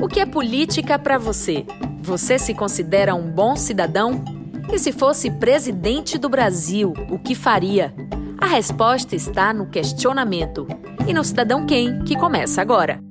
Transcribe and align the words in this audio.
O 0.00 0.06
que 0.06 0.20
é 0.20 0.26
política 0.26 0.96
para 1.00 1.18
você? 1.18 1.66
Você 2.00 2.38
se 2.38 2.54
considera 2.54 3.12
um 3.12 3.28
bom 3.28 3.56
cidadão? 3.56 4.24
E 4.72 4.78
se 4.78 4.92
fosse 4.92 5.32
presidente 5.32 6.16
do 6.16 6.28
Brasil, 6.28 6.92
o 7.10 7.18
que 7.18 7.34
faria? 7.34 7.92
A 8.40 8.46
resposta 8.46 9.16
está 9.16 9.52
no 9.52 9.68
questionamento 9.68 10.68
e 11.08 11.12
no 11.12 11.24
Cidadão 11.24 11.66
Quem, 11.66 12.04
que 12.04 12.16
começa 12.16 12.62
agora. 12.62 13.02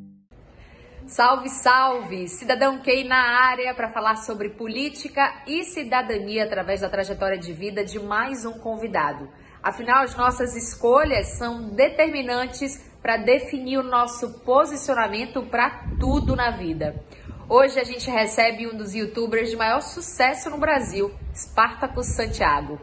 Salve, 1.05 1.49
salve! 1.49 2.29
Cidadão 2.29 2.79
Quem 2.79 3.05
na 3.05 3.17
área 3.17 3.75
para 3.75 3.91
falar 3.91 4.15
sobre 4.15 4.51
política 4.51 5.43
e 5.45 5.65
cidadania 5.65 6.45
através 6.45 6.79
da 6.79 6.87
trajetória 6.87 7.37
de 7.37 7.51
vida 7.51 7.83
de 7.83 7.99
mais 7.99 8.45
um 8.45 8.53
convidado. 8.53 9.29
Afinal, 9.61 10.05
as 10.05 10.15
nossas 10.15 10.55
escolhas 10.55 11.37
são 11.37 11.71
determinantes 11.71 12.87
para 13.07 13.15
definir 13.15 13.77
o 13.77 13.83
nosso 13.83 14.39
posicionamento 14.39 15.41
para 15.43 15.87
tudo 15.97 16.35
na 16.35 16.51
vida. 16.51 17.05
Hoje 17.47 17.79
a 17.79 17.83
gente 17.85 18.09
recebe 18.09 18.67
um 18.67 18.75
dos 18.75 18.93
youtubers 18.93 19.49
de 19.49 19.55
maior 19.55 19.79
sucesso 19.79 20.49
no 20.49 20.57
Brasil, 20.57 21.09
Spartacus 21.33 22.07
Santiago. 22.07 22.77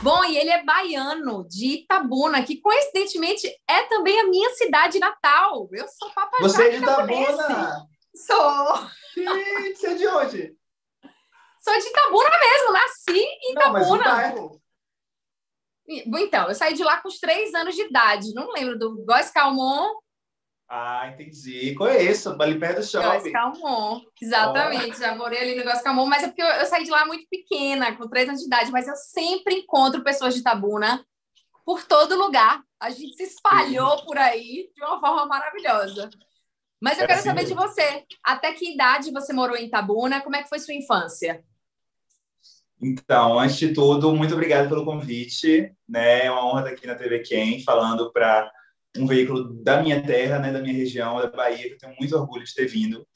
Bom, 0.00 0.24
e 0.24 0.38
ele 0.38 0.48
é 0.48 0.64
baiano, 0.64 1.46
de 1.46 1.82
Itabuna, 1.82 2.42
que 2.42 2.58
coincidentemente 2.58 3.46
é 3.68 3.82
também 3.82 4.18
a 4.18 4.28
minha 4.28 4.48
cidade 4.54 4.98
natal. 4.98 5.68
Eu 5.72 5.86
sou 5.88 6.08
papagaio. 6.08 6.50
Você 6.50 6.62
é 6.62 6.70
de 6.70 6.76
Itabuna? 6.78 7.86
Sou. 8.14 8.88
Gente, 9.14 9.76
você 9.76 9.86
é 9.88 9.94
de 9.94 10.06
onde? 10.06 10.61
Sou 11.62 11.78
de 11.78 11.86
Itabuna 11.86 12.38
mesmo, 12.40 12.72
nasci 12.72 13.20
em 13.20 13.52
Itabuna. 13.52 14.34
Não. 14.34 14.62
Então, 15.88 16.48
eu 16.48 16.54
saí 16.54 16.74
de 16.74 16.82
lá 16.82 17.00
com 17.00 17.08
os 17.08 17.18
três 17.18 17.54
anos 17.54 17.74
de 17.74 17.82
idade. 17.82 18.34
Não 18.34 18.52
lembro 18.52 18.78
do 18.78 19.04
Góis 19.04 19.30
Calmon. 19.30 19.92
Ah, 20.68 21.08
entendi. 21.08 21.74
Conheço, 21.74 22.34
ali 22.40 22.58
perto 22.58 22.80
do 22.80 22.86
shopping. 22.86 23.06
Góis 23.06 23.32
Calmon, 23.32 24.00
exatamente. 24.20 24.96
Oh. 24.96 25.00
Já 25.00 25.14
morei 25.14 25.40
ali 25.40 25.54
no 25.54 25.64
Góis 25.64 25.82
Calmon, 25.82 26.06
mas 26.06 26.24
é 26.24 26.28
porque 26.28 26.42
eu, 26.42 26.46
eu, 26.46 26.66
saí 26.66 26.82
de 26.82 26.90
lá 26.90 27.04
muito 27.04 27.28
pequena, 27.28 27.94
com 27.96 28.08
três 28.08 28.28
anos 28.28 28.40
de 28.40 28.46
idade. 28.46 28.72
Mas 28.72 28.88
eu 28.88 28.96
sempre 28.96 29.54
encontro 29.54 30.02
pessoas 30.02 30.34
de 30.34 30.40
Itabuna 30.40 31.04
por 31.64 31.84
todo 31.84 32.18
lugar. 32.18 32.60
A 32.80 32.90
gente 32.90 33.14
se 33.16 33.24
espalhou 33.24 33.98
Sim. 33.98 34.04
por 34.06 34.18
aí 34.18 34.70
de 34.74 34.82
uma 34.82 34.98
forma 34.98 35.26
maravilhosa. 35.26 36.10
Mas 36.80 36.98
eu 36.98 37.04
é 37.04 37.06
quero 37.06 37.20
assim 37.20 37.28
saber 37.28 37.42
mesmo. 37.42 37.56
de 37.56 37.62
você. 37.62 38.04
Até 38.24 38.52
que 38.52 38.72
idade 38.72 39.12
você 39.12 39.32
morou 39.32 39.56
em 39.56 39.66
Itabuna? 39.66 40.20
Como 40.20 40.34
é 40.34 40.42
que 40.42 40.48
foi 40.48 40.58
sua 40.58 40.74
infância? 40.74 41.44
Então, 42.82 43.38
antes 43.38 43.56
de 43.58 43.72
tudo, 43.72 44.12
muito 44.14 44.34
obrigado 44.34 44.68
pelo 44.68 44.84
convite. 44.84 45.72
Né? 45.88 46.26
É 46.26 46.30
uma 46.30 46.44
honra 46.44 46.60
estar 46.62 46.72
aqui 46.72 46.86
na 46.86 46.96
TV 46.96 47.20
Quem, 47.20 47.62
falando 47.62 48.12
para 48.12 48.50
um 48.98 49.06
veículo 49.06 49.54
da 49.62 49.80
minha 49.80 50.02
terra, 50.02 50.38
né, 50.38 50.52
da 50.52 50.60
minha 50.60 50.74
região, 50.74 51.18
da 51.18 51.28
Bahia, 51.28 51.68
que 51.68 51.74
eu 51.74 51.78
tenho 51.78 51.94
muito 51.98 52.16
orgulho 52.16 52.44
de 52.44 52.54
ter 52.54 52.66
vindo. 52.66 53.06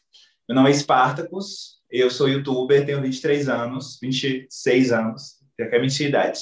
Meu 0.48 0.54
nome 0.54 0.70
é 0.70 0.72
Spartacus, 0.72 1.80
eu 1.90 2.10
sou 2.10 2.28
youtuber, 2.28 2.86
tenho 2.86 3.02
23 3.02 3.48
anos, 3.48 3.98
26 4.00 4.92
anos, 4.92 5.34
já 5.58 5.68
quer 5.68 5.80
mentir 5.80 6.06
a 6.06 6.08
idade. 6.08 6.40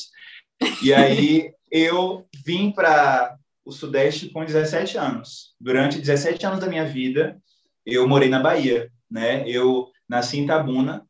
E 0.83 0.93
aí 0.93 1.53
eu 1.73 2.27
vim 2.45 2.71
para 2.71 3.37
o 3.65 3.73
Sudeste 3.73 4.29
com 4.29 4.45
17 4.45 4.99
anos. 4.99 5.55
Durante 5.59 5.99
17 5.99 6.45
anos 6.47 6.61
da 6.61 6.69
minha 6.69 6.85
vida, 6.85 7.41
eu 7.85 8.07
morei 8.07 8.29
na 8.29 8.41
Bahia. 8.41 8.93
Né? 9.11 9.49
Eu 9.49 9.89
nasci 10.09 10.39
em 10.39 10.47
Tabuna, 10.47 11.07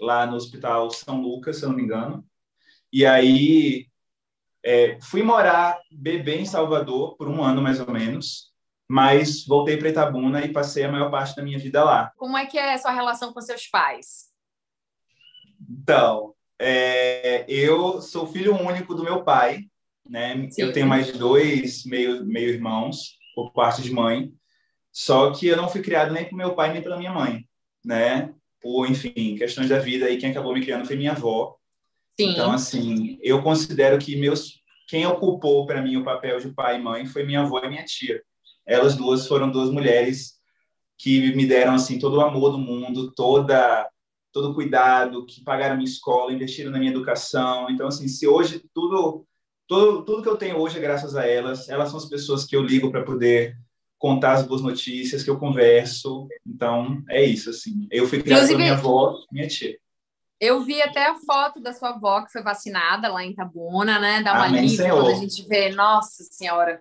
lá 0.00 0.26
no 0.26 0.36
Hospital 0.36 0.90
São 0.90 1.20
Lucas, 1.20 1.58
se 1.58 1.64
eu 1.64 1.70
não 1.70 1.76
me 1.76 1.82
engano. 1.82 2.24
E 2.92 3.04
aí 3.04 3.86
é, 4.64 4.98
fui 5.00 5.22
morar 5.22 5.78
bebê 5.90 6.36
em 6.36 6.44
Salvador 6.44 7.16
por 7.16 7.28
um 7.28 7.42
ano 7.42 7.62
mais 7.62 7.80
ou 7.80 7.90
menos, 7.90 8.52
mas 8.88 9.44
voltei 9.46 9.76
para 9.76 9.88
Itabuna 9.88 10.44
e 10.44 10.52
passei 10.52 10.84
a 10.84 10.90
maior 10.90 11.10
parte 11.10 11.36
da 11.36 11.42
minha 11.42 11.58
vida 11.58 11.84
lá. 11.84 12.12
Como 12.16 12.36
é 12.36 12.46
que 12.46 12.58
é 12.58 12.74
a 12.74 12.78
sua 12.78 12.92
relação 12.92 13.32
com 13.32 13.40
seus 13.40 13.66
pais? 13.66 14.26
Então, 15.68 16.34
é, 16.58 17.44
eu 17.48 18.00
sou 18.00 18.26
filho 18.26 18.56
único 18.56 18.94
do 18.94 19.04
meu 19.04 19.22
pai, 19.22 19.60
né? 20.08 20.48
Sim. 20.50 20.62
Eu 20.62 20.72
tenho 20.72 20.86
mais 20.86 21.12
dois 21.12 21.84
meio 21.84 22.24
meio 22.24 22.50
irmãos 22.50 23.18
por 23.34 23.52
parte 23.52 23.82
de 23.82 23.92
mãe, 23.92 24.32
só 24.92 25.32
que 25.32 25.46
eu 25.46 25.56
não 25.56 25.68
fui 25.68 25.82
criado 25.82 26.12
nem 26.12 26.28
por 26.28 26.36
meu 26.36 26.54
pai 26.54 26.72
nem 26.72 26.82
pela 26.82 26.96
minha 26.96 27.12
mãe, 27.12 27.46
né? 27.84 28.34
Por, 28.60 28.88
enfim, 28.88 29.36
questões 29.36 29.68
da 29.68 29.78
vida, 29.78 30.10
e 30.10 30.16
quem 30.16 30.30
acabou 30.30 30.54
me 30.54 30.60
criando 30.60 30.86
foi 30.86 30.96
minha 30.96 31.12
avó. 31.12 31.56
Sim. 32.18 32.30
Então, 32.30 32.52
assim, 32.52 33.18
eu 33.22 33.42
considero 33.42 33.98
que 33.98 34.16
meus 34.16 34.60
quem 34.88 35.04
ocupou 35.06 35.66
para 35.66 35.82
mim 35.82 35.96
o 35.96 36.04
papel 36.04 36.38
de 36.38 36.48
pai 36.52 36.76
e 36.76 36.82
mãe 36.82 37.06
foi 37.06 37.24
minha 37.24 37.40
avó 37.40 37.58
e 37.58 37.68
minha 37.68 37.84
tia. 37.84 38.22
Elas 38.64 38.96
duas 38.96 39.26
foram 39.26 39.50
duas 39.50 39.70
mulheres 39.70 40.34
que 40.98 41.34
me 41.34 41.44
deram 41.44 41.74
assim 41.74 41.98
todo 41.98 42.16
o 42.16 42.20
amor 42.20 42.50
do 42.50 42.58
mundo, 42.58 43.12
toda 43.14 43.88
todo 44.32 44.50
o 44.50 44.54
cuidado, 44.54 45.24
que 45.24 45.42
pagaram 45.42 45.76
minha 45.76 45.88
escola, 45.88 46.32
investiram 46.32 46.70
na 46.70 46.78
minha 46.78 46.90
educação. 46.90 47.68
Então 47.70 47.88
assim, 47.88 48.06
se 48.06 48.26
hoje 48.26 48.62
tudo 48.72 49.26
tudo, 49.68 50.04
tudo 50.04 50.22
que 50.22 50.28
eu 50.28 50.36
tenho 50.36 50.58
hoje 50.58 50.78
é 50.78 50.80
graças 50.80 51.16
a 51.16 51.26
elas. 51.26 51.68
Elas 51.68 51.88
são 51.90 51.98
as 51.98 52.08
pessoas 52.08 52.44
que 52.44 52.54
eu 52.54 52.62
ligo 52.62 52.90
para 52.90 53.02
poder 53.02 53.56
contar 54.06 54.34
as 54.34 54.46
boas 54.46 54.62
notícias, 54.62 55.24
que 55.24 55.30
eu 55.30 55.38
converso. 55.38 56.28
Então, 56.46 57.02
é 57.08 57.24
isso, 57.24 57.50
assim. 57.50 57.88
Eu 57.90 58.06
fui 58.06 58.22
criado 58.22 58.46
pela 58.46 58.58
minha 58.58 58.72
avó, 58.74 59.18
minha 59.32 59.48
tia. 59.48 59.76
Eu 60.40 60.62
vi 60.62 60.80
até 60.80 61.06
a 61.06 61.16
foto 61.16 61.60
da 61.60 61.72
sua 61.72 61.90
avó 61.90 62.22
que 62.22 62.30
foi 62.30 62.42
vacinada 62.42 63.08
lá 63.08 63.24
em 63.24 63.34
Tabuna, 63.34 63.98
né? 63.98 64.22
Dá 64.22 64.34
uma 64.34 64.44
alívio 64.44 64.88
quando 64.88 65.08
a 65.08 65.14
gente 65.14 65.46
vê, 65.48 65.70
nossa 65.70 66.22
senhora. 66.30 66.80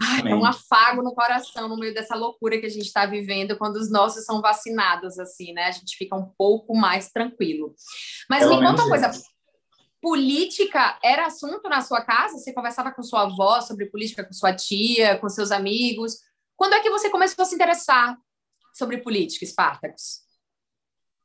Ai, 0.00 0.30
é 0.30 0.34
um 0.34 0.44
afago 0.44 1.02
no 1.02 1.14
coração 1.14 1.68
no 1.68 1.76
meio 1.76 1.92
dessa 1.92 2.14
loucura 2.14 2.58
que 2.58 2.66
a 2.66 2.70
gente 2.70 2.86
está 2.86 3.04
vivendo 3.04 3.56
quando 3.58 3.76
os 3.76 3.90
nossos 3.90 4.24
são 4.24 4.40
vacinados, 4.40 5.18
assim, 5.18 5.52
né? 5.52 5.64
A 5.64 5.70
gente 5.70 5.96
fica 5.96 6.14
um 6.14 6.30
pouco 6.38 6.74
mais 6.74 7.10
tranquilo. 7.10 7.74
Mas 8.28 8.40
Pelo 8.40 8.60
me 8.60 8.66
conta 8.66 8.82
uma 8.82 8.90
coisa, 8.90 9.10
política 10.06 10.96
era 11.02 11.26
assunto 11.26 11.68
na 11.68 11.80
sua 11.80 12.00
casa? 12.00 12.38
Você 12.38 12.52
conversava 12.52 12.92
com 12.92 13.02
sua 13.02 13.24
avó 13.24 13.60
sobre 13.60 13.86
política, 13.86 14.24
com 14.24 14.32
sua 14.32 14.54
tia, 14.54 15.18
com 15.18 15.28
seus 15.28 15.50
amigos? 15.50 16.18
Quando 16.54 16.74
é 16.74 16.80
que 16.80 16.88
você 16.88 17.10
começou 17.10 17.42
a 17.42 17.44
se 17.44 17.56
interessar 17.56 18.16
sobre 18.72 18.98
política, 18.98 19.44
Spartacus? 19.44 20.20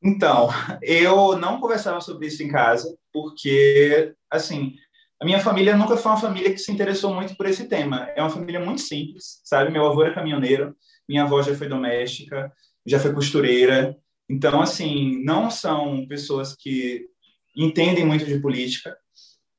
Então, 0.04 0.50
eu 0.82 1.38
não 1.38 1.60
conversava 1.60 2.02
sobre 2.02 2.26
isso 2.26 2.42
em 2.42 2.48
casa, 2.48 2.98
porque, 3.14 4.16
assim, 4.32 4.74
a 5.22 5.26
minha 5.26 5.40
família 5.40 5.78
nunca 5.78 5.96
foi 5.96 6.12
uma 6.14 6.20
família 6.20 6.52
que 6.52 6.58
se 6.58 6.72
interessou 6.72 7.14
muito 7.14 7.38
por 7.38 7.46
esse 7.46 7.68
tema. 7.68 8.10
É 8.16 8.22
uma 8.24 8.32
família 8.32 8.60
muito 8.60 8.82
simples, 8.82 9.42
sabe? 9.44 9.70
Meu 9.70 9.86
avô 9.86 10.02
era 10.02 10.16
caminhoneiro, 10.16 10.76
minha 11.08 11.22
avó 11.22 11.40
já 11.44 11.54
foi 11.54 11.70
doméstica, 11.70 12.52
já 12.84 13.00
foi 13.00 13.14
costureira. 13.14 13.96
Então, 14.28 14.60
assim, 14.60 15.24
não 15.24 15.52
são 15.52 16.08
pessoas 16.08 16.56
que 16.56 17.11
entendem 17.56 18.06
muito 18.06 18.26
de 18.26 18.40
política. 18.40 18.98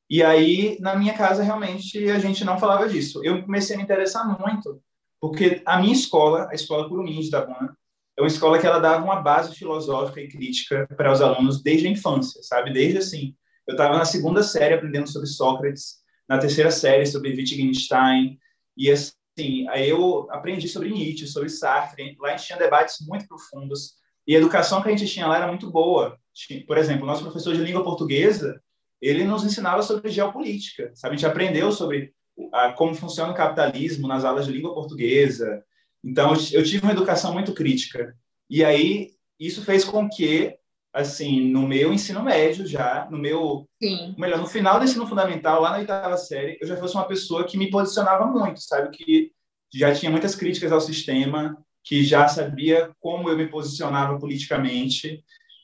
E 0.09 0.23
aí, 0.23 0.77
na 0.81 0.95
minha 0.95 1.15
casa, 1.15 1.43
realmente, 1.43 2.11
a 2.11 2.19
gente 2.19 2.45
não 2.45 2.59
falava 2.59 2.89
disso. 2.89 3.25
Eu 3.25 3.43
comecei 3.43 3.75
a 3.75 3.79
me 3.79 3.85
interessar 3.85 4.27
muito, 4.39 4.83
porque 5.21 5.63
a 5.65 5.81
minha 5.81 5.93
escola, 5.93 6.49
a 6.51 6.55
Escola 6.55 6.89
Curumins 6.89 7.31
da 7.31 7.45
Bona, 7.45 7.77
é 8.17 8.21
uma 8.21 8.29
escola 8.29 8.59
que 8.59 8.67
ela 8.67 8.79
dava 8.79 9.03
uma 9.03 9.23
base 9.23 9.55
filosófica 9.55 10.21
e 10.21 10.29
crítica 10.29 10.87
para 10.97 11.11
os 11.11 11.23
alunos 11.23 11.63
desde 11.63 11.87
a 11.87 11.91
infância, 11.91 12.43
sabe? 12.43 12.73
Desde 12.73 12.99
assim, 12.99 13.35
eu 13.67 13.73
estava 13.73 13.97
na 13.97 14.05
segunda 14.05 14.43
série 14.43 14.75
aprendendo 14.75 15.09
sobre 15.09 15.29
Sócrates, 15.29 16.03
na 16.29 16.39
terceira 16.39 16.71
série 16.71 17.07
sobre 17.07 17.31
Wittgenstein, 17.31 18.39
e 18.77 18.91
assim, 18.91 19.67
aí 19.69 19.89
eu 19.89 20.29
aprendi 20.31 20.69
sobre 20.69 20.91
Nietzsche, 20.91 21.27
sobre 21.27 21.49
Sartre, 21.49 22.17
lá 22.21 22.29
a 22.29 22.37
gente 22.37 22.47
tinha 22.47 22.59
debates 22.59 22.97
muito 23.07 23.27
profundos, 23.27 23.95
e 24.27 24.35
a 24.35 24.39
educação 24.39 24.83
que 24.83 24.89
a 24.89 24.97
gente 24.97 25.11
tinha 25.11 25.27
lá 25.27 25.37
era 25.37 25.49
muito 25.49 25.71
boa. 25.71 26.19
Por 26.67 26.79
exemplo, 26.79 27.07
nosso 27.07 27.23
professor 27.23 27.55
de 27.55 27.63
língua 27.63 27.85
portuguesa, 27.85 28.61
ele 29.01 29.25
nos 29.25 29.45
ensinava 29.45 29.83
sobre 29.83 30.11
geopolítica, 30.11 30.93
sabe? 30.95 31.15
A 31.15 31.19
gente 31.19 31.27
aprendeu 31.27 31.73
sobre 31.73 32.15
a, 32.53 32.73
como 32.73 32.95
funciona 32.95 33.33
o 33.33 33.35
capitalismo 33.35 34.07
nas 34.07 34.25
aulas 34.25 34.47
de 34.47 34.53
língua 34.53 34.75
portuguesa. 34.75 35.63
Então, 36.05 36.33
eu 36.53 36.63
tive 36.63 36.85
uma 36.85 36.93
educação 36.93 37.33
muito 37.33 37.53
crítica. 37.53 38.17
E 38.49 38.65
aí, 38.65 39.11
isso 39.39 39.65
fez 39.65 39.85
com 39.85 40.09
que, 40.09 40.55
assim, 40.93 41.49
no 41.51 41.67
meu 41.67 41.93
ensino 41.93 42.23
médio 42.23 42.67
já, 42.67 43.09
no 43.11 43.19
meu... 43.19 43.69
Sim. 43.83 44.15
Melhor, 44.17 44.39
no 44.39 44.47
final 44.47 44.79
do 44.79 44.85
ensino 44.85 45.07
fundamental, 45.07 45.61
lá 45.61 45.71
na 45.71 45.79
oitava 45.79 46.17
série, 46.17 46.59
eu 46.61 46.67
já 46.67 46.77
fosse 46.77 46.95
uma 46.95 47.07
pessoa 47.07 47.45
que 47.45 47.59
me 47.59 47.71
posicionava 47.71 48.27
muito, 48.27 48.61
sabe? 48.61 48.97
Que 48.97 49.33
já 49.75 49.93
tinha 49.93 50.11
muitas 50.11 50.35
críticas 50.35 50.71
ao 50.71 50.81
sistema, 50.81 51.57
que 51.85 52.05
já 52.05 52.29
sabia 52.29 52.91
como 53.01 53.29
eu 53.29 53.37
me 53.37 53.49
posicionava 53.49 54.19
politicamente. 54.19 55.23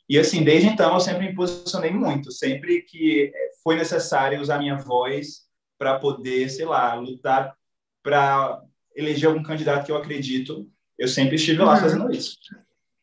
E, 0.09 0.19
assim, 0.19 0.43
desde 0.43 0.69
então, 0.69 0.95
eu 0.95 1.01
sempre 1.01 1.29
me 1.29 1.35
posicionei 1.35 1.91
muito. 1.91 2.33
Sempre 2.33 2.83
que 2.83 3.33
foi 3.63 3.77
necessário 3.77 4.41
usar 4.41 4.59
minha 4.59 4.77
voz 4.77 5.47
para 5.79 5.99
poder, 5.99 6.49
sei 6.49 6.65
lá, 6.65 6.95
lutar 6.95 7.55
para 8.03 8.61
eleger 8.97 9.29
algum 9.29 9.43
candidato 9.43 9.87
que 9.87 9.93
eu 9.93 9.97
acredito, 9.97 10.69
eu 10.99 11.07
sempre 11.07 11.37
estive 11.37 11.63
lá 11.63 11.75
uhum. 11.75 11.81
fazendo 11.81 12.11
isso. 12.11 12.37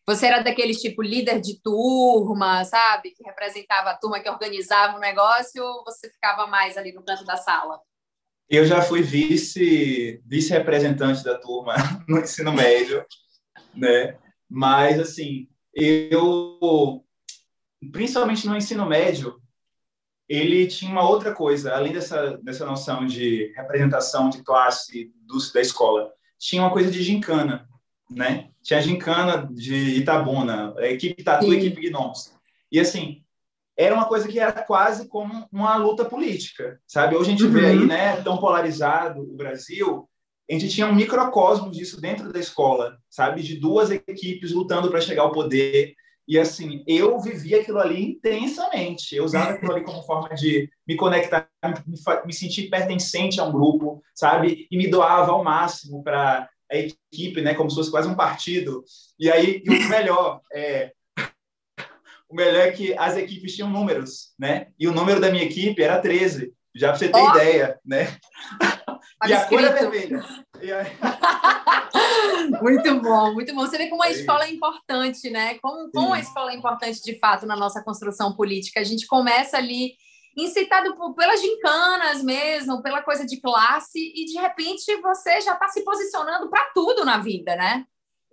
Você 0.08 0.28
era 0.28 0.44
daqueles 0.44 0.82
tipo 0.82 1.02
líder 1.02 1.42
de 1.42 1.60
turma, 1.62 2.64
sabe? 2.66 3.12
Que 3.12 3.24
representava 3.24 3.92
a 3.92 3.98
turma 3.98 4.20
que 4.20 4.30
organizava 4.30 4.98
o 4.98 5.00
negócio 5.00 5.64
ou 5.64 5.84
você 5.84 6.12
ficava 6.12 6.46
mais 6.46 6.78
ali 6.78 6.92
no 6.92 7.04
canto 7.04 7.24
da 7.24 7.38
sala? 7.38 7.80
Eu 8.50 8.66
já 8.66 8.82
fui 8.82 9.02
vice 9.02 10.22
vice 10.26 10.52
representante 10.52 11.24
da 11.24 11.38
turma 11.38 11.76
no 12.08 12.20
ensino 12.20 12.54
médio, 12.54 13.04
né? 13.74 14.18
Mas 14.50 15.00
assim, 15.00 15.48
eu 15.74 17.04
principalmente 17.92 18.48
no 18.48 18.56
ensino 18.56 18.86
médio, 18.86 19.40
ele 20.28 20.68
tinha 20.68 20.92
uma 20.92 21.08
outra 21.08 21.34
coisa, 21.34 21.74
além 21.74 21.94
dessa 21.94 22.38
dessa 22.38 22.66
noção 22.66 23.06
de 23.06 23.52
representação 23.56 24.30
de 24.30 24.44
classe 24.44 25.12
do, 25.26 25.38
da 25.54 25.62
escola, 25.62 26.12
tinha 26.38 26.62
uma 26.62 26.72
coisa 26.72 26.92
de 26.92 27.02
gincana 27.02 27.68
né? 28.10 28.50
Tinha 28.62 28.80
a 28.80 28.82
gincana 28.82 29.48
de 29.52 29.76
Itabuna, 30.00 30.74
a 30.78 30.88
equipe 30.88 31.24
Tatu 31.24 31.54
e 31.54 31.58
equipe 31.58 31.90
Gnomes. 31.90 32.34
E, 32.72 32.80
assim, 32.80 33.24
era 33.78 33.94
uma 33.94 34.06
coisa 34.06 34.28
que 34.28 34.40
era 34.40 34.52
quase 34.52 35.08
como 35.08 35.48
uma 35.52 35.76
luta 35.76 36.06
política, 36.06 36.80
sabe? 36.88 37.16
Hoje 37.16 37.30
a 37.30 37.32
gente 37.32 37.44
uhum. 37.44 37.52
vê 37.52 37.66
aí, 37.66 37.78
uhum. 37.78 37.88
né, 37.88 38.22
tão 38.22 38.38
polarizado 38.38 39.22
o 39.22 39.36
Brasil, 39.36 40.08
a 40.50 40.54
gente 40.54 40.70
tinha 40.70 40.88
um 40.88 40.96
microcosmo 40.96 41.72
disso 41.72 42.00
dentro 42.00 42.32
da 42.32 42.40
escola, 42.40 42.98
sabe? 43.10 43.42
De 43.42 43.56
duas 43.56 43.90
equipes 43.90 44.52
lutando 44.52 44.90
para 44.90 45.02
chegar 45.02 45.24
ao 45.24 45.32
poder. 45.32 45.96
E 46.28 46.40
assim, 46.40 46.84
eu 46.88 47.20
vivia 47.20 47.62
aquilo 47.62 47.80
ali 47.80 48.12
intensamente. 48.12 49.16
Eu 49.16 49.26
usava 49.26 49.52
aquilo 49.52 49.74
ali 49.74 49.84
como 49.84 50.04
forma 50.04 50.30
de 50.36 50.70
me 50.88 50.96
conectar, 50.96 51.50
me, 51.64 51.96
me 52.26 52.34
sentir 52.34 52.70
pertencente 52.70 53.40
a 53.40 53.44
um 53.44 53.52
grupo, 53.52 54.04
sabe? 54.14 54.68
E 54.70 54.78
me 54.78 54.88
doava 54.88 55.32
ao 55.32 55.44
máximo 55.44 56.04
para 56.04 56.48
a 56.72 56.78
equipe, 56.78 57.42
né, 57.42 57.54
como 57.54 57.70
se 57.70 57.76
fosse 57.76 57.92
quase 57.92 58.08
um 58.08 58.16
partido. 58.16 58.84
E 59.20 59.32
aí, 59.32 59.62
e 59.64 59.70
o 59.70 59.90
melhor, 59.90 60.42
é, 60.54 60.92
o 62.30 62.36
melhor 62.36 62.68
é 62.68 62.72
que 62.72 62.98
as 62.98 63.18
equipes 63.18 63.56
tinham 63.56 63.70
números, 63.70 64.34
né? 64.38 64.68
E 64.80 64.88
o 64.88 64.92
número 64.92 65.20
da 65.20 65.32
minha 65.32 65.44
equipe 65.44 65.82
era 65.82 66.00
13, 66.00 66.54
já 66.76 66.90
para 66.90 66.98
você 66.98 67.10
ter 67.10 67.22
oh. 67.22 67.30
ideia, 67.30 67.80
né? 67.86 68.18
e 69.28 69.34
a 69.34 69.46
cor 69.46 69.64
é 69.64 69.72
vermelha. 69.72 70.22
Muito 72.62 73.02
bom, 73.02 73.34
muito 73.34 73.56
bom. 73.56 73.62
Você 73.62 73.78
vê 73.78 73.88
como 73.88 74.04
a 74.04 74.12
escola 74.12 74.46
é 74.46 74.52
importante, 74.52 75.30
né? 75.30 75.58
Como, 75.60 75.90
como 75.92 76.14
a 76.14 76.20
escola 76.20 76.52
é 76.52 76.56
importante 76.56 77.02
de 77.02 77.18
fato 77.18 77.46
na 77.46 77.56
nossa 77.56 77.84
construção 77.84 78.36
política. 78.36 78.80
A 78.80 78.84
gente 78.84 79.08
começa 79.08 79.58
ali 79.58 79.94
incitado 80.38 80.96
por, 80.96 81.16
pelas 81.16 81.42
gincanas 81.42 82.22
mesmo, 82.22 82.84
pela 82.84 83.02
coisa 83.02 83.26
de 83.26 83.40
classe, 83.40 83.98
e 83.98 84.26
de 84.26 84.40
repente 84.40 84.96
você 85.02 85.42
já 85.42 85.54
está 85.54 85.70
se 85.70 85.84
posicionando 85.84 86.50
para 86.50 86.70
tudo 86.74 87.06
na 87.06 87.18
vida, 87.18 87.56
né? 87.56 87.86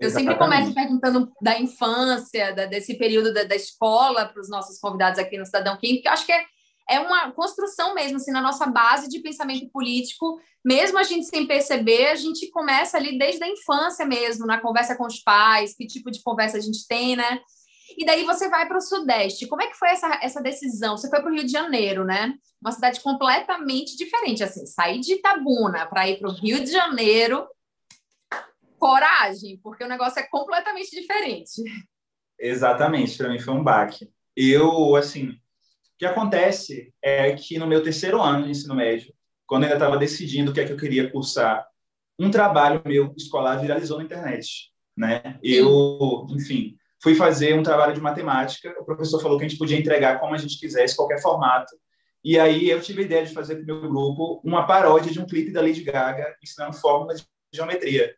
Eu 0.02 0.08
Exatamente. 0.08 0.34
sempre 0.34 0.44
começo 0.44 0.74
perguntando 0.74 1.32
da 1.40 1.58
infância, 1.58 2.52
da, 2.52 2.66
desse 2.66 2.94
período 2.98 3.32
da, 3.32 3.44
da 3.44 3.54
escola 3.54 4.26
para 4.26 4.40
os 4.40 4.48
nossos 4.48 4.78
convidados 4.78 5.18
aqui 5.18 5.38
no 5.38 5.46
Cidadão 5.46 5.76
Kim, 5.76 5.94
porque 5.94 6.08
eu 6.08 6.12
acho 6.12 6.26
que 6.26 6.32
é, 6.32 6.44
é 6.90 7.00
uma 7.00 7.30
construção 7.32 7.94
mesmo, 7.94 8.16
assim, 8.16 8.32
na 8.32 8.40
nossa 8.40 8.66
base 8.66 9.08
de 9.08 9.20
pensamento 9.20 9.70
político, 9.70 10.40
mesmo 10.64 10.98
a 10.98 11.02
gente 11.02 11.26
sem 11.26 11.46
perceber, 11.46 12.08
a 12.08 12.14
gente 12.16 12.50
começa 12.50 12.96
ali 12.96 13.18
desde 13.18 13.42
a 13.44 13.48
infância 13.48 14.04
mesmo, 14.04 14.46
na 14.46 14.60
conversa 14.60 14.96
com 14.96 15.06
os 15.06 15.20
pais, 15.20 15.74
que 15.74 15.86
tipo 15.86 16.10
de 16.10 16.22
conversa 16.22 16.56
a 16.56 16.60
gente 16.60 16.86
tem, 16.86 17.16
né? 17.16 17.40
E 17.96 18.04
daí 18.04 18.24
você 18.24 18.48
vai 18.48 18.66
para 18.66 18.78
o 18.78 18.80
Sudeste. 18.80 19.46
Como 19.46 19.62
é 19.62 19.66
que 19.66 19.76
foi 19.76 19.90
essa, 19.90 20.18
essa 20.22 20.40
decisão? 20.42 20.96
Você 20.96 21.08
foi 21.08 21.20
para 21.20 21.30
o 21.30 21.34
Rio 21.34 21.44
de 21.44 21.52
Janeiro, 21.52 22.04
né? 22.04 22.34
Uma 22.60 22.72
cidade 22.72 23.00
completamente 23.00 23.96
diferente. 23.96 24.42
Assim, 24.42 24.64
sair 24.66 25.00
de 25.00 25.14
Itabuna 25.14 25.86
para 25.86 26.08
ir 26.08 26.18
para 26.18 26.28
o 26.28 26.32
Rio 26.32 26.62
de 26.64 26.70
Janeiro, 26.70 27.46
coragem, 28.82 29.60
porque 29.62 29.84
o 29.84 29.88
negócio 29.88 30.18
é 30.18 30.26
completamente 30.28 30.90
diferente. 30.90 31.62
Exatamente, 32.36 33.16
para 33.16 33.28
mim 33.28 33.38
foi 33.38 33.54
um 33.54 33.62
baque. 33.62 34.10
Eu, 34.34 34.96
assim, 34.96 35.28
o 35.28 35.36
que 35.96 36.04
acontece 36.04 36.92
é 37.00 37.32
que 37.32 37.60
no 37.60 37.66
meu 37.68 37.80
terceiro 37.80 38.20
ano 38.20 38.42
de 38.42 38.50
ensino 38.50 38.74
médio, 38.74 39.14
quando 39.46 39.62
eu 39.62 39.66
ainda 39.68 39.76
estava 39.76 39.96
decidindo 39.96 40.50
o 40.50 40.54
que 40.54 40.60
é 40.60 40.64
que 40.66 40.72
eu 40.72 40.76
queria 40.76 41.08
cursar, 41.08 41.64
um 42.18 42.28
trabalho 42.28 42.82
meu 42.84 43.14
escolar 43.16 43.60
viralizou 43.60 43.98
na 43.98 44.04
internet, 44.04 44.72
né? 44.96 45.38
Eu, 45.40 46.26
enfim, 46.30 46.74
fui 47.00 47.14
fazer 47.14 47.56
um 47.56 47.62
trabalho 47.62 47.94
de 47.94 48.00
matemática, 48.00 48.74
o 48.80 48.84
professor 48.84 49.22
falou 49.22 49.38
que 49.38 49.44
a 49.44 49.48
gente 49.48 49.58
podia 49.58 49.78
entregar 49.78 50.18
como 50.18 50.34
a 50.34 50.38
gente 50.38 50.58
quisesse, 50.58 50.96
qualquer 50.96 51.22
formato. 51.22 51.72
E 52.24 52.36
aí 52.36 52.68
eu 52.68 52.80
tive 52.80 53.02
a 53.02 53.04
ideia 53.04 53.24
de 53.24 53.32
fazer 53.32 53.54
com 53.56 53.62
o 53.62 53.66
meu 53.66 53.80
grupo 53.80 54.40
uma 54.42 54.66
paródia 54.66 55.12
de 55.12 55.20
um 55.20 55.26
clipe 55.26 55.52
da 55.52 55.62
Lady 55.62 55.84
Gaga 55.84 56.36
ensinando 56.42 56.76
fórmulas 56.76 57.20
de 57.20 57.26
geometria. 57.52 58.12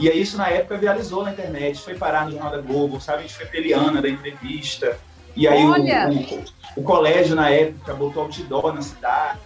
E 0.00 0.08
aí 0.08 0.22
isso 0.22 0.38
na 0.38 0.48
época 0.48 0.78
viralizou 0.78 1.22
na 1.22 1.30
internet, 1.30 1.78
foi 1.78 1.94
parar 1.94 2.24
no 2.24 2.32
Jornal 2.32 2.50
da 2.50 2.58
Globo, 2.62 2.98
sabe? 2.98 3.18
A 3.18 3.22
gente 3.22 3.34
foi 3.34 3.44
peliana 3.44 4.00
da 4.00 4.08
entrevista. 4.08 4.98
E 5.36 5.46
aí 5.46 5.62
o, 5.62 5.72
o, 5.72 6.80
o, 6.80 6.82
colégio 6.82 7.36
na 7.36 7.50
época 7.50 7.92
botou 7.92 8.22
outdoor 8.22 8.72
na 8.72 8.80
cidade. 8.80 9.38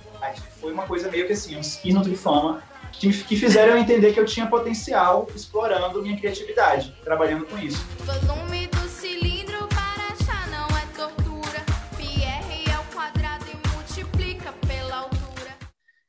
Foi 0.61 0.73
uma 0.73 0.85
coisa 0.85 1.11
meio 1.11 1.27
que 1.27 1.33
assim, 1.33 1.57
um 1.59 1.63
sino 1.63 2.05
de 2.05 2.15
fama 2.17 2.63
que, 2.93 3.13
que 3.25 3.37
fizeram 3.37 3.73
eu 3.73 3.79
entender 3.79 4.13
que 4.13 4.21
eu 4.21 4.25
tinha 4.25 4.47
potencial 4.47 5.27
explorando 5.35 6.01
minha 6.01 6.17
criatividade, 6.17 6.95
trabalhando 7.03 7.47
com 7.47 7.59
isso. 7.59 7.85
Volume 7.99 8.69
do 8.69 8.89
cilindro 8.89 9.67
para 9.67 10.15
achar 10.15 10.49
não 10.51 10.69
é 10.79 10.87
tortura. 10.97 11.65
PR 11.97 12.77
ao 12.77 12.85
quadrado 12.95 13.45
e 13.49 13.69
multiplica 13.75 14.55
pela 14.69 14.99
altura. 14.99 15.57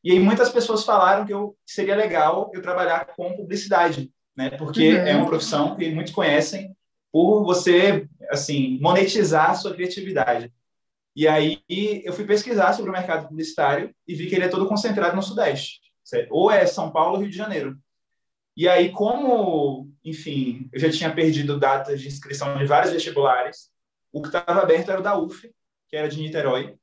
E 0.03 0.12
aí 0.12 0.19
muitas 0.19 0.50
pessoas 0.50 0.83
falaram 0.83 1.25
que 1.25 1.33
eu 1.33 1.57
seria 1.65 1.95
legal 1.95 2.51
eu 2.53 2.62
trabalhar 2.62 3.07
com 3.07 3.36
publicidade, 3.36 4.12
né? 4.35 4.49
Porque 4.51 4.93
uhum. 4.93 5.07
é 5.07 5.15
uma 5.15 5.27
profissão 5.27 5.75
que 5.75 5.89
muitos 5.91 6.13
conhecem 6.13 6.75
por 7.11 7.43
você, 7.43 8.07
assim, 8.29 8.77
monetizar 8.81 9.51
a 9.51 9.55
sua 9.55 9.73
criatividade. 9.73 10.51
E 11.15 11.27
aí 11.27 11.63
eu 12.03 12.11
fui 12.11 12.25
pesquisar 12.25 12.73
sobre 12.73 12.89
o 12.89 12.93
mercado 12.93 13.27
publicitário 13.29 13.95
e 14.05 14.13
vi 14.13 14.27
que 14.27 14.35
ele 14.35 14.45
é 14.45 14.49
todo 14.49 14.67
concentrado 14.67 15.15
no 15.15 15.23
Sudeste. 15.23 15.79
Certo? 16.03 16.31
Ou 16.31 16.51
é 16.51 16.65
São 16.65 16.91
Paulo 16.91 17.17
Rio 17.17 17.29
de 17.29 17.37
Janeiro. 17.37 17.77
E 18.55 18.69
aí, 18.69 18.91
como, 18.91 19.91
enfim, 20.03 20.69
eu 20.71 20.79
já 20.79 20.89
tinha 20.89 21.13
perdido 21.13 21.59
datas 21.59 21.99
de 21.99 22.07
inscrição 22.07 22.57
de 22.57 22.65
vários 22.65 22.93
vestibulares, 22.93 23.69
o 24.13 24.21
que 24.21 24.27
estava 24.27 24.61
aberto 24.61 24.89
era 24.89 24.99
o 24.99 25.03
da 25.03 25.17
UF, 25.17 25.51
que 25.89 25.95
era 25.95 26.07
de 26.07 26.21
Niterói. 26.21 26.75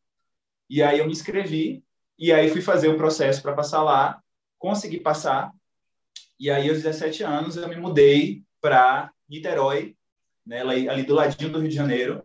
E 0.69 0.83
aí 0.83 0.99
eu 0.99 1.07
me 1.07 1.13
inscrevi, 1.13 1.83
e 2.19 2.31
aí 2.31 2.51
fui 2.51 2.61
fazer 2.61 2.89
o 2.89 2.97
processo 2.97 3.41
para 3.41 3.55
passar 3.55 3.83
lá, 3.83 4.21
consegui 4.59 5.01
passar, 5.01 5.51
e 6.39 6.51
aí 6.51 6.69
aos 6.69 6.83
17 6.83 7.23
anos 7.23 7.57
eu 7.57 7.69
me 7.69 7.77
mudei 7.77 8.43
para 8.61 9.11
Niterói, 9.29 9.95
né, 10.47 10.61
ali 10.61 11.03
do 11.03 11.15
ladinho 11.15 11.51
do 11.51 11.61
Rio 11.61 11.69
de 11.69 11.75
Janeiro, 11.75 12.23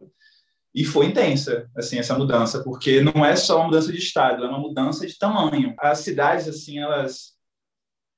e 0.73 0.83
foi 0.83 1.07
intensa, 1.07 1.67
assim, 1.75 1.97
essa 1.97 2.15
mudança, 2.15 2.63
porque 2.63 3.01
não 3.01 3.25
é 3.25 3.35
só 3.35 3.57
uma 3.57 3.65
mudança 3.65 3.91
de 3.91 3.97
estado, 3.97 4.43
é 4.43 4.47
uma 4.47 4.59
mudança 4.59 5.07
de 5.07 5.17
tamanho. 5.17 5.73
As 5.79 5.99
cidades, 5.99 6.47
assim, 6.47 6.77
elas, 6.77 7.31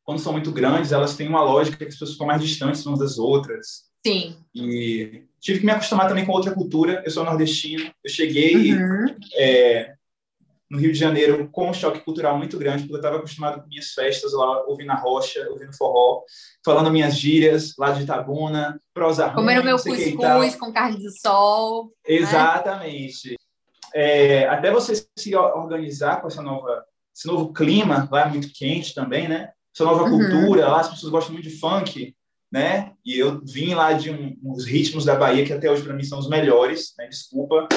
quando 0.03 0.19
são 0.19 0.33
muito 0.33 0.51
grandes, 0.51 0.91
elas 0.91 1.15
têm 1.15 1.29
uma 1.29 1.41
lógica 1.41 1.77
que 1.77 1.85
as 1.85 1.93
pessoas 1.93 2.11
ficam 2.11 2.27
mais 2.27 2.43
distantes 2.43 2.85
umas 2.85 2.99
das 2.99 3.17
outras. 3.17 3.89
Sim. 4.05 4.35
E 4.53 5.23
tive 5.39 5.59
que 5.59 5.65
me 5.65 5.71
acostumar 5.71 6.09
também 6.09 6.25
com 6.25 6.33
outra 6.33 6.53
cultura. 6.53 7.01
Eu 7.05 7.11
sou 7.11 7.23
nordestino, 7.23 7.93
eu 8.03 8.11
cheguei 8.11 8.73
uhum. 8.73 9.15
é, 9.35 9.93
no 10.69 10.77
Rio 10.77 10.91
de 10.91 10.99
Janeiro 10.99 11.49
com 11.51 11.69
um 11.69 11.73
choque 11.73 12.01
cultural 12.01 12.37
muito 12.37 12.57
grande, 12.57 12.83
porque 12.83 12.93
eu 12.93 12.99
estava 12.99 13.17
acostumado 13.17 13.61
com 13.61 13.67
minhas 13.67 13.91
festas 13.91 14.33
lá, 14.33 14.65
ouvindo 14.65 14.91
a 14.91 14.95
rocha, 14.95 15.47
ouvindo 15.49 15.75
forró, 15.75 16.21
falando 16.63 16.91
minhas 16.91 17.17
gírias 17.17 17.73
lá 17.77 17.91
de 17.91 18.03
Itabuna, 18.03 18.79
prosa 18.93 19.25
ruim, 19.25 19.35
Comendo 19.35 19.63
meu 19.63 19.77
cuscuz 19.77 20.55
com 20.55 20.71
carne 20.71 20.97
de 20.97 21.19
sol. 21.19 21.85
Né? 22.07 22.15
Exatamente. 22.15 23.31
Né? 23.31 23.35
É, 23.93 24.47
até 24.47 24.71
você 24.71 25.03
se 25.17 25.35
organizar 25.35 26.21
com 26.21 26.27
essa 26.27 26.41
nova, 26.41 26.85
esse 27.15 27.27
novo 27.27 27.51
clima, 27.51 28.07
lá 28.11 28.21
é 28.21 28.29
muito 28.29 28.53
quente 28.53 28.93
também, 28.93 29.27
né? 29.27 29.51
Essa 29.73 29.85
nova 29.85 30.03
uhum. 30.03 30.11
cultura, 30.11 30.67
lá 30.67 30.81
as 30.81 30.89
pessoas 30.89 31.11
gostam 31.11 31.33
muito 31.33 31.49
de 31.49 31.57
funk, 31.57 32.15
né? 32.51 32.93
E 33.03 33.17
eu 33.17 33.41
vim 33.43 33.73
lá 33.73 33.93
de 33.93 34.11
um, 34.11 34.37
uns 34.43 34.65
ritmos 34.65 35.05
da 35.05 35.15
Bahia 35.15 35.45
que 35.45 35.53
até 35.53 35.71
hoje 35.71 35.83
para 35.83 35.93
mim 35.93 36.03
são 36.03 36.19
os 36.19 36.29
melhores, 36.29 36.93
né? 36.97 37.07
Desculpa, 37.07 37.67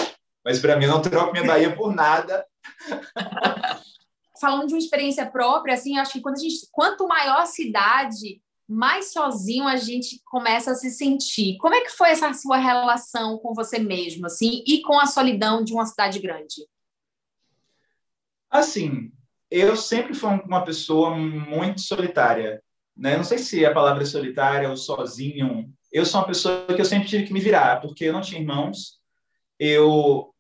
mas 0.45 0.59
para 0.59 0.77
mim 0.77 0.85
eu 0.85 0.91
não 0.91 1.03
troco 1.03 1.33
minha 1.33 1.45
Bahia 1.45 1.75
por 1.75 1.95
nada. 1.95 2.45
Falando 4.41 4.67
de 4.67 4.75
uma 4.75 4.79
experiência 4.79 5.25
própria, 5.31 5.75
assim, 5.75 5.99
acho 5.99 6.15
que 6.15 6.21
quando 6.21 6.37
a 6.37 6.41
gente, 6.41 6.67
quanto 6.73 7.07
maior 7.07 7.43
a 7.43 7.47
cidade, 7.47 8.41
mais 8.69 9.13
sozinho 9.13 9.67
a 9.69 9.77
gente 9.77 10.21
começa 10.25 10.73
a 10.73 10.75
se 10.75 10.91
sentir. 10.91 11.59
Como 11.59 11.75
é 11.75 11.83
que 11.83 11.91
foi 11.91 12.11
essa 12.11 12.33
sua 12.33 12.57
relação 12.57 13.39
com 13.39 13.55
você 13.55 13.79
mesmo, 13.79 14.27
assim, 14.27 14.65
e 14.67 14.83
com 14.83 14.99
a 14.99 15.07
solidão 15.07 15.63
de 15.63 15.73
uma 15.73 15.87
cidade 15.87 16.19
grande? 16.19 16.67
Assim, 18.51 19.13
eu 19.51 19.77
sempre 19.77 20.15
fui 20.15 20.31
uma 20.47 20.65
pessoa 20.65 21.15
muito 21.17 21.81
solitária, 21.83 22.63
né? 22.97 23.17
Não 23.17 23.25
sei 23.25 23.39
se 23.39 23.65
a 23.65 23.73
palavra 23.73 24.03
é 24.03 24.07
solitária 24.07 24.69
ou 24.69 24.77
sozinho. 24.77 25.73
Eu 25.93 26.07
sou 26.07 26.21
uma 26.21 26.27
pessoa 26.27 26.67
que 26.67 26.81
eu 26.81 26.85
sempre 26.85 27.09
tive 27.09 27.25
que 27.25 27.33
me 27.33 27.41
virar, 27.41 27.81
porque 27.81 28.07
eu 28.07 28.13
não 28.13 28.21
tinha 28.21 28.41
irmãos. 28.41 28.99
Eu 29.59 30.32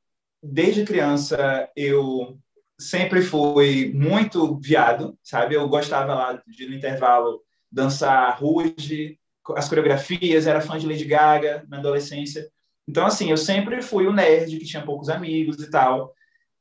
desde 0.42 0.84
criança 0.84 1.68
eu 1.76 2.38
sempre 2.78 3.22
fui 3.22 3.92
muito 3.94 4.58
viado, 4.58 5.16
sabe? 5.22 5.54
Eu 5.54 5.68
gostava 5.68 6.14
lá 6.14 6.42
de 6.46 6.66
no 6.66 6.74
intervalo 6.74 7.40
dançar 7.70 8.38
ruge, 8.38 9.18
as 9.56 9.68
coreografias, 9.68 10.46
era 10.46 10.60
fã 10.60 10.78
de 10.78 10.86
Lady 10.86 11.04
Gaga 11.04 11.64
na 11.68 11.78
adolescência. 11.78 12.48
Então, 12.86 13.06
assim, 13.06 13.30
eu 13.30 13.36
sempre 13.36 13.80
fui 13.80 14.06
o 14.06 14.12
nerd 14.12 14.58
que 14.58 14.64
tinha 14.64 14.84
poucos 14.84 15.08
amigos 15.08 15.60
e 15.60 15.70
tal. 15.70 16.12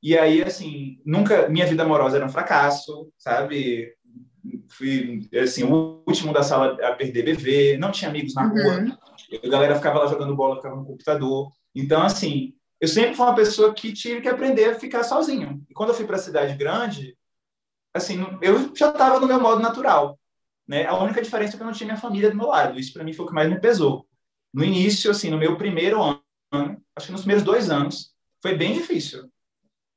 E 0.01 0.17
aí, 0.17 0.41
assim, 0.41 0.99
nunca. 1.05 1.49
Minha 1.49 1.65
vida 1.65 1.83
amorosa 1.83 2.17
era 2.17 2.25
um 2.25 2.29
fracasso, 2.29 3.11
sabe? 3.17 3.93
Fui, 4.69 5.29
assim, 5.41 5.63
o 5.63 6.03
último 6.07 6.33
da 6.33 6.43
sala 6.43 6.77
a 6.81 6.93
perder 6.93 7.23
bebê, 7.23 7.77
não 7.77 7.91
tinha 7.91 8.09
amigos 8.09 8.33
na 8.33 8.47
rua. 8.47 8.79
Uhum. 8.79 8.97
A 9.43 9.47
galera 9.47 9.75
ficava 9.75 9.99
lá 9.99 10.07
jogando 10.07 10.35
bola, 10.35 10.55
ficava 10.55 10.75
no 10.75 10.85
computador. 10.85 11.51
Então, 11.75 12.01
assim, 12.01 12.53
eu 12.81 12.87
sempre 12.87 13.13
fui 13.13 13.23
uma 13.23 13.35
pessoa 13.35 13.75
que 13.75 13.93
tive 13.93 14.21
que 14.21 14.27
aprender 14.27 14.71
a 14.71 14.79
ficar 14.79 15.03
sozinho. 15.03 15.63
E 15.69 15.73
quando 15.73 15.89
eu 15.89 15.95
fui 15.95 16.05
para 16.07 16.15
a 16.15 16.19
cidade 16.19 16.57
grande, 16.57 17.15
assim, 17.93 18.25
eu 18.41 18.75
já 18.75 18.89
estava 18.89 19.19
no 19.19 19.27
meu 19.27 19.39
modo 19.39 19.61
natural. 19.61 20.19
Né? 20.67 20.87
A 20.87 20.97
única 20.97 21.21
diferença 21.21 21.53
é 21.53 21.57
que 21.57 21.61
eu 21.61 21.67
não 21.67 21.73
tinha 21.73 21.85
minha 21.85 22.01
família 22.01 22.31
do 22.31 22.35
meu 22.35 22.47
lado. 22.47 22.79
Isso 22.79 22.91
para 22.91 23.03
mim 23.03 23.13
foi 23.13 23.25
o 23.25 23.27
que 23.27 23.35
mais 23.35 23.47
me 23.47 23.61
pesou. 23.61 24.07
No 24.51 24.63
início, 24.63 25.11
assim, 25.11 25.29
no 25.29 25.37
meu 25.37 25.55
primeiro 25.57 26.01
ano, 26.01 26.81
acho 26.95 27.05
que 27.05 27.11
nos 27.11 27.21
primeiros 27.21 27.43
dois 27.43 27.69
anos, 27.69 28.15
foi 28.41 28.55
bem 28.55 28.73
difícil 28.73 29.31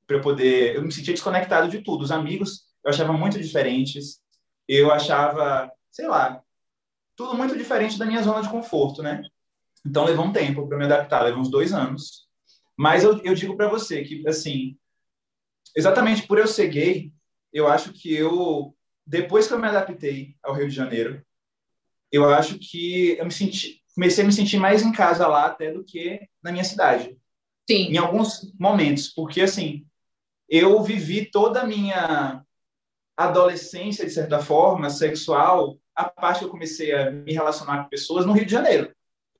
para 0.06 0.16
eu 0.16 0.20
poder. 0.20 0.76
Eu 0.76 0.82
me 0.82 0.92
sentia 0.92 1.14
desconectado 1.14 1.68
de 1.70 1.80
tudo. 1.80 2.02
Os 2.02 2.10
amigos 2.10 2.66
eu 2.84 2.90
achava 2.90 3.14
muito 3.14 3.40
diferentes. 3.40 4.20
Eu 4.68 4.92
achava, 4.92 5.72
sei 5.90 6.06
lá, 6.06 6.42
tudo 7.16 7.34
muito 7.34 7.56
diferente 7.56 7.98
da 7.98 8.04
minha 8.04 8.22
zona 8.22 8.42
de 8.42 8.50
conforto, 8.50 9.02
né? 9.02 9.22
Então 9.86 10.04
levou 10.04 10.26
um 10.26 10.32
tempo 10.32 10.68
para 10.68 10.76
me 10.76 10.84
adaptar, 10.84 11.22
levou 11.22 11.40
uns 11.40 11.50
dois 11.50 11.72
anos. 11.72 12.23
Mas 12.76 13.04
eu, 13.04 13.18
eu 13.22 13.34
digo 13.34 13.56
para 13.56 13.68
você 13.68 14.02
que, 14.02 14.26
assim, 14.26 14.76
exatamente 15.76 16.26
por 16.26 16.38
eu 16.38 16.46
ser 16.46 16.68
gay, 16.68 17.12
eu 17.52 17.68
acho 17.68 17.92
que 17.92 18.12
eu, 18.12 18.76
depois 19.06 19.46
que 19.46 19.54
eu 19.54 19.58
me 19.58 19.68
adaptei 19.68 20.36
ao 20.42 20.54
Rio 20.54 20.68
de 20.68 20.74
Janeiro, 20.74 21.24
eu 22.10 22.32
acho 22.32 22.58
que 22.58 23.16
eu 23.18 23.24
me 23.24 23.30
senti, 23.30 23.82
comecei 23.94 24.24
a 24.24 24.26
me 24.26 24.32
sentir 24.32 24.58
mais 24.58 24.82
em 24.82 24.92
casa 24.92 25.26
lá 25.26 25.46
até 25.46 25.72
do 25.72 25.84
que 25.84 26.20
na 26.42 26.50
minha 26.52 26.64
cidade. 26.64 27.16
Sim. 27.68 27.92
Em 27.92 27.96
alguns 27.96 28.52
momentos, 28.58 29.08
porque 29.08 29.40
assim, 29.40 29.86
eu 30.48 30.82
vivi 30.82 31.24
toda 31.24 31.62
a 31.62 31.66
minha 31.66 32.44
adolescência, 33.16 34.04
de 34.04 34.10
certa 34.10 34.38
forma, 34.40 34.90
sexual, 34.90 35.78
a 35.94 36.04
parte 36.04 36.40
que 36.40 36.44
eu 36.44 36.50
comecei 36.50 36.92
a 36.92 37.10
me 37.10 37.32
relacionar 37.32 37.84
com 37.84 37.88
pessoas 37.88 38.26
no 38.26 38.32
Rio 38.32 38.44
de 38.44 38.52
Janeiro. 38.52 38.92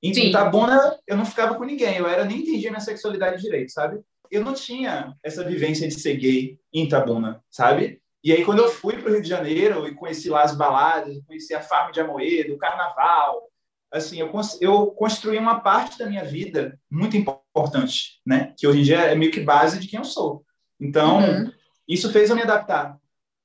Em 0.05 0.13
Sim. 0.13 0.29
Itabuna, 0.29 0.99
eu 1.07 1.17
não 1.17 1.25
ficava 1.25 1.55
com 1.55 1.65
ninguém, 1.65 1.97
eu 1.97 2.07
era 2.07 2.27
nem 2.27 2.41
entendia 2.41 2.71
minha 2.71 2.81
sexualidade 2.81 3.41
direito, 3.41 3.73
sabe? 3.73 4.03
Eu 4.31 4.45
não 4.45 4.53
tinha 4.53 5.17
essa 5.23 5.43
vivência 5.43 5.89
de 5.89 5.95
ser 5.95 6.17
gay 6.19 6.59
em 6.71 6.85
Itabuna, 6.85 7.43
sabe? 7.51 8.03
E 8.23 8.31
aí, 8.31 8.45
quando 8.45 8.59
eu 8.59 8.69
fui 8.69 8.99
para 8.99 9.09
o 9.09 9.13
Rio 9.15 9.23
de 9.23 9.29
Janeiro 9.29 9.89
e 9.89 9.95
conheci 9.95 10.29
lá 10.29 10.43
as 10.43 10.55
baladas, 10.55 11.19
conheci 11.27 11.55
a 11.55 11.63
farm 11.63 11.91
de 11.91 12.01
Amoedo, 12.01 12.53
o 12.53 12.59
carnaval, 12.59 13.49
assim, 13.91 14.21
eu, 14.21 14.31
eu 14.61 14.87
construí 14.89 15.39
uma 15.39 15.61
parte 15.61 15.99
da 15.99 16.07
minha 16.07 16.25
vida 16.25 16.79
muito 16.91 17.17
importante, 17.17 18.21
né? 18.27 18.53
Que 18.59 18.67
hoje 18.67 18.81
em 18.81 18.83
dia 18.83 19.01
é 19.01 19.15
meio 19.15 19.31
que 19.31 19.41
base 19.41 19.79
de 19.79 19.89
quem 19.89 19.99
eu 19.99 20.05
sou. 20.05 20.45
Então, 20.79 21.21
uhum. 21.21 21.51
isso 21.89 22.13
fez 22.13 22.29
eu 22.29 22.37
me 22.37 22.43
adaptar 22.43 22.99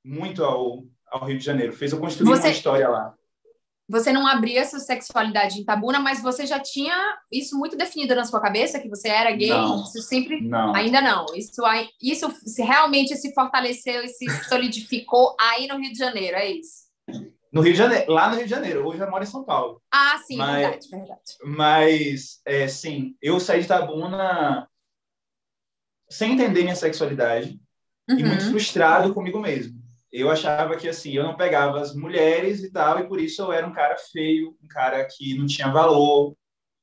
muito 0.04 0.44
ao, 0.44 0.84
ao 1.10 1.24
Rio 1.24 1.38
de 1.38 1.44
Janeiro, 1.44 1.72
fez 1.72 1.92
eu 1.92 2.00
construir 2.00 2.26
você, 2.26 2.48
uma 2.48 2.52
história 2.52 2.88
lá. 2.88 3.14
Você 3.90 4.12
não 4.12 4.24
abria 4.24 4.60
essa 4.60 4.78
sexualidade 4.78 5.58
em 5.58 5.64
Tabuna, 5.64 5.98
mas 5.98 6.22
você 6.22 6.46
já 6.46 6.60
tinha 6.60 6.94
isso 7.30 7.58
muito 7.58 7.76
definido 7.76 8.14
na 8.14 8.24
sua 8.24 8.40
cabeça, 8.40 8.78
que 8.78 8.88
você 8.88 9.08
era 9.08 9.32
gay? 9.32 9.48
Não, 9.48 9.82
isso 9.82 10.00
sempre. 10.02 10.40
Não. 10.40 10.72
Ainda 10.76 11.02
não. 11.02 11.26
Isso, 11.34 11.60
isso 12.00 12.26
realmente 12.62 13.16
se 13.16 13.34
fortaleceu 13.34 14.04
e 14.04 14.08
se 14.08 14.26
solidificou 14.48 15.34
aí 15.40 15.66
no 15.66 15.76
Rio 15.76 15.90
de 15.92 15.98
Janeiro, 15.98 16.36
é 16.36 16.52
isso? 16.52 16.88
No 17.52 17.62
Rio 17.62 17.72
de 17.72 17.78
Janeiro, 17.78 18.12
lá 18.12 18.28
no 18.28 18.36
Rio 18.36 18.44
de 18.44 18.50
Janeiro. 18.50 18.86
Hoje 18.86 19.00
eu 19.00 19.10
moro 19.10 19.24
em 19.24 19.26
São 19.26 19.42
Paulo. 19.42 19.82
Ah, 19.92 20.18
sim, 20.24 20.36
mas, 20.36 20.60
verdade, 20.60 20.88
verdade. 20.88 21.20
Mas, 21.44 22.40
é, 22.44 22.68
sim, 22.68 23.16
eu 23.20 23.40
saí 23.40 23.62
de 23.62 23.66
Tabuna 23.66 24.68
sem 26.08 26.34
entender 26.34 26.62
minha 26.62 26.76
sexualidade 26.76 27.60
uhum. 28.08 28.18
e 28.20 28.22
muito 28.22 28.44
frustrado 28.50 29.12
comigo 29.12 29.40
mesmo. 29.40 29.80
Eu 30.12 30.30
achava 30.30 30.76
que 30.76 30.88
assim, 30.88 31.12
eu 31.12 31.22
não 31.22 31.36
pegava 31.36 31.80
as 31.80 31.94
mulheres 31.94 32.62
e 32.62 32.70
tal, 32.70 32.98
e 32.98 33.06
por 33.06 33.20
isso 33.20 33.42
eu 33.42 33.52
era 33.52 33.66
um 33.66 33.72
cara 33.72 33.96
feio, 33.96 34.56
um 34.62 34.66
cara 34.66 35.04
que 35.04 35.38
não 35.38 35.46
tinha 35.46 35.70
valor, 35.70 36.34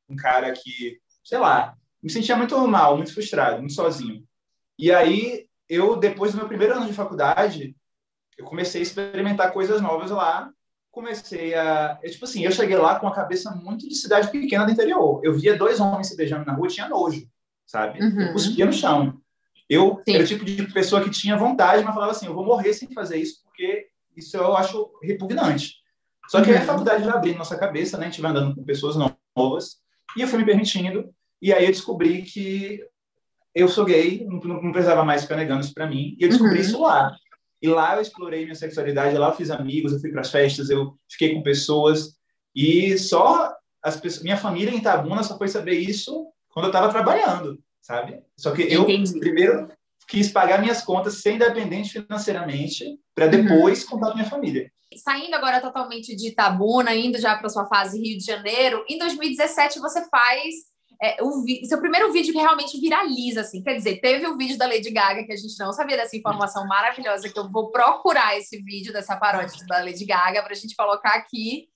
um 0.09 0.15
cara 0.15 0.51
que, 0.53 0.99
sei 1.23 1.37
lá, 1.37 1.75
me 2.01 2.09
sentia 2.09 2.37
muito 2.37 2.57
mal, 2.67 2.95
muito 2.95 3.13
frustrado, 3.13 3.59
muito 3.59 3.73
sozinho. 3.73 4.23
E 4.79 4.91
aí, 4.91 5.47
eu, 5.67 5.97
depois 5.97 6.31
do 6.31 6.37
meu 6.37 6.47
primeiro 6.47 6.75
ano 6.75 6.85
de 6.85 6.93
faculdade, 6.93 7.75
eu 8.37 8.45
comecei 8.45 8.81
a 8.81 8.83
experimentar 8.83 9.51
coisas 9.51 9.81
novas 9.81 10.11
lá, 10.11 10.49
comecei 10.91 11.53
a. 11.53 11.99
Eu, 12.01 12.11
tipo 12.11 12.25
assim, 12.25 12.43
eu 12.43 12.51
cheguei 12.51 12.77
lá 12.77 12.99
com 12.99 13.07
a 13.07 13.13
cabeça 13.13 13.51
muito 13.51 13.87
de 13.87 13.95
cidade 13.95 14.31
pequena 14.31 14.65
do 14.65 14.71
interior. 14.71 15.21
Eu 15.23 15.33
via 15.33 15.57
dois 15.57 15.79
homens 15.79 16.07
se 16.07 16.15
beijando 16.15 16.45
na 16.45 16.53
rua, 16.53 16.67
tinha 16.67 16.87
nojo, 16.87 17.27
sabe? 17.65 17.99
Uhum. 17.99 18.21
Eu 18.21 18.33
cuspia 18.33 18.65
no 18.65 18.73
chão. 18.73 19.19
Eu 19.69 20.01
Sim. 20.07 20.15
era 20.15 20.23
o 20.23 20.27
tipo 20.27 20.45
de 20.45 20.63
pessoa 20.71 21.03
que 21.03 21.09
tinha 21.09 21.37
vontade, 21.37 21.83
mas 21.83 21.93
falava 21.93 22.11
assim: 22.11 22.27
eu 22.27 22.33
vou 22.33 22.45
morrer 22.45 22.73
sem 22.73 22.91
fazer 22.93 23.17
isso, 23.17 23.41
porque 23.43 23.87
isso 24.15 24.35
eu 24.37 24.55
acho 24.55 24.91
repugnante. 25.03 25.75
Só 26.29 26.41
que 26.41 26.51
uhum. 26.51 26.57
a 26.57 26.61
faculdade 26.61 27.03
já 27.03 27.13
abriu 27.13 27.35
nossa 27.35 27.57
cabeça, 27.57 27.97
né? 27.97 28.07
A 28.07 28.09
gente 28.09 28.21
vai 28.21 28.31
andando 28.31 28.55
com 28.55 28.63
pessoas 28.63 28.95
novas, 28.95 29.77
e 30.15 30.21
eu 30.21 30.27
fui 30.27 30.39
me 30.39 30.45
permitindo, 30.45 31.09
e 31.41 31.53
aí 31.53 31.65
eu 31.65 31.71
descobri 31.71 32.21
que 32.23 32.81
eu 33.53 33.67
sou 33.67 33.85
gay, 33.85 34.25
não, 34.25 34.39
não 34.39 34.71
precisava 34.71 35.03
mais 35.03 35.23
ficar 35.23 35.35
negando 35.35 35.61
isso 35.61 35.73
para 35.73 35.87
mim, 35.87 36.15
e 36.19 36.23
eu 36.23 36.29
descobri 36.29 36.55
uhum. 36.55 36.61
isso 36.61 36.81
lá. 36.81 37.15
E 37.61 37.67
lá 37.67 37.95
eu 37.95 38.01
explorei 38.01 38.43
minha 38.43 38.55
sexualidade, 38.55 39.17
lá 39.17 39.29
eu 39.29 39.35
fiz 39.35 39.49
amigos, 39.49 39.91
eu 39.91 39.99
fui 39.99 40.11
para 40.11 40.21
as 40.21 40.31
festas, 40.31 40.69
eu 40.69 40.97
fiquei 41.09 41.33
com 41.33 41.41
pessoas, 41.41 42.15
e 42.55 42.97
só 42.97 43.53
as 43.83 43.99
pessoas, 43.99 44.23
minha 44.23 44.37
família 44.37 44.71
em 44.71 44.77
Itabuna 44.77 45.23
só 45.23 45.37
foi 45.37 45.47
saber 45.47 45.79
isso 45.79 46.27
quando 46.49 46.65
eu 46.65 46.69
estava 46.69 46.89
trabalhando 46.89 47.57
sabe? 47.87 48.21
Só 48.35 48.51
que 48.51 48.61
eu 48.63 48.83
Entendi. 48.83 49.17
primeiro 49.17 49.69
quis 50.07 50.29
pagar 50.29 50.59
minhas 50.59 50.81
contas 50.81 51.21
ser 51.21 51.35
independente 51.35 52.01
financeiramente 52.01 52.99
para 53.15 53.25
uhum. 53.25 53.31
depois 53.31 53.83
uhum. 53.83 53.89
contar 53.89 54.07
com 54.09 54.15
minha 54.15 54.29
família. 54.29 54.71
Saindo 54.95 55.35
agora 55.35 55.61
totalmente 55.61 56.15
de 56.15 56.29
Itabuna, 56.29 56.93
indo 56.93 57.19
já 57.19 57.37
para 57.37 57.49
sua 57.49 57.65
fase 57.65 58.01
Rio 58.01 58.17
de 58.17 58.25
Janeiro, 58.25 58.85
em 58.89 58.97
2017 58.97 59.79
você 59.79 60.07
faz 60.09 60.55
é, 61.01 61.21
o 61.21 61.43
seu 61.65 61.79
primeiro 61.79 62.11
vídeo 62.11 62.33
que 62.33 62.39
realmente 62.39 62.79
viraliza, 62.79 63.41
assim. 63.41 63.61
Quer 63.61 63.75
dizer, 63.75 63.99
teve 63.99 64.25
o 64.27 64.37
vídeo 64.37 64.57
da 64.57 64.65
Lady 64.65 64.89
Gaga, 64.89 65.23
que 65.23 65.33
a 65.33 65.35
gente 65.35 65.57
não 65.59 65.71
sabia 65.71 65.95
dessa 65.95 66.15
informação 66.17 66.65
maravilhosa, 66.67 67.29
que 67.29 67.37
eu 67.37 67.49
vou 67.51 67.69
procurar 67.69 68.37
esse 68.37 68.61
vídeo 68.61 68.91
dessa 68.91 69.15
paródia 69.15 69.63
da 69.67 69.79
Lady 69.79 70.05
Gaga 70.05 70.41
para 70.41 70.53
a 70.53 70.55
gente 70.55 70.75
colocar 70.75 71.15
aqui. 71.15 71.67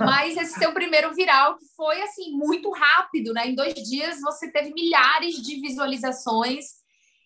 Mas 0.00 0.36
esse 0.36 0.58
seu 0.58 0.72
primeiro 0.72 1.12
viral, 1.14 1.56
que 1.56 1.64
foi 1.76 2.00
assim, 2.02 2.32
muito 2.32 2.70
rápido, 2.70 3.32
né? 3.32 3.48
Em 3.48 3.54
dois 3.54 3.74
dias 3.74 4.20
você 4.20 4.50
teve 4.50 4.72
milhares 4.72 5.36
de 5.36 5.60
visualizações. 5.60 6.82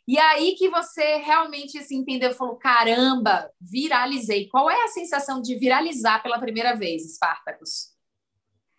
E 0.08 0.18
aí 0.18 0.54
que 0.54 0.68
você 0.68 1.16
realmente 1.16 1.78
assim, 1.78 1.96
entendeu, 1.96 2.32
falou: 2.32 2.56
caramba, 2.56 3.50
viralizei. 3.60 4.48
Qual 4.48 4.70
é 4.70 4.84
a 4.84 4.88
sensação 4.88 5.40
de 5.40 5.56
viralizar 5.56 6.22
pela 6.22 6.38
primeira 6.38 6.74
vez, 6.74 7.14
Spartacus? 7.14 7.96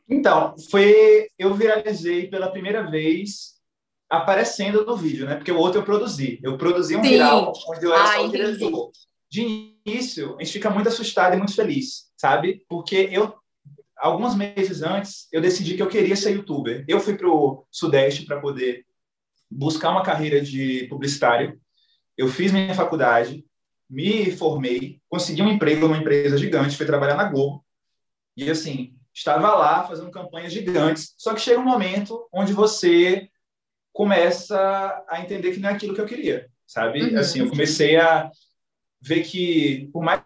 Então, 0.10 0.56
foi. 0.72 1.28
Eu 1.38 1.54
viralizei 1.54 2.28
pela 2.28 2.50
primeira 2.50 2.90
vez 2.90 3.58
aparecendo 4.10 4.86
no 4.86 4.96
vídeo, 4.96 5.26
né? 5.26 5.36
Porque 5.36 5.52
o 5.52 5.58
outro 5.58 5.82
eu 5.82 5.86
produzi. 5.86 6.40
Eu 6.42 6.58
produzi 6.58 6.96
um 6.96 7.04
Sim. 7.04 7.10
viral 7.10 7.54
onde 7.68 7.86
eu 7.86 7.94
era 7.94 8.04
ah, 8.04 8.14
só 8.14 8.26
o 8.26 8.32
diretor. 8.32 8.92
De 9.30 9.76
início, 9.86 10.38
a 10.40 10.44
gente 10.44 10.54
fica 10.54 10.70
muito 10.70 10.88
assustado 10.88 11.34
e 11.34 11.38
muito 11.38 11.54
feliz, 11.54 12.06
sabe? 12.16 12.64
Porque 12.70 13.10
eu 13.12 13.36
alguns 14.00 14.36
meses 14.36 14.82
antes, 14.82 15.28
eu 15.32 15.42
decidi 15.42 15.76
que 15.76 15.82
eu 15.82 15.90
queria 15.90 16.16
ser 16.16 16.32
youtuber. 16.36 16.86
Eu 16.88 17.00
fui 17.00 17.16
para 17.16 17.30
o 17.30 17.66
Sudeste 17.72 18.26
para 18.26 18.40
poder 18.40 18.86
buscar 19.50 19.92
uma 19.92 20.04
carreira 20.04 20.42
de 20.42 20.88
publicitário. 20.88 21.60
Eu 22.18 22.28
fiz 22.28 22.52
minha 22.52 22.74
faculdade, 22.74 23.46
me 23.90 24.32
formei, 24.32 25.00
consegui 25.10 25.42
um 25.42 25.50
emprego 25.50 25.88
numa 25.88 25.98
empresa 25.98 26.38
gigante, 26.38 26.76
fui 26.76 26.86
trabalhar 26.86 27.16
na 27.16 27.30
Globo. 27.30 27.64
E 28.36 28.50
assim, 28.50 28.96
estava 29.14 29.56
lá 29.56 29.84
fazendo 29.84 30.12
campanhas 30.12 30.54
gigantes. 30.54 31.14
Só 31.18 31.34
que 31.34 31.42
chega 31.42 31.60
um 31.60 31.66
momento 31.66 32.28
onde 32.32 32.54
você 32.54 33.30
começa 33.94 35.04
a 35.10 35.22
entender 35.22 35.52
que 35.52 35.60
não 35.60 35.70
é 35.70 35.74
aquilo 35.74 35.96
que 35.96 36.02
eu 36.02 36.06
queria, 36.06 36.48
sabe? 36.68 37.02
Uhum. 37.02 37.18
Assim, 37.18 37.40
eu 37.40 37.50
comecei 37.50 37.98
a 37.98 38.30
ver 39.02 39.24
que, 39.24 39.90
por 39.92 40.04
mais 40.04 40.22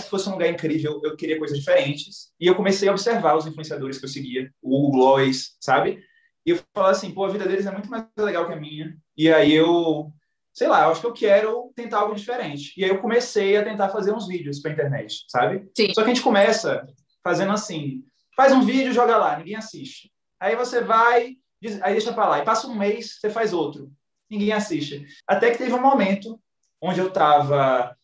que 0.00 0.10
fosse 0.10 0.28
um 0.28 0.32
lugar 0.32 0.48
incrível, 0.48 1.00
eu 1.04 1.16
queria 1.16 1.38
coisas 1.38 1.58
diferentes. 1.58 2.32
E 2.40 2.46
eu 2.46 2.54
comecei 2.54 2.88
a 2.88 2.92
observar 2.92 3.36
os 3.36 3.46
influenciadores 3.46 3.98
que 3.98 4.04
eu 4.04 4.08
seguia, 4.08 4.50
o 4.62 4.76
Hugo 4.76 4.92
Gloss, 4.92 5.56
sabe? 5.60 6.02
E 6.46 6.50
eu 6.50 6.60
falava 6.74 6.92
assim, 6.92 7.10
pô, 7.12 7.24
a 7.24 7.28
vida 7.28 7.46
deles 7.46 7.66
é 7.66 7.70
muito 7.70 7.90
mais 7.90 8.04
legal 8.18 8.46
que 8.46 8.52
a 8.52 8.56
minha. 8.56 8.96
E 9.16 9.32
aí 9.32 9.52
eu, 9.52 10.12
sei 10.52 10.68
lá, 10.68 10.84
eu 10.84 10.90
acho 10.90 11.00
que 11.00 11.06
eu 11.06 11.12
quero 11.12 11.72
tentar 11.74 11.98
algo 11.98 12.14
diferente. 12.14 12.72
E 12.76 12.84
aí 12.84 12.90
eu 12.90 13.00
comecei 13.00 13.56
a 13.56 13.64
tentar 13.64 13.90
fazer 13.90 14.12
uns 14.12 14.26
vídeos 14.26 14.60
para 14.60 14.72
internet, 14.72 15.24
sabe? 15.28 15.68
Sim. 15.76 15.92
Só 15.94 16.02
que 16.02 16.10
a 16.10 16.14
gente 16.14 16.22
começa 16.24 16.86
fazendo 17.22 17.52
assim, 17.52 18.02
faz 18.36 18.52
um 18.52 18.62
vídeo, 18.62 18.92
joga 18.92 19.16
lá, 19.16 19.36
ninguém 19.36 19.54
assiste. 19.54 20.10
Aí 20.40 20.56
você 20.56 20.80
vai, 20.80 21.36
aí 21.82 21.92
deixa 21.92 22.12
para 22.12 22.28
lá. 22.28 22.38
E 22.40 22.44
passa 22.44 22.66
um 22.66 22.74
mês, 22.74 23.18
você 23.20 23.30
faz 23.30 23.52
outro. 23.52 23.92
Ninguém 24.28 24.52
assiste. 24.52 25.06
Até 25.26 25.50
que 25.50 25.58
teve 25.58 25.74
um 25.74 25.80
momento 25.80 26.40
onde 26.80 26.98
eu 26.98 27.08
estava 27.08 27.96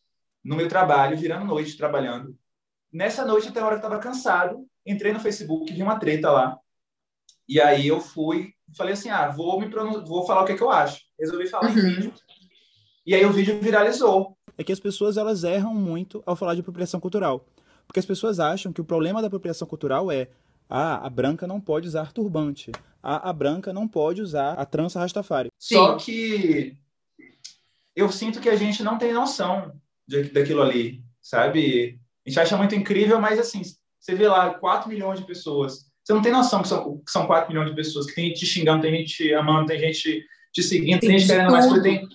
no 0.48 0.56
meu 0.56 0.66
trabalho, 0.66 1.14
virando 1.14 1.44
noite, 1.44 1.76
trabalhando. 1.76 2.34
nessa 2.90 3.22
noite, 3.22 3.48
até 3.48 3.60
a 3.60 3.66
hora 3.66 3.78
que 3.78 3.84
eu 3.84 3.86
estava 3.86 4.02
cansado, 4.02 4.66
entrei 4.84 5.12
no 5.12 5.20
Facebook, 5.20 5.70
vi 5.70 5.82
uma 5.82 5.98
treta 5.98 6.30
lá. 6.30 6.58
E 7.46 7.60
aí 7.60 7.86
eu 7.86 8.00
fui, 8.00 8.54
falei 8.74 8.94
assim, 8.94 9.10
ah, 9.10 9.28
vou 9.28 9.60
me 9.60 9.68
vou 9.68 10.26
falar 10.26 10.42
o 10.42 10.46
que, 10.46 10.52
é 10.52 10.56
que 10.56 10.62
eu 10.62 10.70
acho. 10.70 11.02
Resolvi 11.20 11.46
falar 11.48 11.70
uhum. 11.70 11.78
em 11.78 11.82
vídeo. 11.82 12.14
E 13.04 13.14
aí 13.14 13.26
o 13.26 13.32
vídeo 13.32 13.60
viralizou. 13.60 14.38
É 14.56 14.64
que 14.64 14.72
as 14.72 14.80
pessoas 14.80 15.18
elas 15.18 15.44
erram 15.44 15.74
muito 15.74 16.22
ao 16.24 16.34
falar 16.34 16.54
de 16.54 16.62
apropriação 16.62 16.98
cultural. 16.98 17.46
Porque 17.86 18.00
as 18.00 18.06
pessoas 18.06 18.40
acham 18.40 18.72
que 18.72 18.80
o 18.80 18.84
problema 18.84 19.20
da 19.20 19.26
apropriação 19.26 19.68
cultural 19.68 20.10
é 20.10 20.28
ah, 20.68 21.06
a 21.06 21.10
branca 21.10 21.46
não 21.46 21.60
pode 21.60 21.86
usar 21.86 22.10
turbante. 22.10 22.72
Ah, 23.02 23.28
a 23.28 23.32
branca 23.34 23.70
não 23.70 23.86
pode 23.86 24.22
usar 24.22 24.54
a 24.54 24.64
trança 24.64 24.98
Rastafari. 24.98 25.50
Sim. 25.58 25.74
Só 25.74 25.96
que 25.96 26.74
eu 27.94 28.10
sinto 28.10 28.40
que 28.40 28.48
a 28.48 28.56
gente 28.56 28.82
não 28.82 28.96
tem 28.96 29.12
noção 29.12 29.78
de, 30.08 30.24
daquilo 30.24 30.62
ali, 30.62 31.02
sabe? 31.20 32.00
A 32.26 32.28
gente 32.28 32.40
acha 32.40 32.56
muito 32.56 32.74
incrível, 32.74 33.20
mas 33.20 33.38
assim, 33.38 33.62
você 34.00 34.14
vê 34.14 34.26
lá 34.26 34.54
4 34.54 34.88
milhões 34.88 35.20
de 35.20 35.26
pessoas. 35.26 35.86
Você 36.02 36.14
não 36.14 36.22
tem 36.22 36.32
noção 36.32 36.62
que 36.62 36.68
são, 36.68 36.98
que 36.98 37.10
são 37.10 37.26
4 37.26 37.50
milhões 37.50 37.68
de 37.68 37.76
pessoas, 37.76 38.06
que 38.06 38.14
tem 38.14 38.28
gente 38.28 38.40
te 38.40 38.46
xingando, 38.46 38.82
tem 38.82 38.96
gente 38.96 39.14
te 39.14 39.34
amando, 39.34 39.66
tem 39.66 39.78
gente 39.78 40.24
te 40.52 40.62
seguindo, 40.62 41.00
tem, 41.00 41.10
tem 41.10 41.18
gente 41.18 41.28
querendo 41.28 41.52
mais 41.52 41.66
coisa. 41.66 41.82
Tem... 41.82 42.08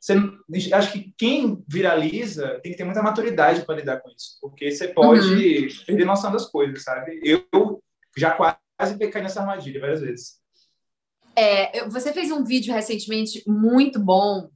Você, 0.00 0.72
acho 0.72 0.92
que 0.92 1.12
quem 1.18 1.62
viraliza 1.68 2.60
tem 2.62 2.72
que 2.72 2.78
ter 2.78 2.84
muita 2.84 3.02
maturidade 3.02 3.66
para 3.66 3.74
lidar 3.74 4.00
com 4.00 4.08
isso, 4.08 4.38
porque 4.40 4.70
você 4.70 4.88
pode 4.88 5.26
uhum. 5.26 5.68
perder 5.84 6.06
noção 6.06 6.32
das 6.32 6.46
coisas, 6.46 6.84
sabe? 6.84 7.20
Eu 7.22 7.44
já 8.16 8.30
quase 8.30 8.96
pequei 8.96 9.20
nessa 9.20 9.40
armadilha 9.40 9.80
várias 9.80 10.00
vezes. 10.00 10.40
É, 11.36 11.86
você 11.88 12.12
fez 12.12 12.30
um 12.30 12.44
vídeo 12.44 12.72
recentemente 12.72 13.42
muito 13.46 13.98
bom 13.98 14.48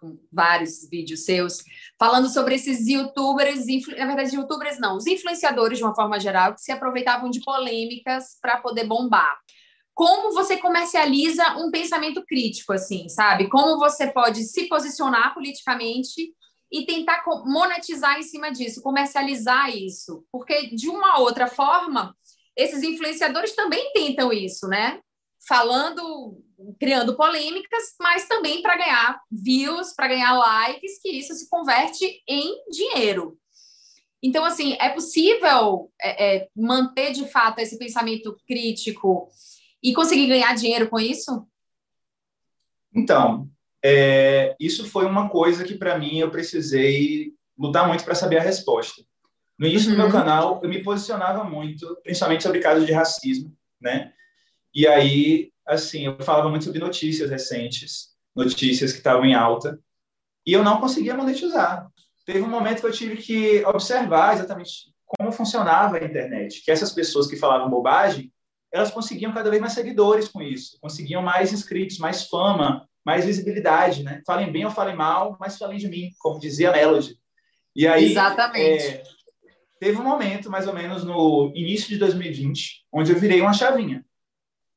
com 0.00 0.18
vários 0.32 0.88
vídeos 0.88 1.24
seus, 1.24 1.62
falando 1.98 2.28
sobre 2.28 2.54
esses 2.54 2.86
youtubers, 2.88 3.66
na 3.98 4.06
verdade, 4.06 4.34
youtubers 4.34 4.78
não, 4.80 4.96
os 4.96 5.06
influenciadores 5.06 5.78
de 5.78 5.84
uma 5.84 5.94
forma 5.94 6.18
geral, 6.18 6.54
que 6.54 6.62
se 6.62 6.72
aproveitavam 6.72 7.30
de 7.30 7.40
polêmicas 7.40 8.38
para 8.40 8.56
poder 8.58 8.84
bombar. 8.84 9.38
Como 9.94 10.32
você 10.32 10.56
comercializa 10.56 11.56
um 11.58 11.70
pensamento 11.70 12.24
crítico, 12.24 12.72
assim, 12.72 13.08
sabe? 13.08 13.48
Como 13.48 13.78
você 13.78 14.06
pode 14.06 14.44
se 14.44 14.66
posicionar 14.66 15.34
politicamente 15.34 16.32
e 16.72 16.86
tentar 16.86 17.22
monetizar 17.44 18.18
em 18.18 18.22
cima 18.22 18.50
disso, 18.50 18.82
comercializar 18.82 19.68
isso. 19.76 20.24
Porque, 20.32 20.74
de 20.74 20.88
uma 20.88 21.18
outra 21.18 21.46
forma, 21.48 22.16
esses 22.56 22.82
influenciadores 22.82 23.54
também 23.54 23.92
tentam 23.92 24.32
isso, 24.32 24.66
né? 24.68 25.00
falando, 25.46 26.42
criando 26.78 27.16
polêmicas, 27.16 27.94
mas 28.00 28.26
também 28.26 28.62
para 28.62 28.76
ganhar 28.76 29.20
views, 29.30 29.92
para 29.94 30.08
ganhar 30.08 30.36
likes, 30.36 31.00
que 31.00 31.10
isso 31.10 31.34
se 31.34 31.48
converte 31.48 32.22
em 32.28 32.54
dinheiro. 32.70 33.38
Então, 34.22 34.44
assim, 34.44 34.76
é 34.78 34.90
possível 34.90 35.90
é, 36.00 36.36
é, 36.36 36.48
manter 36.54 37.12
de 37.12 37.26
fato 37.26 37.58
esse 37.58 37.78
pensamento 37.78 38.36
crítico 38.46 39.28
e 39.82 39.94
conseguir 39.94 40.26
ganhar 40.26 40.54
dinheiro 40.54 40.88
com 40.88 41.00
isso? 41.00 41.46
Então, 42.94 43.48
é, 43.82 44.54
isso 44.60 44.86
foi 44.88 45.06
uma 45.06 45.28
coisa 45.30 45.64
que 45.64 45.74
para 45.74 45.98
mim 45.98 46.18
eu 46.18 46.30
precisei 46.30 47.32
lutar 47.58 47.86
muito 47.88 48.04
para 48.04 48.14
saber 48.14 48.38
a 48.38 48.42
resposta. 48.42 49.02
No 49.58 49.66
início 49.66 49.90
uhum. 49.90 49.94
do 49.94 49.98
meu 49.98 50.06
uhum. 50.06 50.12
canal, 50.12 50.60
eu 50.62 50.68
me 50.68 50.82
posicionava 50.82 51.44
muito, 51.44 51.96
principalmente 52.02 52.42
sobre 52.42 52.60
casos 52.60 52.86
de 52.86 52.92
racismo, 52.92 53.54
né? 53.80 54.12
E 54.74 54.86
aí, 54.86 55.49
assim, 55.66 56.06
eu 56.06 56.22
falava 56.22 56.48
muito 56.48 56.64
sobre 56.64 56.78
notícias 56.78 57.30
recentes, 57.30 58.10
notícias 58.34 58.92
que 58.92 58.98
estavam 58.98 59.24
em 59.24 59.34
alta, 59.34 59.78
e 60.46 60.52
eu 60.52 60.62
não 60.62 60.80
conseguia 60.80 61.14
monetizar. 61.14 61.88
Teve 62.24 62.42
um 62.42 62.48
momento 62.48 62.80
que 62.80 62.86
eu 62.86 62.92
tive 62.92 63.16
que 63.16 63.64
observar 63.66 64.34
exatamente 64.34 64.90
como 65.04 65.32
funcionava 65.32 65.96
a 65.96 66.04
internet, 66.04 66.62
que 66.64 66.70
essas 66.70 66.92
pessoas 66.92 67.26
que 67.26 67.36
falavam 67.36 67.68
bobagem, 67.68 68.32
elas 68.72 68.90
conseguiam 68.90 69.32
cada 69.32 69.50
vez 69.50 69.60
mais 69.60 69.72
seguidores 69.72 70.28
com 70.28 70.40
isso, 70.40 70.78
conseguiam 70.80 71.22
mais 71.22 71.52
inscritos, 71.52 71.98
mais 71.98 72.28
fama, 72.28 72.88
mais 73.04 73.24
visibilidade, 73.24 74.04
né? 74.04 74.22
Falem 74.24 74.52
bem 74.52 74.64
ou 74.64 74.70
falem 74.70 74.94
mal, 74.94 75.36
mas 75.40 75.58
falem 75.58 75.78
de 75.78 75.88
mim, 75.88 76.10
como 76.20 76.38
dizia 76.38 76.70
a 76.70 76.72
Melody. 76.72 77.18
E 77.74 77.86
aí, 77.88 78.12
Exatamente. 78.12 78.84
É, 78.84 79.02
teve 79.80 79.98
um 79.98 80.04
momento, 80.04 80.50
mais 80.50 80.68
ou 80.68 80.74
menos 80.74 81.02
no 81.02 81.50
início 81.54 81.88
de 81.88 81.98
2020, 81.98 82.84
onde 82.92 83.12
eu 83.12 83.18
virei 83.18 83.40
uma 83.40 83.52
chavinha. 83.52 84.04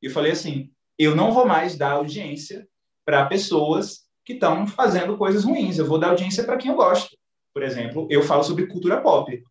E 0.04 0.10
falei 0.10 0.34
assim: 0.34 0.70
eu 1.00 1.16
não 1.16 1.32
vou 1.32 1.46
mais 1.46 1.78
dar 1.78 1.94
audiência 1.94 2.68
para 3.06 3.26
pessoas 3.26 4.04
que 4.26 4.34
estão 4.34 4.68
fazendo 4.68 5.18
coisas 5.18 5.46
ruins. 5.46 5.78
Eu 5.78 5.86
vou 5.86 5.98
dar 5.98 6.10
audiência 6.10 6.44
para 6.44 6.58
quem 6.58 6.70
eu 6.72 6.78
gosto. 6.78 7.18
Por 7.54 7.64
exemplo, 7.64 8.08
eu 8.10 8.22
falo 8.22 8.44
sobre 8.44 8.68
cultura 8.68 9.02
pop. 9.02 9.42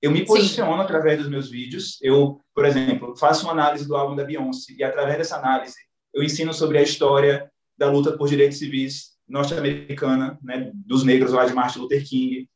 Eu 0.00 0.10
me 0.10 0.24
posiciono 0.24 0.76
Sim. 0.76 0.80
através 0.80 1.18
dos 1.18 1.28
meus 1.28 1.50
vídeos. 1.50 1.98
Eu, 2.02 2.40
por 2.54 2.64
exemplo, 2.64 3.16
faço 3.16 3.44
uma 3.44 3.52
análise 3.52 3.86
do 3.86 3.96
álbum 3.96 4.16
da 4.16 4.24
Beyoncé 4.24 4.74
e 4.76 4.84
através 4.84 5.18
dessa 5.18 5.36
análise 5.36 5.76
eu 6.12 6.22
ensino 6.22 6.52
sobre 6.52 6.78
a 6.78 6.82
história 6.82 7.50
da 7.76 7.90
luta 7.90 8.16
por 8.16 8.28
direitos 8.28 8.58
civis 8.58 9.12
norte-americana, 9.26 10.38
né, 10.42 10.70
dos 10.74 11.04
negros 11.04 11.32
lá 11.32 11.46
de 11.46 11.54
Martin 11.54 11.78
Luther 11.78 12.04
King. 12.06 12.48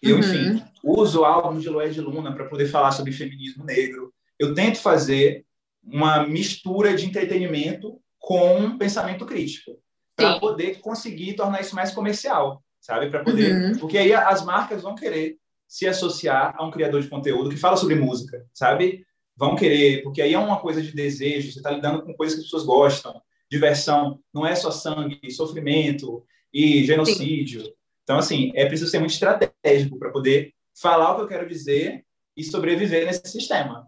Eu, 0.00 0.16
uhum. 0.16 0.20
enfim, 0.20 0.64
uso 0.82 1.20
o 1.20 1.24
álbum 1.24 1.58
de 1.58 1.68
Loé 1.68 1.88
de 1.88 2.00
Luna 2.00 2.32
para 2.32 2.46
poder 2.46 2.66
falar 2.66 2.92
sobre 2.92 3.12
feminismo 3.12 3.64
negro. 3.64 4.12
Eu 4.38 4.54
tento 4.54 4.78
fazer 4.78 5.44
uma 5.86 6.26
mistura 6.26 6.94
de 6.94 7.06
entretenimento 7.06 8.00
com 8.18 8.78
pensamento 8.78 9.26
crítico 9.26 9.72
para 10.16 10.38
poder 10.38 10.80
conseguir 10.80 11.34
tornar 11.34 11.60
isso 11.60 11.74
mais 11.74 11.90
comercial, 11.90 12.62
sabe? 12.80 13.10
Para 13.10 13.24
poder, 13.24 13.52
uhum. 13.54 13.78
porque 13.78 13.98
aí 13.98 14.12
as 14.12 14.44
marcas 14.44 14.82
vão 14.82 14.94
querer 14.94 15.36
se 15.68 15.86
associar 15.86 16.54
a 16.56 16.64
um 16.64 16.70
criador 16.70 17.02
de 17.02 17.08
conteúdo 17.08 17.50
que 17.50 17.56
fala 17.56 17.76
sobre 17.76 17.96
música, 17.96 18.44
sabe? 18.52 19.04
Vão 19.36 19.56
querer, 19.56 20.02
porque 20.02 20.22
aí 20.22 20.32
é 20.32 20.38
uma 20.38 20.60
coisa 20.60 20.80
de 20.80 20.92
desejo, 20.92 21.50
você 21.50 21.58
está 21.58 21.70
lidando 21.70 22.02
com 22.02 22.14
coisas 22.14 22.36
que 22.36 22.40
as 22.42 22.46
pessoas 22.46 22.64
gostam, 22.64 23.20
diversão, 23.50 24.20
não 24.32 24.46
é 24.46 24.54
só 24.54 24.70
sangue, 24.70 25.18
sofrimento 25.30 26.24
e 26.52 26.84
genocídio. 26.84 27.62
Sim. 27.62 27.72
Então, 28.04 28.18
assim, 28.18 28.52
é 28.54 28.66
preciso 28.66 28.90
ser 28.90 29.00
muito 29.00 29.12
estratégico 29.12 29.98
para 29.98 30.10
poder 30.10 30.52
falar 30.80 31.12
o 31.12 31.16
que 31.16 31.22
eu 31.22 31.28
quero 31.28 31.48
dizer 31.48 32.04
e 32.36 32.44
sobreviver 32.44 33.06
nesse 33.06 33.26
sistema. 33.28 33.86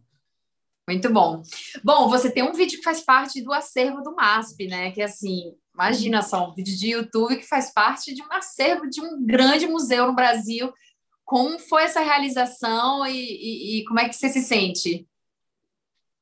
Muito 0.89 1.13
bom. 1.13 1.43
Bom, 1.83 2.09
você 2.09 2.31
tem 2.31 2.45
um 2.45 2.53
vídeo 2.53 2.79
que 2.79 2.85
faz 2.85 3.01
parte 3.01 3.43
do 3.43 3.53
acervo 3.53 4.03
do 4.03 4.15
MASP, 4.15 4.69
né? 4.69 4.93
Que 4.93 5.03
assim, 5.03 5.53
imagina 5.75 6.23
só, 6.23 6.49
um 6.49 6.55
vídeo 6.55 6.77
de 6.77 6.91
YouTube 6.91 7.37
que 7.37 7.47
faz 7.47 7.73
parte 7.73 8.15
de 8.15 8.23
um 8.23 8.33
acervo 8.33 8.89
de 8.89 9.01
um 9.01 9.25
grande 9.27 9.67
museu 9.67 10.07
no 10.07 10.15
Brasil. 10.15 10.73
Como 11.25 11.59
foi 11.59 11.83
essa 11.83 12.01
realização 12.01 13.05
e, 13.05 13.17
e, 13.17 13.81
e 13.81 13.85
como 13.85 13.99
é 13.99 14.09
que 14.09 14.15
você 14.15 14.29
se 14.29 14.43
sente? 14.43 15.09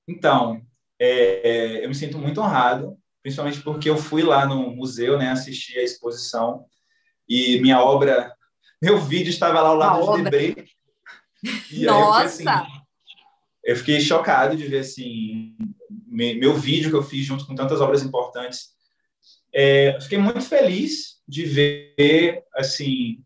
Então, 0.09 0.63
é, 0.99 1.51
é, 1.51 1.85
eu 1.85 1.89
me 1.89 1.95
sinto 1.95 2.19
muito 2.19 2.41
honrado, 2.41 2.97
principalmente 3.23 3.61
porque 3.61 3.91
eu 3.91 3.99
fui 3.99 4.23
lá 4.23 4.47
no 4.47 4.71
museu, 4.71 5.19
né, 5.19 5.31
assistir 5.31 5.79
a 5.79 5.83
exposição 5.83 6.65
e 7.29 7.61
minha 7.61 7.83
obra, 7.83 8.35
meu 8.81 8.99
vídeo 8.99 9.29
estava 9.29 9.61
lá 9.61 9.69
ao 9.69 9.77
lado 9.77 10.17
de 10.17 10.23
Debré. 10.23 10.65
Nossa! 11.83 12.51
Aí, 12.51 12.57
assim, 12.57 12.84
eu 13.65 13.77
fiquei 13.77 14.01
chocado 14.01 14.57
de 14.57 14.67
ver 14.67 14.81
assim 14.81 15.57
meu 16.07 16.55
vídeo 16.55 16.91
que 16.91 16.97
eu 16.97 17.03
fiz 17.03 17.27
junto 17.27 17.45
com 17.45 17.57
tantas 17.57 17.81
obras 17.81 18.03
importantes. 18.03 18.69
É, 19.53 19.99
fiquei 20.01 20.19
muito 20.19 20.43
feliz 20.43 21.21
de 21.27 21.45
ver 21.45 22.45
assim, 22.55 23.19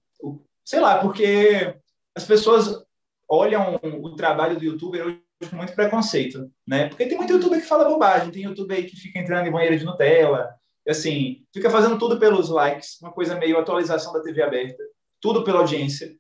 sei 0.65 0.81
lá, 0.81 0.99
porque 0.99 1.75
as 2.15 2.25
pessoas 2.25 2.83
olham 3.29 3.79
o 3.83 4.17
trabalho 4.17 4.59
do 4.59 4.65
youtuber 4.65 5.21
com 5.51 5.57
muito 5.57 5.75
preconceito, 5.75 6.51
né? 6.67 6.89
Porque 6.89 7.07
tem 7.07 7.17
muito 7.17 7.33
youtuber 7.33 7.61
que 7.61 7.67
fala 7.67 7.89
bobagem, 7.89 8.31
tem 8.31 8.43
youtuber 8.43 8.79
aí 8.79 8.85
que 8.85 8.97
fica 8.97 9.19
entrando 9.19 9.47
em 9.47 9.53
banheira 9.53 9.77
de 9.77 9.85
Nutella, 9.85 10.49
assim, 10.89 11.45
fica 11.53 11.71
fazendo 11.71 11.99
tudo 11.99 12.19
pelos 12.19 12.49
likes, 12.49 13.01
uma 13.01 13.13
coisa 13.13 13.37
meio 13.37 13.59
atualização 13.59 14.13
da 14.13 14.23
TV 14.23 14.43
aberta, 14.43 14.83
tudo 15.21 15.45
pela 15.45 15.61
audiência. 15.61 16.11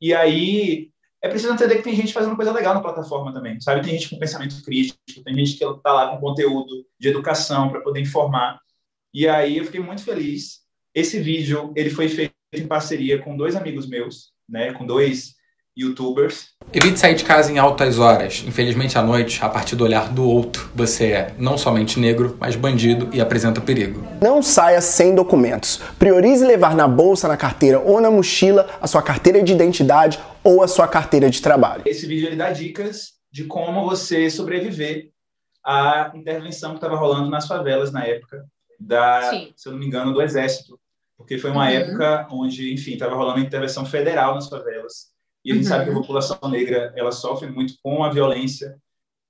E 0.00 0.14
aí 0.14 0.90
é 1.22 1.28
preciso 1.28 1.52
entender 1.52 1.76
que 1.76 1.82
tem 1.82 1.96
gente 1.96 2.12
fazendo 2.12 2.36
coisa 2.36 2.52
legal 2.52 2.74
na 2.74 2.80
plataforma 2.80 3.32
também, 3.32 3.60
sabe? 3.60 3.82
Tem 3.82 3.92
gente 3.92 4.10
com 4.10 4.18
pensamento 4.18 4.62
crítico, 4.62 4.98
tem 5.24 5.34
gente 5.34 5.56
que 5.56 5.64
está 5.64 5.92
lá 5.92 6.10
com 6.10 6.20
conteúdo 6.20 6.86
de 6.98 7.08
educação 7.08 7.68
para 7.68 7.80
poder 7.80 8.00
informar. 8.00 8.60
E 9.12 9.26
aí 9.26 9.58
eu 9.58 9.64
fiquei 9.64 9.80
muito 9.80 10.04
feliz. 10.04 10.60
Esse 10.94 11.18
vídeo 11.18 11.72
ele 11.74 11.90
foi 11.90 12.08
feito 12.08 12.34
em 12.52 12.66
parceria 12.66 13.20
com 13.20 13.36
dois 13.36 13.56
amigos 13.56 13.88
meus, 13.88 14.32
né? 14.48 14.72
Com 14.72 14.86
dois 14.86 15.34
youtubers. 15.78 16.48
Evite 16.72 16.98
sair 16.98 17.14
de 17.14 17.24
casa 17.24 17.52
em 17.52 17.58
altas 17.58 17.98
horas. 17.98 18.44
Infelizmente, 18.46 18.98
à 18.98 19.02
noite, 19.02 19.42
a 19.42 19.48
partir 19.48 19.76
do 19.76 19.84
olhar 19.84 20.12
do 20.12 20.28
outro, 20.28 20.68
você 20.74 21.12
é 21.12 21.34
não 21.38 21.56
somente 21.56 22.00
negro, 22.00 22.36
mas 22.40 22.56
bandido 22.56 23.08
e 23.12 23.20
apresenta 23.20 23.60
perigo. 23.60 24.06
Não 24.20 24.42
saia 24.42 24.80
sem 24.80 25.14
documentos. 25.14 25.80
Priorize 25.98 26.44
levar 26.44 26.74
na 26.74 26.88
bolsa, 26.88 27.28
na 27.28 27.36
carteira 27.36 27.78
ou 27.78 28.00
na 28.00 28.10
mochila 28.10 28.68
a 28.80 28.86
sua 28.86 29.00
carteira 29.00 29.42
de 29.42 29.52
identidade 29.52 30.18
ou 30.42 30.62
a 30.62 30.68
sua 30.68 30.88
carteira 30.88 31.30
de 31.30 31.40
trabalho. 31.40 31.84
Esse 31.86 32.06
vídeo 32.06 32.26
ele 32.26 32.36
dá 32.36 32.50
dicas 32.50 33.12
de 33.32 33.44
como 33.44 33.88
você 33.88 34.28
sobreviver 34.28 35.10
à 35.64 36.10
intervenção 36.14 36.70
que 36.70 36.78
estava 36.78 36.96
rolando 36.96 37.30
nas 37.30 37.46
favelas 37.46 37.92
na 37.92 38.04
época 38.04 38.44
da, 38.80 39.30
Sim. 39.30 39.52
se 39.56 39.68
eu 39.68 39.72
não 39.72 39.78
me 39.78 39.86
engano, 39.86 40.12
do 40.12 40.22
exército, 40.22 40.78
porque 41.16 41.38
foi 41.38 41.50
uma 41.50 41.64
uhum. 41.64 41.70
época 41.70 42.28
onde, 42.30 42.72
enfim, 42.72 42.92
estava 42.92 43.14
rolando 43.14 43.38
a 43.38 43.42
intervenção 43.42 43.84
federal 43.84 44.34
nas 44.34 44.48
favelas 44.48 45.17
E 45.48 45.52
a 45.52 45.54
gente 45.54 45.64
uhum. 45.64 45.68
sabe 45.70 45.84
que 45.84 45.90
a 45.90 45.94
uhum. 45.94 46.00
população 46.02 46.38
negra 46.50 46.92
ela 46.94 47.10
sofre 47.10 47.48
muito 47.48 47.72
com 47.82 48.04
a 48.04 48.10
violência 48.10 48.76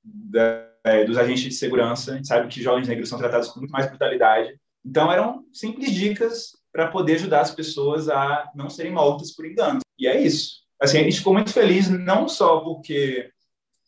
da, 0.03 0.69
é, 0.83 1.05
dos 1.05 1.17
agentes 1.17 1.45
de 1.45 1.53
segurança. 1.53 2.11
A 2.11 2.17
gente 2.17 2.27
sabe 2.27 2.49
que 2.49 2.61
jovens 2.61 2.89
negros 2.89 3.09
são 3.09 3.21
tratados 3.21 3.51
com 3.51 3.61
muito 3.61 3.71
mais 3.71 3.87
brutalidade. 3.87 4.59
Então, 4.85 5.13
eram 5.13 5.45
simples 5.53 5.93
dicas 5.93 6.57
para 6.73 6.89
poder 6.89 7.15
ajudar 7.15 7.43
as 7.43 7.53
pessoas 7.53 8.09
a 8.09 8.51
não 8.53 8.69
serem 8.69 8.91
mortas 8.91 9.31
por 9.31 9.47
engano. 9.47 9.79
E 9.97 10.09
é 10.09 10.21
isso. 10.21 10.57
Assim, 10.83 10.99
a 10.99 11.05
gente 11.05 11.19
ficou 11.19 11.33
muito 11.33 11.53
feliz, 11.53 11.89
não 11.89 12.29
só 12.29 12.59
porque 12.61 13.31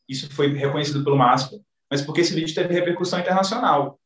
isso 0.09 0.33
foi 0.33 0.53
reconhecido 0.55 1.03
pelo 1.03 1.19
MASPA, 1.19 1.57
mas 1.91 2.01
porque 2.01 2.21
esse 2.21 2.33
vídeo 2.33 2.55
teve 2.55 2.73
repercussão 2.73 3.19
internacional. 3.19 3.99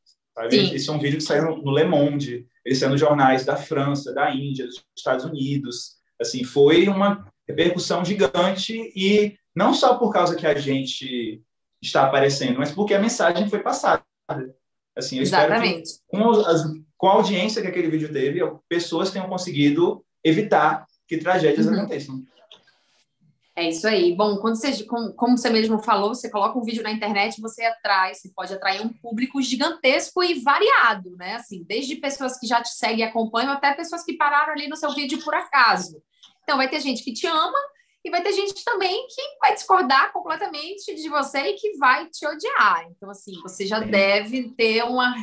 Esse 0.51 0.89
é 0.89 0.93
um 0.93 0.99
vídeo 0.99 1.19
que 1.19 1.25
saiu 1.25 1.59
no 1.59 1.75
Le 1.75 1.85
Monde, 1.85 2.47
ele 2.65 2.75
saiu 2.75 2.91
nos 2.91 3.01
jornais 3.01 3.45
da 3.45 3.55
França, 3.55 4.15
da 4.15 4.35
Índia, 4.35 4.65
dos 4.65 4.83
Estados 4.97 5.27
Unidos. 5.27 5.97
Assim, 6.19 6.43
foi 6.43 6.89
uma 6.89 7.31
repercussão 7.49 8.05
gigante 8.05 8.93
e 8.97 9.37
não 9.55 9.73
só 9.73 9.97
por 9.97 10.13
causa 10.13 10.37
que 10.37 10.47
a 10.47 10.55
gente 10.55 11.43
está 11.81 12.05
aparecendo, 12.05 12.59
mas 12.59 12.73
porque 12.73 12.95
a 12.95 13.01
mensagem 13.01 13.49
foi 13.49 13.61
passada. 13.61 14.05
Assim, 14.97 15.17
eu 15.17 15.23
Exatamente. 15.23 15.83
espero 15.83 16.11
que 16.11 16.17
com, 16.17 16.31
as, 16.41 16.65
com 16.97 17.09
a 17.09 17.13
audiência 17.13 17.61
que 17.61 17.69
aquele 17.69 17.89
vídeo 17.89 18.13
teve, 18.13 18.41
pessoas 18.69 19.11
tenham 19.11 19.29
conseguido 19.29 20.05
evitar 20.23 20.87
que 21.07 21.19
tragédias 21.19 21.67
uhum. 21.67 21.75
aconteçam. 21.75 22.25
É 23.57 23.69
isso 23.69 23.87
aí. 23.87 24.17
Bom, 24.17 24.39
quando 24.39 24.57
você, 24.57 24.83
como, 24.85 25.39
você 25.39 25.49
mesmo 25.49 25.81
falou, 25.81 26.13
você 26.13 26.29
coloca 26.29 26.59
um 26.59 26.65
vídeo 26.65 26.83
na 26.83 26.91
internet, 26.91 27.41
você 27.41 27.65
atrai, 27.65 28.13
você 28.13 28.29
pode 28.35 28.53
atrair 28.53 28.85
um 28.85 28.89
público 28.89 29.41
gigantesco 29.41 30.25
e 30.25 30.41
variado, 30.41 31.17
né? 31.17 31.37
Assim, 31.37 31.63
desde 31.63 31.97
pessoas 31.97 32.37
que 32.39 32.49
já 32.49 32.61
te 32.61 32.71
seguem 32.71 33.01
e 33.01 33.03
acompanham 33.05 33.53
até 33.53 33.73
pessoas 33.73 34.05
que 34.05 34.17
pararam 34.17 34.53
ali 34.53 34.67
no 34.67 34.75
seu 34.75 34.93
vídeo 34.93 35.23
por 35.23 35.35
acaso. 35.35 36.03
Então, 36.45 36.57
vai 36.57 36.71
ter 36.71 36.81
gente 36.81 37.03
que 37.03 37.13
te 37.13 37.27
ama 37.27 37.59
e 38.05 38.11
vai 38.11 38.23
ter 38.23 38.33
gente 38.33 38.63
também 38.63 39.07
que 39.09 39.23
vai 39.41 39.55
discordar 39.55 40.13
completamente 40.13 40.95
de 40.95 41.09
você 41.09 41.39
e 41.39 41.55
que 41.55 41.77
vai 41.79 42.07
te 42.11 42.27
odiar. 42.27 42.87
Então, 42.91 43.11
assim, 43.11 43.33
você 43.43 43.67
já 43.67 43.81
deve 43.81 44.51
ter 44.51 44.85
uma, 44.85 45.15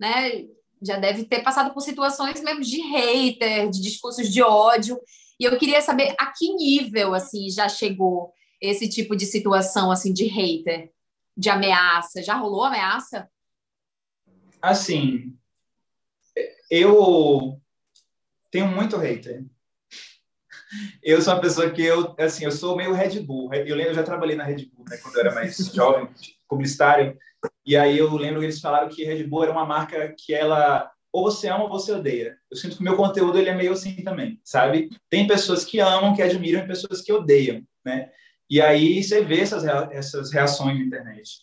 né? 0.00 0.46
Já 0.82 0.96
deve 0.96 1.24
ter 1.24 1.42
passado 1.42 1.72
por 1.74 1.82
situações 1.82 2.40
mesmo 2.40 2.62
de 2.62 2.80
hater, 2.80 3.68
de 3.68 3.82
discursos 3.82 4.32
de 4.32 4.42
ódio. 4.42 4.98
E 5.38 5.44
eu 5.44 5.58
queria 5.58 5.82
saber 5.82 6.14
a 6.18 6.32
que 6.32 6.52
nível 6.54 7.14
assim 7.14 7.50
já 7.50 7.68
chegou 7.68 8.32
esse 8.60 8.88
tipo 8.88 9.14
de 9.14 9.26
situação 9.26 9.90
assim 9.90 10.12
de 10.12 10.24
hater, 10.24 10.90
de 11.36 11.50
ameaça. 11.50 12.22
Já 12.22 12.34
rolou 12.34 12.64
ameaça? 12.64 13.28
Assim, 14.60 15.36
eu 16.70 17.60
tenho 18.50 18.68
muito 18.68 18.96
hater. 18.96 19.44
Eu 21.02 21.20
sou 21.20 21.34
uma 21.34 21.40
pessoa 21.40 21.70
que 21.70 21.82
eu, 21.82 22.14
assim, 22.18 22.44
eu 22.44 22.52
sou 22.52 22.76
meio 22.76 22.92
Red 22.92 23.20
Bull. 23.20 23.52
Eu 23.52 23.76
lembro, 23.76 23.92
eu 23.92 23.96
já 23.96 24.02
trabalhei 24.02 24.36
na 24.36 24.44
Red 24.44 24.66
Bull, 24.66 24.84
né, 24.88 24.96
quando 24.98 25.16
eu 25.16 25.20
era 25.20 25.34
mais 25.34 25.56
jovem, 25.74 26.08
publicitário. 26.48 27.16
E 27.66 27.76
aí 27.76 27.98
eu 27.98 28.14
lembro 28.16 28.40
que 28.40 28.46
eles 28.46 28.60
falaram 28.60 28.88
que 28.88 29.04
Red 29.04 29.24
Bull 29.24 29.44
era 29.44 29.52
uma 29.52 29.66
marca 29.66 30.14
que 30.16 30.32
ela 30.32 30.90
ou 31.12 31.24
você 31.24 31.48
ama 31.48 31.64
ou 31.64 31.68
você 31.68 31.92
odeia. 31.92 32.38
Eu 32.50 32.56
sinto 32.56 32.76
que 32.76 32.80
o 32.80 32.84
meu 32.84 32.96
conteúdo 32.96 33.38
ele 33.38 33.50
é 33.50 33.54
meio 33.54 33.72
assim 33.72 33.94
também, 34.02 34.40
sabe? 34.42 34.88
Tem 35.10 35.26
pessoas 35.26 35.64
que 35.64 35.78
amam, 35.78 36.14
que 36.14 36.22
admiram 36.22 36.64
e 36.64 36.66
pessoas 36.66 37.02
que 37.02 37.12
odeiam, 37.12 37.62
né? 37.84 38.10
E 38.48 38.60
aí 38.60 39.02
você 39.02 39.22
vê 39.22 39.40
essas, 39.40 39.64
essas 39.64 40.32
reações 40.32 40.78
na 40.78 40.84
internet. 40.84 41.40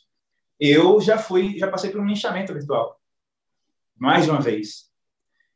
Eu 0.59 0.99
já 0.99 1.17
fui, 1.17 1.57
já 1.57 1.67
passei 1.67 1.91
por 1.91 2.01
um 2.01 2.05
linchamento 2.05 2.53
virtual. 2.53 2.99
Mais 3.95 4.25
de 4.25 4.31
uma 4.31 4.41
vez. 4.41 4.89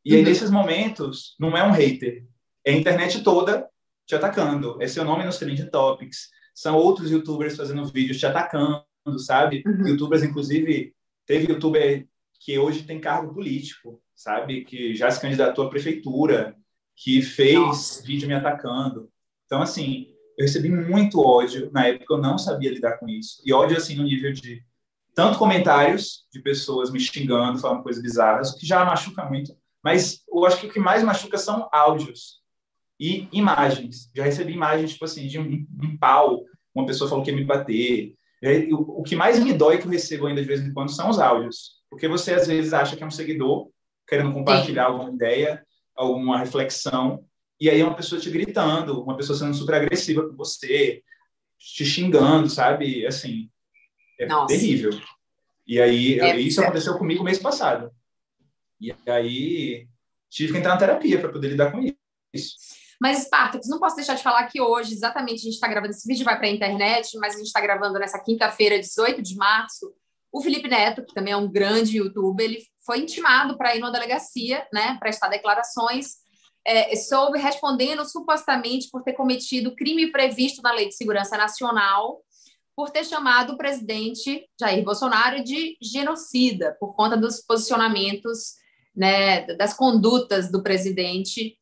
E 0.05 0.13
aí, 0.13 0.21
uhum. 0.21 0.27
nesses 0.27 0.51
momentos, 0.51 1.35
não 1.39 1.57
é 1.57 1.63
um 1.63 1.71
hater. 1.71 2.25
É 2.65 2.71
a 2.71 2.77
internet 2.77 3.23
toda 3.23 3.67
te 4.05 4.15
atacando. 4.15 4.81
É 4.81 4.87
seu 4.87 5.03
nome 5.03 5.23
nos 5.23 5.37
trending 5.37 5.69
topics. 5.69 6.29
São 6.53 6.75
outros 6.75 7.11
youtubers 7.11 7.55
fazendo 7.55 7.85
vídeos 7.85 8.19
te 8.19 8.25
atacando, 8.25 8.85
sabe? 9.17 9.63
Uhum. 9.65 9.87
Youtubers, 9.87 10.23
inclusive, 10.23 10.93
teve 11.25 11.51
youtuber 11.51 12.07
que 12.39 12.57
hoje 12.57 12.83
tem 12.83 12.99
cargo 12.99 13.33
político, 13.33 14.01
sabe? 14.15 14.65
Que 14.65 14.93
já 14.95 15.09
se 15.09 15.19
candidatou 15.19 15.65
à 15.65 15.69
prefeitura, 15.69 16.55
que 16.95 17.21
fez 17.21 17.55
Nossa. 17.55 18.03
vídeo 18.05 18.27
me 18.27 18.33
atacando. 18.33 19.09
Então, 19.45 19.61
assim, 19.61 20.07
eu 20.37 20.45
recebi 20.45 20.69
muito 20.69 21.19
ódio. 21.19 21.69
Na 21.71 21.87
época 21.87 22.13
eu 22.13 22.17
não 22.17 22.37
sabia 22.37 22.71
lidar 22.71 22.97
com 22.97 23.07
isso. 23.07 23.41
E 23.45 23.53
ódio, 23.53 23.77
assim, 23.77 23.95
no 23.95 24.03
nível 24.03 24.31
de 24.31 24.63
tanto 25.15 25.37
comentários 25.37 26.25
de 26.31 26.41
pessoas 26.41 26.91
me 26.91 26.99
xingando, 26.99 27.59
falando 27.59 27.83
coisas 27.83 28.01
bizarras, 28.01 28.51
o 28.51 28.57
que 28.57 28.65
já 28.65 28.83
machuca 28.83 29.23
muito. 29.25 29.55
Mas 29.83 30.23
eu 30.27 30.45
acho 30.45 30.59
que 30.59 30.67
o 30.67 30.71
que 30.71 30.79
mais 30.79 31.03
machuca 31.03 31.37
são 31.37 31.69
áudios 31.71 32.42
e 32.99 33.27
imagens. 33.31 34.09
Já 34.15 34.23
recebi 34.23 34.53
imagens, 34.53 34.93
tipo 34.93 35.05
assim, 35.05 35.27
de 35.27 35.39
um, 35.39 35.65
um 35.81 35.97
pau, 35.97 36.43
uma 36.73 36.85
pessoa 36.85 37.09
falou 37.09 37.23
que 37.23 37.31
ia 37.31 37.35
me 37.37 37.43
bater. 37.43 38.15
O, 38.71 39.01
o 39.01 39.03
que 39.03 39.15
mais 39.15 39.39
me 39.39 39.53
dói 39.53 39.77
que 39.77 39.85
eu 39.85 39.91
recebo 39.91 40.27
ainda 40.27 40.41
de 40.41 40.47
vez 40.47 40.61
em 40.61 40.73
quando 40.73 40.91
são 40.91 41.09
os 41.09 41.19
áudios. 41.19 41.81
Porque 41.89 42.07
você, 42.07 42.33
às 42.33 42.47
vezes, 42.47 42.73
acha 42.73 42.95
que 42.95 43.03
é 43.03 43.05
um 43.05 43.11
seguidor 43.11 43.69
querendo 44.07 44.33
compartilhar 44.33 44.85
Sim. 44.87 44.91
alguma 44.91 45.11
ideia, 45.11 45.65
alguma 45.95 46.37
reflexão, 46.37 47.23
e 47.59 47.69
aí 47.69 47.79
é 47.79 47.85
uma 47.85 47.95
pessoa 47.95 48.19
te 48.19 48.29
gritando, 48.29 49.01
uma 49.01 49.15
pessoa 49.15 49.37
sendo 49.37 49.53
super 49.53 49.75
agressiva 49.75 50.27
com 50.27 50.35
você, 50.35 51.01
te 51.57 51.85
xingando, 51.85 52.49
sabe? 52.49 53.05
Assim, 53.05 53.49
é 54.19 54.25
Nossa. 54.25 54.47
terrível. 54.47 54.91
E 55.65 55.79
aí, 55.79 56.19
é, 56.19 56.37
isso 56.39 56.59
é. 56.59 56.65
aconteceu 56.65 56.97
comigo 56.97 57.23
mês 57.23 57.39
passado. 57.39 57.89
E 58.81 58.93
aí, 59.07 59.87
tive 60.29 60.51
que 60.51 60.59
entrar 60.59 60.71
na 60.71 60.77
terapia 60.77 61.19
para 61.19 61.31
poder 61.31 61.47
lidar 61.49 61.71
com 61.71 61.79
isso. 62.33 62.55
Mas, 63.03 63.23
Spartacus, 63.23 63.67
não 63.67 63.79
posso 63.79 63.97
deixar 63.97 64.13
de 64.13 64.23
falar 64.23 64.47
que 64.47 64.61
hoje, 64.61 64.93
exatamente, 64.93 65.41
a 65.41 65.43
gente 65.43 65.55
está 65.55 65.67
gravando 65.67 65.91
esse 65.91 66.07
vídeo, 66.07 66.23
vai 66.23 66.37
para 66.37 66.47
a 66.47 66.51
internet, 66.51 67.17
mas 67.17 67.33
a 67.33 67.37
gente 67.37 67.47
está 67.47 67.59
gravando 67.59 67.99
nessa 67.99 68.17
quinta-feira, 68.17 68.79
18 68.79 69.21
de 69.21 69.35
março, 69.35 69.93
o 70.31 70.41
Felipe 70.41 70.69
Neto, 70.69 71.03
que 71.03 71.13
também 71.13 71.33
é 71.33 71.35
um 71.35 71.51
grande 71.51 71.97
youtuber, 71.97 72.45
ele 72.45 72.63
foi 72.85 72.99
intimado 72.99 73.57
para 73.57 73.75
ir 73.75 73.81
numa 73.81 73.91
delegacia, 73.91 74.65
né, 74.71 74.95
prestar 75.01 75.27
declarações, 75.27 76.13
é, 76.65 76.95
soube 76.95 77.37
respondendo 77.37 78.05
supostamente 78.05 78.87
por 78.89 79.03
ter 79.03 79.11
cometido 79.11 79.75
crime 79.75 80.09
previsto 80.09 80.61
na 80.61 80.71
Lei 80.71 80.87
de 80.87 80.95
Segurança 80.95 81.35
Nacional, 81.35 82.21
por 82.73 82.89
ter 82.89 83.03
chamado 83.03 83.51
o 83.51 83.57
presidente 83.57 84.47
Jair 84.57 84.81
Bolsonaro 84.81 85.43
de 85.43 85.77
genocida, 85.81 86.77
por 86.79 86.95
conta 86.95 87.17
dos 87.17 87.41
posicionamentos, 87.41 88.53
né, 88.95 89.41
das 89.57 89.73
condutas 89.73 90.49
do 90.49 90.63
presidente 90.63 91.57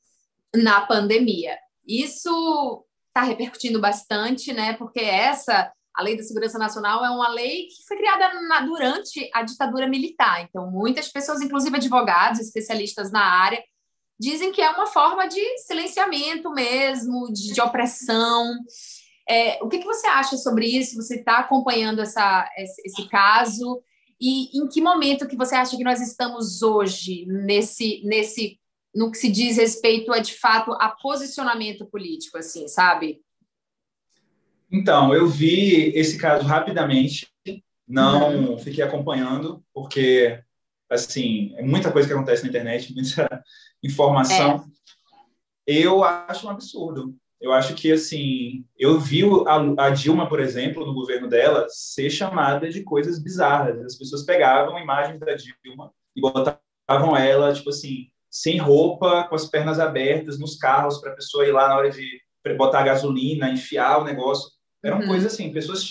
na 0.55 0.81
pandemia. 0.81 1.57
Isso 1.85 2.85
está 3.07 3.23
repercutindo 3.23 3.79
bastante, 3.79 4.53
né, 4.53 4.73
porque 4.73 4.99
essa 4.99 5.71
a 5.93 6.03
Lei 6.03 6.15
da 6.15 6.23
Segurança 6.23 6.57
Nacional 6.57 7.03
é 7.03 7.09
uma 7.09 7.29
lei 7.29 7.67
que 7.67 7.85
foi 7.85 7.97
criada 7.97 8.41
na, 8.47 8.61
durante 8.61 9.29
a 9.33 9.43
ditadura 9.43 9.87
militar. 9.87 10.41
Então, 10.41 10.71
muitas 10.71 11.09
pessoas, 11.09 11.41
inclusive 11.41 11.75
advogados, 11.75 12.39
especialistas 12.39 13.11
na 13.11 13.21
área, 13.21 13.61
dizem 14.17 14.51
que 14.51 14.61
é 14.61 14.69
uma 14.69 14.87
forma 14.87 15.27
de 15.27 15.41
silenciamento 15.59 16.49
mesmo, 16.51 17.31
de, 17.33 17.53
de 17.53 17.61
opressão. 17.61 18.53
É, 19.27 19.59
o 19.61 19.67
que, 19.67 19.79
que, 19.79 19.85
você 19.85 20.07
acha 20.07 20.37
sobre 20.37 20.65
isso? 20.65 20.95
Você 20.95 21.15
está 21.15 21.39
acompanhando 21.39 22.01
essa, 22.01 22.49
esse, 22.57 22.81
esse, 22.85 23.09
caso? 23.09 23.81
E 24.19 24.57
em 24.57 24.67
que 24.69 24.79
momento 24.79 25.27
que 25.27 25.35
você 25.35 25.55
acha 25.55 25.75
que 25.75 25.83
nós 25.83 25.99
estamos 25.99 26.61
hoje 26.61 27.25
nesse, 27.25 28.01
nesse 28.05 28.60
no 28.93 29.11
que 29.11 29.17
se 29.17 29.31
diz 29.31 29.57
respeito 29.57 30.11
a, 30.11 30.19
de 30.19 30.33
fato, 30.33 30.73
a 30.73 30.89
posicionamento 30.89 31.85
político, 31.85 32.37
assim, 32.37 32.67
sabe? 32.67 33.21
Então, 34.71 35.13
eu 35.13 35.27
vi 35.27 35.91
esse 35.95 36.17
caso 36.17 36.45
rapidamente, 36.45 37.27
não 37.87 38.51
uhum. 38.51 38.57
fiquei 38.57 38.83
acompanhando, 38.83 39.63
porque, 39.73 40.41
assim, 40.89 41.53
é 41.57 41.61
muita 41.61 41.91
coisa 41.91 42.07
que 42.07 42.13
acontece 42.13 42.43
na 42.43 42.49
internet, 42.49 42.93
muita 42.95 43.43
informação. 43.83 44.65
É. 45.67 45.73
Eu 45.73 46.03
acho 46.03 46.47
um 46.47 46.49
absurdo. 46.49 47.15
Eu 47.39 47.51
acho 47.51 47.73
que, 47.73 47.91
assim, 47.91 48.65
eu 48.77 48.99
vi 48.99 49.23
a, 49.47 49.85
a, 49.85 49.89
Dilma, 49.89 50.29
por 50.29 50.39
exemplo, 50.39 50.85
no 50.85 50.93
governo 50.93 51.27
dela, 51.27 51.65
ser 51.69 52.09
chamada 52.09 52.69
de 52.69 52.83
coisas 52.83 53.17
bizarras. 53.19 53.83
As 53.83 53.97
pessoas 53.97 54.23
pegavam 54.23 54.79
imagens 54.79 55.19
da 55.19 55.33
Dilma 55.33 55.91
e 56.15 56.21
botavam 56.21 57.17
ela, 57.17 57.51
tipo 57.51 57.69
assim, 57.71 58.10
sem 58.31 58.57
roupa, 58.57 59.25
com 59.27 59.35
as 59.35 59.45
pernas 59.45 59.77
abertas, 59.77 60.39
nos 60.39 60.55
carros, 60.55 60.99
para 60.99 61.11
a 61.11 61.15
pessoa 61.15 61.45
ir 61.45 61.51
lá 61.51 61.67
na 61.67 61.75
hora 61.75 61.91
de 61.91 62.21
botar 62.57 62.83
gasolina, 62.83 63.49
enfiar 63.49 63.99
o 63.99 64.05
negócio. 64.05 64.49
Eram 64.83 65.01
uhum. 65.01 65.07
coisas 65.07 65.33
assim, 65.33 65.51
pessoas 65.51 65.83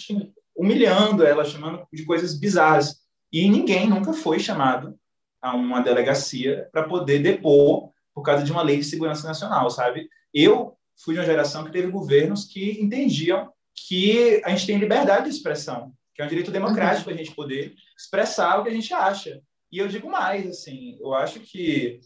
humilhando 0.57 1.25
ela, 1.25 1.45
chamando 1.45 1.87
de 1.93 2.05
coisas 2.05 2.39
bizarras. 2.39 2.97
E 3.31 3.49
ninguém 3.49 3.89
nunca 3.89 4.13
foi 4.13 4.41
chamado 4.41 4.99
a 5.41 5.55
uma 5.55 5.81
delegacia 5.81 6.69
para 6.73 6.83
poder 6.83 7.21
depor 7.21 7.91
por 8.15 8.23
causa 8.23 8.43
de 8.43 8.51
uma 8.51 8.63
lei 8.63 8.79
de 8.79 8.85
segurança 8.85 9.29
nacional, 9.29 9.71
sabe? 9.71 10.09
Eu 10.35 10.77
fui 11.03 11.15
de 11.15 11.21
uma 11.21 11.27
geração 11.27 11.65
que 11.65 11.73
teve 11.73 11.91
governos 11.91 12.45
que 12.45 12.83
entendiam 12.83 13.51
que 13.89 14.43
a 14.45 14.51
gente 14.51 14.67
tem 14.67 14.79
liberdade 14.79 15.25
de 15.25 15.31
expressão, 15.31 15.93
que 16.15 16.21
é 16.21 16.25
um 16.25 16.29
direito 16.29 16.51
democrático 16.51 17.09
uhum. 17.09 17.15
a 17.15 17.19
gente 17.19 17.35
poder 17.35 17.75
expressar 17.97 18.59
o 18.59 18.65
que 18.65 18.71
a 18.71 18.75
gente 18.75 18.93
acha. 18.93 19.41
E 19.73 19.79
eu 19.79 19.89
digo 19.89 20.11
mais, 20.11 20.47
assim, 20.47 20.99
eu 21.01 21.15
acho 21.15 21.41
que, 21.41 22.01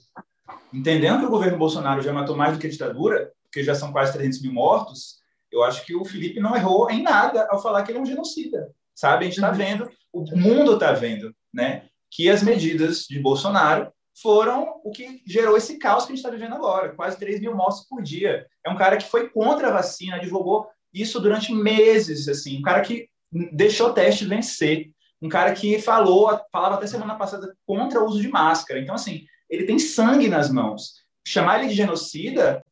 entendendo 0.73 1.21
que 1.21 1.27
o 1.27 1.31
governo 1.31 1.59
Bolsonaro 1.59 2.03
já 2.03 2.13
matou 2.13 2.37
mais 2.37 2.53
do 2.53 2.59
que 2.59 2.67
a 2.67 2.71
ditadura, 2.71 3.33
porque 3.45 3.65
já 3.65 3.75
são 3.75 3.93
quase 3.93 4.13
300 4.13 4.43
mil 4.43 4.53
mortos, 4.53 5.23
Eu 5.55 5.63
acho 5.63 5.87
que 5.87 5.95
o 5.95 6.05
Felipe 6.05 6.41
não 6.41 6.57
errou 6.57 6.91
em 6.91 7.01
nada 7.01 7.47
ao 7.49 7.63
falar 7.63 7.85
que 7.85 7.93
ele 7.93 7.99
é 7.99 8.03
um 8.03 8.07
genocida, 8.07 8.73
sabe? 8.93 9.25
A 9.25 9.29
gente 9.29 9.37
está 9.37 9.51
uhum. 9.51 9.57
vendo, 9.57 9.89
o 10.13 10.37
mundo 10.37 10.75
está 10.75 10.93
vendo, 10.93 11.33
né? 11.53 11.87
Que 12.11 12.29
as 12.29 12.43
medidas 12.43 13.05
de 13.09 13.21
Bolsonaro 13.21 13.93
foram 14.21 14.81
o 14.85 14.91
que 14.91 15.23
gerou 15.25 15.57
esse 15.57 15.79
caos 15.79 16.05
que 16.05 16.13
a 16.13 16.17
gente 16.17 16.25
está 16.25 16.31
vivendo 16.31 16.57
agora. 16.57 16.95
Quase 16.97 17.17
3 17.19 17.41
mil 17.41 17.55
mortes 17.55 17.87
por 17.89 18.03
dia. 18.03 18.45
É 18.67 18.71
um 18.71 18.77
cara 18.77 18.97
que 18.97 19.09
foi 19.09 19.29
contra 19.29 19.69
a 19.69 19.73
vacina, 19.73 20.17
advogou 20.17 20.67
isso 20.93 21.21
durante 21.21 21.53
meses, 21.55 22.27
assim. 22.27 22.59
Um 22.59 22.63
cara 22.63 22.81
que 22.81 23.09
deixou 23.53 23.91
o 23.91 23.93
teste 23.93 24.25
vencer. 24.25 24.91
Um 25.25 25.29
cara 25.31 25.55
que 25.55 25.79
falou, 25.79 26.39
falava 26.53 26.75
até 26.75 26.87
semana 26.87 27.15
passada 27.15 27.57
contra 27.67 27.99
o 27.99 28.07
uso 28.07 28.21
de 28.21 28.29
máscara. 28.29 28.79
Então, 28.79 28.95
assim, 28.95 29.25
ele 29.49 29.65
tem 29.65 29.79
sangue 29.79 30.29
nas 30.29 30.51
mãos. 30.51 30.97
Chamar 31.27 31.61
ele 31.61 31.69
de 31.69 31.75
genocida 31.75 32.63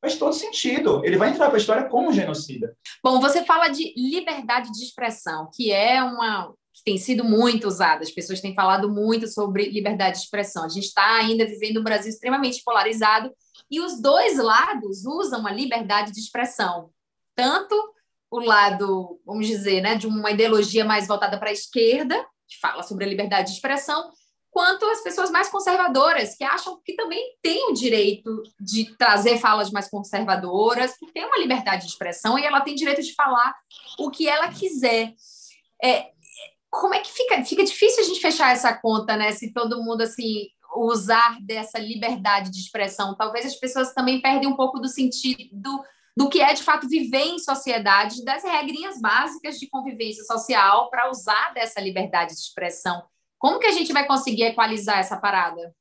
faz 0.00 0.16
todo 0.16 0.32
sentido. 0.32 1.04
Ele 1.04 1.16
vai 1.16 1.30
entrar 1.30 1.48
para 1.48 1.56
a 1.56 1.58
história 1.58 1.88
como 1.88 2.12
genocida. 2.12 2.76
Bom, 3.02 3.20
você 3.20 3.44
fala 3.44 3.66
de 3.66 3.92
liberdade 3.96 4.70
de 4.70 4.84
expressão, 4.84 5.50
que 5.52 5.72
é 5.72 6.00
uma 6.00 6.54
que 6.72 6.84
tem 6.84 6.96
sido 6.96 7.24
muito 7.24 7.66
usada. 7.66 8.04
As 8.04 8.10
pessoas 8.12 8.40
têm 8.40 8.54
falado 8.54 8.88
muito 8.88 9.26
sobre 9.26 9.68
liberdade 9.68 10.18
de 10.18 10.24
expressão. 10.24 10.64
A 10.64 10.68
gente 10.68 10.84
está 10.84 11.16
ainda 11.16 11.44
vivendo 11.44 11.80
um 11.80 11.82
Brasil 11.82 12.10
extremamente 12.10 12.62
polarizado 12.62 13.32
e 13.68 13.80
os 13.80 14.00
dois 14.00 14.38
lados 14.38 15.04
usam 15.04 15.44
a 15.44 15.50
liberdade 15.50 16.12
de 16.12 16.20
expressão. 16.20 16.90
Tanto 17.34 17.74
o 18.40 18.44
lado, 18.44 19.20
vamos 19.24 19.46
dizer, 19.46 19.80
né, 19.80 19.94
de 19.94 20.06
uma 20.06 20.30
ideologia 20.30 20.84
mais 20.84 21.06
voltada 21.06 21.38
para 21.38 21.50
a 21.50 21.52
esquerda, 21.52 22.14
que 22.48 22.58
fala 22.60 22.82
sobre 22.82 23.04
a 23.04 23.08
liberdade 23.08 23.48
de 23.48 23.54
expressão, 23.54 24.10
quanto 24.50 24.86
as 24.86 25.02
pessoas 25.02 25.30
mais 25.30 25.50
conservadoras, 25.50 26.34
que 26.34 26.42
acham 26.42 26.80
que 26.82 26.94
também 26.94 27.36
tem 27.42 27.70
o 27.70 27.74
direito 27.74 28.42
de 28.58 28.96
trazer 28.96 29.38
falas 29.38 29.70
mais 29.70 29.90
conservadoras, 29.90 30.96
que 30.96 31.12
tem 31.12 31.26
uma 31.26 31.38
liberdade 31.38 31.84
de 31.84 31.90
expressão 31.90 32.38
e 32.38 32.44
ela 32.44 32.62
tem 32.62 32.74
direito 32.74 33.02
de 33.02 33.14
falar 33.14 33.54
o 33.98 34.10
que 34.10 34.26
ela 34.26 34.48
quiser. 34.48 35.12
É, 35.84 36.10
como 36.70 36.94
é 36.94 37.00
que 37.00 37.12
fica? 37.12 37.44
Fica 37.44 37.64
difícil 37.64 38.02
a 38.02 38.06
gente 38.06 38.20
fechar 38.20 38.52
essa 38.52 38.72
conta, 38.72 39.14
né? 39.14 39.30
Se 39.32 39.52
todo 39.52 39.82
mundo 39.82 40.00
assim 40.00 40.48
usar 40.74 41.38
dessa 41.42 41.78
liberdade 41.78 42.50
de 42.50 42.58
expressão, 42.58 43.14
talvez 43.14 43.44
as 43.44 43.56
pessoas 43.56 43.92
também 43.92 44.22
perdem 44.22 44.48
um 44.48 44.56
pouco 44.56 44.78
do 44.78 44.88
sentido 44.88 45.82
do, 46.16 46.28
que 46.28 46.40
é 46.40 46.54
de 46.54 46.62
fato 46.62 46.88
viver 46.88 47.24
em 47.24 47.38
sociedade, 47.38 48.24
das 48.24 48.42
regrinhas 48.42 49.00
básicas 49.00 49.58
de 49.58 49.68
convivência 49.68 50.24
social 50.24 50.88
para 50.88 51.10
usar 51.10 51.52
dessa 51.52 51.80
liberdade 51.80 52.32
de 52.32 52.40
expressão. 52.40 53.02
Como 53.38 53.58
que 53.58 53.66
a 53.66 53.72
gente 53.72 53.92
vai 53.92 54.06
conseguir 54.06 54.44
equalizar 54.44 54.98
essa 54.98 55.16
parada? 55.18 55.74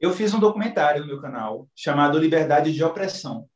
Eu 0.00 0.12
fiz 0.12 0.32
um 0.32 0.40
documentário 0.40 1.02
no 1.02 1.06
meu 1.06 1.20
canal 1.20 1.68
chamado 1.74 2.18
Liberdade 2.18 2.72
de 2.72 2.82
Opressão, 2.82 3.46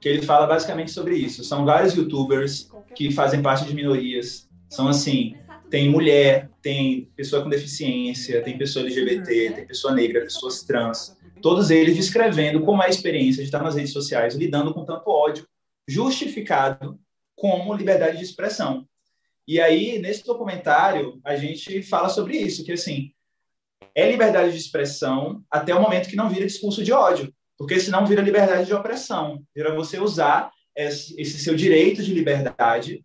que 0.00 0.08
ele 0.08 0.22
fala 0.22 0.46
basicamente 0.46 0.90
sobre 0.90 1.16
isso. 1.16 1.44
São 1.44 1.64
vários 1.64 1.94
youtubers 1.94 2.70
que 2.94 3.10
fazem 3.10 3.42
parte 3.42 3.66
de 3.66 3.74
minorias. 3.74 4.48
São 4.68 4.88
assim, 4.88 5.36
tem 5.70 5.88
mulher, 5.88 6.50
tem 6.60 7.10
pessoa 7.16 7.42
com 7.42 7.48
deficiência, 7.48 8.42
tem 8.42 8.58
pessoa 8.58 8.84
LGBT, 8.84 9.52
tem 9.52 9.66
pessoa 9.66 9.94
negra, 9.94 10.22
pessoas 10.22 10.62
trans. 10.62 11.16
Todos 11.42 11.70
eles 11.70 11.96
descrevendo 11.96 12.60
como 12.62 12.82
é 12.82 12.86
a 12.86 12.90
experiência 12.90 13.42
de 13.42 13.48
estar 13.48 13.62
nas 13.62 13.74
redes 13.74 13.92
sociais 13.92 14.34
lidando 14.34 14.72
com 14.74 14.84
tanto 14.84 15.08
ódio, 15.10 15.46
justificado 15.86 16.98
como 17.34 17.74
liberdade 17.74 18.18
de 18.18 18.24
expressão. 18.24 18.86
E 19.46 19.60
aí, 19.60 19.98
nesse 19.98 20.24
documentário, 20.24 21.20
a 21.24 21.34
gente 21.36 21.82
fala 21.82 22.08
sobre 22.08 22.36
isso, 22.36 22.64
que 22.64 22.72
assim, 22.72 23.10
é 23.94 24.10
liberdade 24.10 24.52
de 24.52 24.58
expressão 24.58 25.42
até 25.50 25.74
o 25.74 25.82
momento 25.82 26.08
que 26.08 26.16
não 26.16 26.28
vira 26.28 26.46
discurso 26.46 26.84
de 26.84 26.92
ódio, 26.92 27.32
porque 27.58 27.80
senão 27.80 28.06
vira 28.06 28.22
liberdade 28.22 28.66
de 28.66 28.74
opressão, 28.74 29.42
vira 29.54 29.74
você 29.74 29.98
usar 29.98 30.52
esse 30.76 31.38
seu 31.40 31.54
direito 31.54 32.02
de 32.02 32.14
liberdade 32.14 33.04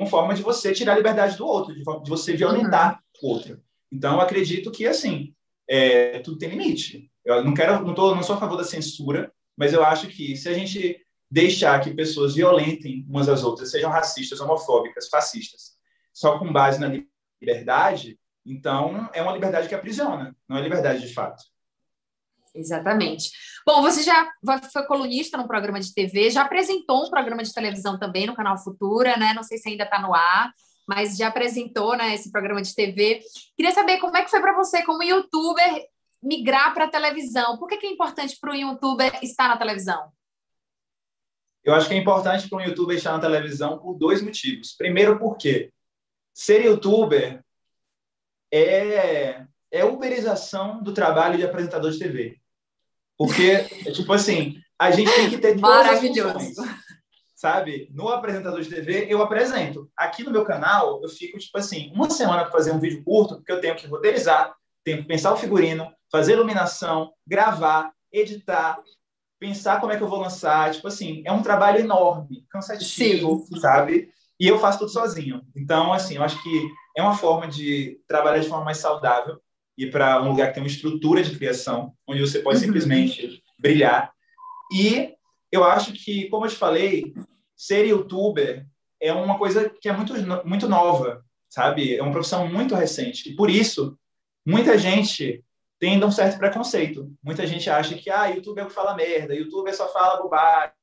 uma 0.00 0.08
forma 0.08 0.34
de 0.34 0.42
você 0.42 0.72
tirar 0.72 0.94
a 0.94 0.96
liberdade 0.96 1.36
do 1.36 1.46
outro, 1.46 1.74
de, 1.74 1.82
você 2.08 2.34
violentar 2.34 3.02
uhum. 3.22 3.28
o 3.28 3.32
outro. 3.34 3.62
Então, 3.92 4.18
acredito 4.18 4.70
que, 4.70 4.86
assim, 4.86 5.34
é, 5.68 6.20
tudo 6.20 6.38
tem 6.38 6.48
limite. 6.48 7.09
Eu 7.24 7.44
não 7.44 7.54
quero, 7.54 7.84
não, 7.84 7.94
tô, 7.94 8.14
não 8.14 8.22
sou 8.22 8.36
a 8.36 8.40
favor 8.40 8.56
da 8.56 8.64
censura, 8.64 9.32
mas 9.56 9.72
eu 9.72 9.84
acho 9.84 10.08
que 10.08 10.36
se 10.36 10.48
a 10.48 10.54
gente 10.54 10.98
deixar 11.30 11.80
que 11.80 11.94
pessoas 11.94 12.34
violentem 12.34 13.06
umas 13.08 13.28
às 13.28 13.44
outras, 13.44 13.70
sejam 13.70 13.90
racistas, 13.90 14.40
homofóbicas, 14.40 15.08
fascistas, 15.08 15.76
só 16.12 16.38
com 16.38 16.52
base 16.52 16.80
na 16.80 16.88
liberdade, 17.40 18.18
então 18.44 19.08
é 19.12 19.22
uma 19.22 19.32
liberdade 19.32 19.68
que 19.68 19.74
aprisiona, 19.74 20.34
não 20.48 20.56
é 20.56 20.60
liberdade 20.60 21.06
de 21.06 21.12
fato. 21.12 21.42
Exatamente. 22.54 23.30
Bom, 23.64 23.80
você 23.80 24.02
já 24.02 24.28
foi 24.72 24.84
colunista 24.86 25.36
num 25.36 25.46
programa 25.46 25.78
de 25.78 25.94
TV, 25.94 26.30
já 26.30 26.42
apresentou 26.42 27.06
um 27.06 27.10
programa 27.10 27.44
de 27.44 27.52
televisão 27.52 27.98
também 27.98 28.26
no 28.26 28.34
canal 28.34 28.58
Futura, 28.58 29.16
né? 29.16 29.32
Não 29.34 29.44
sei 29.44 29.58
se 29.58 29.68
ainda 29.68 29.84
está 29.84 30.00
no 30.00 30.12
ar, 30.12 30.52
mas 30.88 31.16
já 31.16 31.28
apresentou 31.28 31.96
né, 31.96 32.14
esse 32.14 32.32
programa 32.32 32.60
de 32.60 32.74
TV. 32.74 33.20
Queria 33.56 33.72
saber 33.72 33.98
como 33.98 34.16
é 34.16 34.24
que 34.24 34.30
foi 34.30 34.40
para 34.40 34.56
você, 34.56 34.82
como 34.82 35.04
youtuber, 35.04 35.84
migrar 36.22 36.74
para 36.74 36.84
a 36.84 36.90
televisão. 36.90 37.58
Por 37.58 37.68
que, 37.68 37.76
que 37.76 37.86
é 37.86 37.90
importante 37.90 38.36
para 38.40 38.52
o 38.52 38.54
youtuber 38.54 39.18
estar 39.22 39.48
na 39.48 39.56
televisão? 39.56 40.12
Eu 41.62 41.74
acho 41.74 41.88
que 41.88 41.94
é 41.94 41.98
importante 41.98 42.48
para 42.48 42.58
um 42.58 42.62
youtuber 42.62 42.96
estar 42.96 43.12
na 43.12 43.20
televisão 43.20 43.78
por 43.78 43.94
dois 43.94 44.22
motivos. 44.22 44.74
Primeiro, 44.76 45.18
porque 45.18 45.72
ser 46.32 46.64
youtuber 46.64 47.44
é, 48.52 49.44
é 49.70 49.84
uberização 49.84 50.82
do 50.82 50.92
trabalho 50.92 51.36
de 51.36 51.44
apresentador 51.44 51.90
de 51.90 51.98
TV. 51.98 52.40
Porque, 53.16 53.64
tipo 53.92 54.12
assim, 54.12 54.60
a 54.78 54.90
gente 54.90 55.12
tem 55.14 55.28
que 55.28 55.38
ter 55.38 55.60
todas 55.60 55.86
Maravilhoso. 55.86 56.36
as 56.36 56.44
funções, 56.44 56.76
sabe? 57.36 57.88
No 57.92 58.08
apresentador 58.08 58.62
de 58.62 58.70
TV, 58.70 59.06
eu 59.08 59.22
apresento. 59.22 59.90
Aqui 59.96 60.24
no 60.24 60.30
meu 60.30 60.44
canal, 60.44 61.02
eu 61.02 61.08
fico, 61.08 61.38
tipo 61.38 61.56
assim, 61.58 61.92
uma 61.94 62.08
semana 62.08 62.42
para 62.42 62.52
fazer 62.52 62.72
um 62.72 62.80
vídeo 62.80 63.04
curto, 63.04 63.36
porque 63.36 63.52
eu 63.52 63.60
tenho 63.60 63.76
que 63.76 63.86
roteirizar, 63.86 64.54
tenho 64.84 64.98
que 64.98 65.08
pensar 65.08 65.32
o 65.32 65.36
figurino, 65.36 65.92
fazer 66.10 66.32
iluminação, 66.32 67.12
gravar, 67.26 67.92
editar, 68.12 68.78
pensar 69.38 69.80
como 69.80 69.92
é 69.92 69.96
que 69.96 70.02
eu 70.02 70.08
vou 70.08 70.20
lançar. 70.20 70.72
Tipo 70.72 70.88
assim, 70.88 71.22
é 71.24 71.32
um 71.32 71.42
trabalho 71.42 71.80
enorme, 71.80 72.44
cansativo, 72.50 73.44
Sim. 73.46 73.60
sabe? 73.60 74.10
E 74.38 74.46
eu 74.46 74.58
faço 74.58 74.78
tudo 74.78 74.90
sozinho. 74.90 75.42
Então, 75.54 75.92
assim, 75.92 76.16
eu 76.16 76.22
acho 76.22 76.42
que 76.42 76.68
é 76.96 77.02
uma 77.02 77.16
forma 77.16 77.46
de 77.46 78.00
trabalhar 78.08 78.38
de 78.38 78.48
forma 78.48 78.64
mais 78.64 78.78
saudável 78.78 79.40
ir 79.76 79.90
para 79.90 80.22
um 80.22 80.28
lugar 80.28 80.48
que 80.48 80.54
tem 80.54 80.62
uma 80.62 80.68
estrutura 80.68 81.22
de 81.22 81.36
criação, 81.36 81.94
onde 82.06 82.20
você 82.20 82.40
pode 82.40 82.58
uhum. 82.58 82.64
simplesmente 82.64 83.42
brilhar. 83.58 84.12
E 84.72 85.14
eu 85.50 85.64
acho 85.64 85.92
que, 85.92 86.28
como 86.28 86.44
eu 86.44 86.50
te 86.50 86.56
falei, 86.56 87.14
ser 87.56 87.86
youtuber 87.86 88.66
é 89.00 89.12
uma 89.12 89.38
coisa 89.38 89.70
que 89.80 89.88
é 89.88 89.92
muito, 89.92 90.14
muito 90.46 90.68
nova, 90.68 91.24
sabe? 91.48 91.96
É 91.96 92.02
uma 92.02 92.12
profissão 92.12 92.46
muito 92.46 92.74
recente. 92.74 93.30
E 93.30 93.34
por 93.34 93.48
isso, 93.50 93.98
muita 94.46 94.76
gente 94.78 95.44
tem 95.78 96.02
um 96.04 96.10
certo 96.10 96.38
preconceito. 96.38 97.10
Muita 97.22 97.46
gente 97.46 97.68
acha 97.70 97.94
que, 97.94 98.10
ah, 98.10 98.26
YouTube 98.26 98.58
é 98.58 98.64
o 98.64 98.66
que 98.66 98.72
fala 98.72 98.94
merda, 98.94 99.34
YouTube 99.34 99.72
só 99.72 99.90
fala 99.90 100.22
bobagem, 100.22 100.74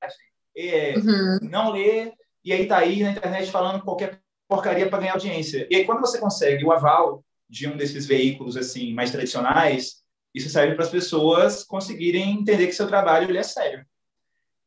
é, 0.56 0.96
uhum. 0.98 1.40
não 1.44 1.72
lê, 1.72 2.12
e 2.44 2.52
aí 2.52 2.68
tá 2.68 2.78
aí 2.78 3.04
na 3.04 3.12
internet 3.12 3.52
falando 3.52 3.84
qualquer 3.84 4.20
porcaria 4.48 4.90
para 4.90 5.00
ganhar 5.00 5.14
audiência. 5.14 5.68
E 5.70 5.76
aí, 5.76 5.86
quando 5.86 6.02
você 6.02 6.18
consegue 6.20 6.66
o 6.66 6.72
aval 6.72 7.24
de 7.50 7.68
um 7.68 7.78
desses 7.78 8.06
veículos 8.06 8.58
assim 8.58 8.94
mais 8.94 9.12
tradicionais, 9.12 10.02
isso 10.34 10.50
serve 10.50 10.76
para 10.76 10.86
as 10.86 10.90
pessoas 10.90 11.64
conseguirem 11.64 12.32
entender 12.32 12.68
que 12.68 12.74
seu 12.74 12.88
trabalho 12.88 13.30
ele 13.30 13.38
é 13.38 13.44
sério. 13.44 13.86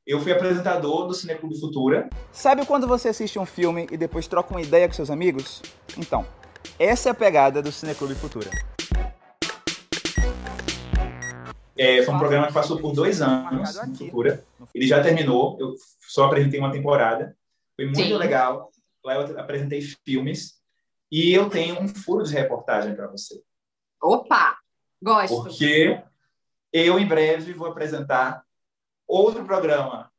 Eu 0.06 0.20
fui 0.20 0.32
apresentador 0.32 1.06
do 1.06 1.14
Cineclube 1.14 1.58
Futura. 1.60 2.08
Sabe 2.32 2.64
quando 2.66 2.86
você 2.86 3.08
assiste 3.08 3.38
um 3.38 3.46
filme 3.46 3.86
e 3.90 3.96
depois 3.96 4.26
troca 4.26 4.50
uma 4.50 4.62
ideia 4.62 4.88
com 4.88 4.94
seus 4.94 5.10
amigos? 5.10 5.62
Então, 5.96 6.26
essa 6.78 7.08
é 7.08 7.12
a 7.12 7.14
pegada 7.14 7.62
do 7.62 7.70
Cineclube 7.70 8.14
Futura. 8.14 8.50
É, 11.80 12.02
foi 12.02 12.12
um 12.12 12.18
programa 12.18 12.46
que 12.46 12.52
passou 12.52 12.78
por 12.78 12.92
dois 12.92 13.22
anos 13.22 13.74
no 13.74 13.96
Futura. 13.96 14.44
Ele 14.74 14.86
já 14.86 15.02
terminou, 15.02 15.56
eu 15.58 15.74
só 16.06 16.26
apresentei 16.26 16.60
uma 16.60 16.70
temporada. 16.70 17.34
Foi 17.74 17.86
muito 17.86 18.02
Sim. 18.02 18.12
legal. 18.18 18.70
Lá 19.02 19.14
eu 19.14 19.40
apresentei 19.40 19.80
filmes 19.80 20.60
e 21.10 21.32
eu 21.32 21.48
tenho 21.48 21.80
um 21.80 21.88
furo 21.88 22.22
de 22.22 22.34
reportagem 22.34 22.94
para 22.94 23.06
você. 23.06 23.42
Opa! 24.02 24.58
Gosto. 25.02 25.44
Porque 25.44 25.98
eu, 26.70 26.98
em 26.98 27.08
breve, 27.08 27.54
vou 27.54 27.68
apresentar 27.68 28.44
outro 29.08 29.42
programa 29.46 30.12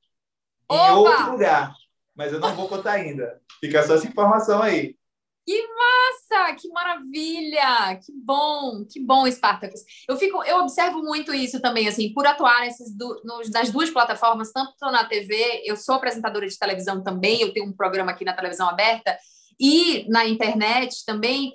Opa! 0.68 0.90
em 0.90 0.94
outro 0.94 1.32
lugar. 1.34 1.76
Mas 2.16 2.34
eu 2.34 2.40
não 2.40 2.56
vou 2.56 2.68
contar 2.68 2.94
ainda. 2.94 3.40
Fica 3.60 3.84
só 3.84 3.94
essa 3.94 4.08
informação 4.08 4.64
aí. 4.64 4.98
Que 5.46 5.68
massa! 5.68 6.56
Que 6.56 6.68
maravilha! 6.70 8.00
Que 8.06 8.12
bom! 8.14 8.86
Que 8.86 9.00
bom, 9.00 9.30
Spartacus. 9.30 9.82
Eu 10.08 10.16
fico, 10.16 10.44
eu 10.44 10.58
observo 10.58 11.02
muito 11.02 11.34
isso 11.34 11.60
também, 11.60 11.88
assim, 11.88 12.14
por 12.14 12.28
atuar 12.28 12.62
nesses 12.62 12.96
du, 12.96 13.22
nos, 13.24 13.50
nas 13.50 13.72
duas 13.72 13.90
plataformas, 13.90 14.52
tanto 14.52 14.74
na 14.92 15.04
TV, 15.06 15.64
eu 15.66 15.76
sou 15.76 15.96
apresentadora 15.96 16.48
de 16.48 16.58
televisão 16.58 17.04
também, 17.04 17.42
eu 17.42 17.52
tenho 17.54 17.66
um 17.66 17.74
programa 17.74 18.12
aqui 18.12 18.24
na 18.24 18.34
televisão 18.34 18.70
aberta, 18.70 19.18
e 19.60 20.06
na 20.10 20.28
internet 20.28 21.04
também, 21.06 21.52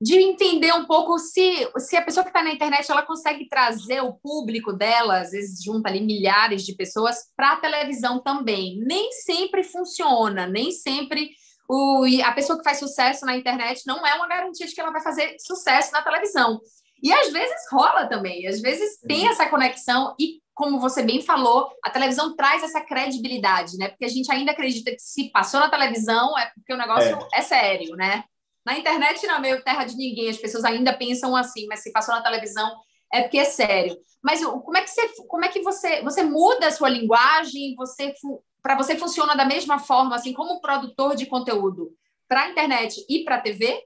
de 0.00 0.16
entender 0.16 0.72
um 0.72 0.86
pouco 0.86 1.18
se, 1.18 1.70
se 1.78 1.96
a 1.96 2.02
pessoa 2.02 2.24
que 2.24 2.30
está 2.30 2.42
na 2.42 2.52
internet 2.52 2.90
ela 2.90 3.02
consegue 3.02 3.48
trazer 3.48 4.00
o 4.00 4.14
público 4.14 4.72
dela, 4.72 5.20
às 5.20 5.30
vezes 5.32 5.62
junta 5.62 5.88
ali 5.88 6.00
milhares 6.00 6.64
de 6.64 6.74
pessoas, 6.74 7.16
para 7.36 7.52
a 7.52 7.56
televisão 7.56 8.18
também. 8.18 8.80
Nem 8.80 9.12
sempre 9.12 9.62
funciona, 9.62 10.46
nem 10.46 10.70
sempre 10.70 11.30
o, 11.72 12.04
a 12.24 12.32
pessoa 12.32 12.58
que 12.58 12.64
faz 12.64 12.78
sucesso 12.80 13.24
na 13.24 13.36
internet 13.36 13.82
não 13.86 14.04
é 14.04 14.14
uma 14.14 14.26
garantia 14.26 14.66
de 14.66 14.74
que 14.74 14.80
ela 14.80 14.90
vai 14.90 15.00
fazer 15.00 15.36
sucesso 15.38 15.92
na 15.92 16.02
televisão. 16.02 16.60
E 17.00 17.12
às 17.12 17.30
vezes 17.30 17.56
rola 17.70 18.06
também, 18.06 18.46
às 18.48 18.60
vezes 18.60 18.98
tem 19.06 19.28
essa 19.28 19.48
conexão 19.48 20.14
e 20.18 20.40
como 20.52 20.80
você 20.80 21.02
bem 21.02 21.22
falou, 21.22 21.70
a 21.82 21.88
televisão 21.88 22.34
traz 22.34 22.62
essa 22.62 22.80
credibilidade, 22.80 23.78
né? 23.78 23.88
Porque 23.88 24.04
a 24.04 24.08
gente 24.08 24.30
ainda 24.30 24.50
acredita 24.50 24.90
que 24.90 25.00
se 25.00 25.30
passou 25.30 25.60
na 25.60 25.70
televisão 25.70 26.36
é 26.36 26.50
porque 26.54 26.74
o 26.74 26.76
negócio 26.76 27.16
é, 27.32 27.38
é 27.38 27.42
sério, 27.42 27.94
né? 27.94 28.24
Na 28.66 28.76
internet, 28.76 29.24
não, 29.26 29.40
meio 29.40 29.62
terra 29.62 29.84
de 29.84 29.96
ninguém, 29.96 30.28
as 30.28 30.36
pessoas 30.36 30.64
ainda 30.64 30.92
pensam 30.92 31.34
assim, 31.34 31.66
mas 31.66 31.82
se 31.82 31.92
passou 31.92 32.14
na 32.14 32.22
televisão 32.22 32.70
é 33.12 33.22
porque 33.22 33.38
é 33.38 33.44
sério. 33.44 33.96
Mas 34.22 34.44
como 34.44 34.76
é 34.76 34.82
que 34.82 34.90
você, 34.90 35.08
como 35.28 35.44
é 35.44 35.48
que 35.48 35.62
você, 35.62 36.02
você 36.02 36.22
muda 36.22 36.66
a 36.66 36.72
sua 36.72 36.88
linguagem? 36.88 37.74
Você 37.76 38.12
para 38.62 38.76
você 38.76 38.96
funciona 38.96 39.34
da 39.34 39.44
mesma 39.44 39.78
forma, 39.78 40.14
assim, 40.14 40.32
como 40.32 40.60
produtor 40.60 41.16
de 41.16 41.26
conteúdo 41.26 41.92
para 42.28 42.42
a 42.42 42.50
internet 42.50 43.04
e 43.08 43.24
para 43.24 43.36
a 43.36 43.40
TV? 43.40 43.82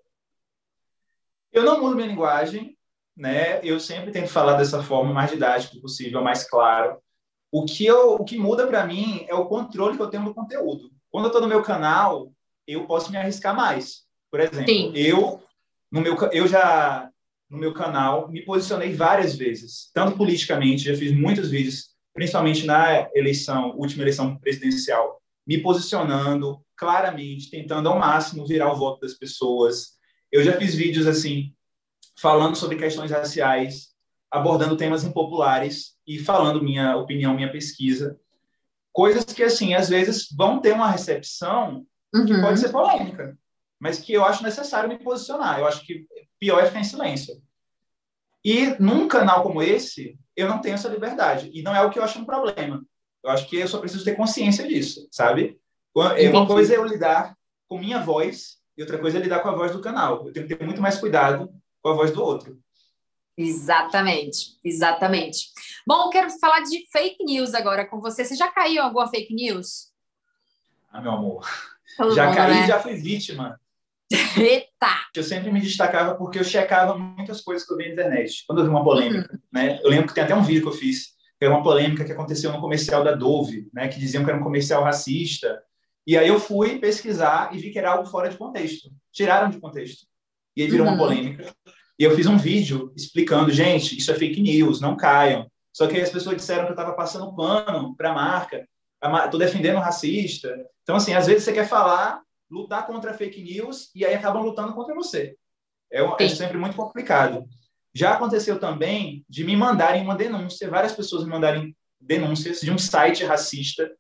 Eu 1.52 1.62
não 1.62 1.80
mudo 1.80 1.96
minha 1.96 2.08
linguagem, 2.08 2.76
né? 3.16 3.60
Eu 3.64 3.78
sempre 3.78 4.10
tento 4.10 4.28
falar 4.28 4.54
dessa 4.54 4.82
forma 4.82 5.12
mais 5.12 5.30
didática 5.30 5.80
possível, 5.80 6.22
mais 6.22 6.48
claro. 6.48 6.98
O 7.50 7.64
que 7.64 7.86
eu, 7.86 8.14
o 8.14 8.24
que 8.24 8.36
muda 8.36 8.66
para 8.66 8.84
mim 8.86 9.24
é 9.28 9.34
o 9.34 9.46
controle 9.46 9.96
que 9.96 10.02
eu 10.02 10.10
tenho 10.10 10.24
do 10.24 10.34
conteúdo. 10.34 10.90
Quando 11.10 11.26
eu 11.26 11.28
estou 11.28 11.40
no 11.40 11.48
meu 11.48 11.62
canal, 11.62 12.32
eu 12.66 12.86
posso 12.86 13.10
me 13.10 13.16
arriscar 13.16 13.54
mais. 13.54 14.04
Por 14.30 14.40
exemplo, 14.40 14.66
Sim. 14.66 14.92
eu 14.94 15.40
no 15.90 16.00
meu 16.00 16.16
eu 16.32 16.48
já 16.48 17.08
no 17.48 17.56
meu 17.56 17.72
canal 17.72 18.28
me 18.28 18.42
posicionei 18.42 18.92
várias 18.92 19.36
vezes, 19.36 19.90
tanto 19.94 20.16
politicamente, 20.16 20.84
já 20.84 20.96
fiz 20.96 21.12
muitos 21.12 21.50
vídeos, 21.50 21.93
principalmente 22.14 22.64
na 22.64 23.10
eleição, 23.14 23.76
última 23.76 24.04
eleição 24.04 24.38
presidencial, 24.38 25.20
me 25.46 25.58
posicionando 25.58 26.64
claramente, 26.76 27.50
tentando 27.50 27.88
ao 27.88 27.98
máximo 27.98 28.46
virar 28.46 28.72
o 28.72 28.76
voto 28.76 29.00
das 29.00 29.14
pessoas. 29.14 29.98
Eu 30.30 30.42
já 30.42 30.56
fiz 30.56 30.74
vídeos 30.74 31.06
assim 31.06 31.52
falando 32.16 32.56
sobre 32.56 32.76
questões 32.76 33.10
raciais, 33.10 33.88
abordando 34.30 34.76
temas 34.76 35.04
impopulares 35.04 35.96
e 36.06 36.18
falando 36.18 36.62
minha 36.62 36.96
opinião, 36.96 37.34
minha 37.34 37.50
pesquisa. 37.50 38.18
Coisas 38.92 39.24
que, 39.24 39.42
assim, 39.42 39.74
às 39.74 39.88
vezes 39.88 40.28
vão 40.36 40.60
ter 40.60 40.72
uma 40.72 40.90
recepção 40.90 41.84
uhum. 42.14 42.26
que 42.26 42.40
pode 42.40 42.60
ser 42.60 42.70
polêmica, 42.70 43.36
mas 43.80 43.98
que 43.98 44.12
eu 44.12 44.24
acho 44.24 44.42
necessário 44.42 44.88
me 44.88 44.98
posicionar. 44.98 45.58
Eu 45.58 45.66
acho 45.66 45.84
que 45.84 46.06
pior 46.38 46.60
é 46.60 46.66
ficar 46.66 46.80
em 46.80 46.84
silêncio. 46.84 47.42
E 48.44 48.76
num 48.80 49.08
canal 49.08 49.42
como 49.42 49.62
esse, 49.62 50.18
eu 50.36 50.48
não 50.48 50.60
tenho 50.60 50.74
essa 50.74 50.88
liberdade. 50.88 51.50
E 51.52 51.62
não 51.62 51.74
é 51.74 51.82
o 51.82 51.90
que 51.90 51.98
eu 51.98 52.04
acho 52.04 52.18
um 52.18 52.24
problema. 52.24 52.84
Eu 53.22 53.30
acho 53.30 53.48
que 53.48 53.56
eu 53.56 53.68
só 53.68 53.78
preciso 53.78 54.04
ter 54.04 54.16
consciência 54.16 54.66
disso, 54.66 55.08
sabe? 55.10 55.58
É 56.16 56.28
uma 56.28 56.46
coisa 56.46 56.74
é 56.74 56.76
eu 56.76 56.84
lidar 56.84 57.36
com 57.68 57.78
minha 57.78 58.00
voz 58.00 58.58
e 58.76 58.82
outra 58.82 58.98
coisa 58.98 59.18
é 59.18 59.22
lidar 59.22 59.40
com 59.40 59.48
a 59.48 59.54
voz 59.54 59.72
do 59.72 59.80
canal. 59.80 60.26
Eu 60.26 60.32
tenho 60.32 60.46
que 60.46 60.54
ter 60.54 60.64
muito 60.64 60.82
mais 60.82 60.98
cuidado 60.98 61.48
com 61.80 61.88
a 61.90 61.94
voz 61.94 62.10
do 62.10 62.22
outro. 62.22 62.58
Exatamente, 63.36 64.58
exatamente. 64.64 65.48
Bom, 65.86 66.08
quero 66.08 66.30
falar 66.38 66.60
de 66.60 66.86
fake 66.92 67.24
news 67.24 67.54
agora 67.54 67.86
com 67.86 68.00
você. 68.00 68.24
Você 68.24 68.36
já 68.36 68.48
caiu 68.48 68.76
em 68.76 68.78
alguma 68.78 69.08
fake 69.08 69.34
news? 69.34 69.92
Ah, 70.92 71.00
meu 71.00 71.12
amor. 71.12 71.48
Todo 71.96 72.14
já 72.14 72.26
mundo, 72.26 72.36
caí 72.36 72.60
né? 72.60 72.66
já 72.66 72.80
fui 72.80 72.94
vítima. 72.94 73.60
Eita! 74.36 75.08
Eu 75.14 75.22
sempre 75.22 75.50
me 75.50 75.60
destacava 75.60 76.14
porque 76.14 76.38
eu 76.38 76.44
checava 76.44 76.96
muitas 76.98 77.40
coisas 77.40 77.66
que 77.66 77.72
eu 77.72 77.76
vi 77.76 77.86
na 77.86 77.92
internet. 77.92 78.44
Quando 78.46 78.58
eu 78.58 78.64
vi 78.64 78.70
uma 78.70 78.84
polêmica, 78.84 79.32
uhum. 79.32 79.40
né? 79.52 79.80
Eu 79.82 79.90
lembro 79.90 80.08
que 80.08 80.14
tem 80.14 80.24
até 80.24 80.34
um 80.34 80.42
vídeo 80.42 80.62
que 80.62 80.68
eu 80.68 80.72
fiz, 80.72 81.14
que 81.38 81.44
era 81.44 81.54
uma 81.54 81.62
polêmica 81.62 82.04
que 82.04 82.12
aconteceu 82.12 82.52
no 82.52 82.60
comercial 82.60 83.02
da 83.02 83.12
Dove, 83.12 83.68
né? 83.72 83.88
Que 83.88 83.98
diziam 83.98 84.24
que 84.24 84.30
era 84.30 84.38
um 84.38 84.42
comercial 84.42 84.82
racista. 84.84 85.62
E 86.06 86.18
aí 86.18 86.28
eu 86.28 86.38
fui 86.38 86.78
pesquisar 86.78 87.54
e 87.54 87.58
vi 87.58 87.70
que 87.70 87.78
era 87.78 87.92
algo 87.92 88.06
fora 88.06 88.28
de 88.28 88.36
contexto. 88.36 88.90
Tiraram 89.12 89.48
de 89.48 89.58
contexto. 89.58 90.06
E 90.56 90.62
aí 90.62 90.68
virou 90.68 90.86
uhum. 90.86 90.92
uma 90.92 90.98
polêmica. 90.98 91.54
E 91.98 92.04
eu 92.04 92.14
fiz 92.14 92.26
um 92.26 92.36
vídeo 92.36 92.92
explicando, 92.96 93.50
gente, 93.50 93.96
isso 93.96 94.10
é 94.10 94.14
fake 94.14 94.40
news, 94.40 94.80
não 94.80 94.96
caiam. 94.96 95.50
Só 95.72 95.86
que 95.86 96.00
as 96.00 96.10
pessoas 96.10 96.36
disseram 96.36 96.64
que 96.64 96.70
eu 96.70 96.74
estava 96.74 96.92
passando 96.92 97.34
pano 97.34 97.96
para 97.96 98.10
a 98.10 98.14
marca, 98.14 98.68
estou 99.24 99.38
defendendo 99.38 99.76
o 99.76 99.80
racista. 99.80 100.54
Então, 100.82 100.96
assim, 100.96 101.14
às 101.14 101.26
vezes 101.26 101.44
você 101.44 101.52
quer 101.52 101.68
falar, 101.68 102.20
lutar 102.54 102.86
contra 102.86 103.14
fake 103.14 103.42
news 103.42 103.90
e 103.94 104.04
aí 104.04 104.14
acabam 104.14 104.42
lutando 104.42 104.72
contra 104.72 104.94
você. 104.94 105.36
É, 105.92 106.00
é 106.24 106.28
sempre 106.28 106.56
muito 106.56 106.76
complicado. 106.76 107.44
Já 107.92 108.14
aconteceu 108.14 108.58
também 108.58 109.24
de 109.28 109.44
me 109.44 109.56
mandarem 109.56 110.02
uma 110.02 110.16
denúncia, 110.16 110.70
várias 110.70 110.92
pessoas 110.92 111.24
me 111.24 111.30
mandarem 111.30 111.76
denúncias 112.00 112.60
de 112.60 112.70
um 112.70 112.78
site 112.78 113.24
racista 113.24 113.90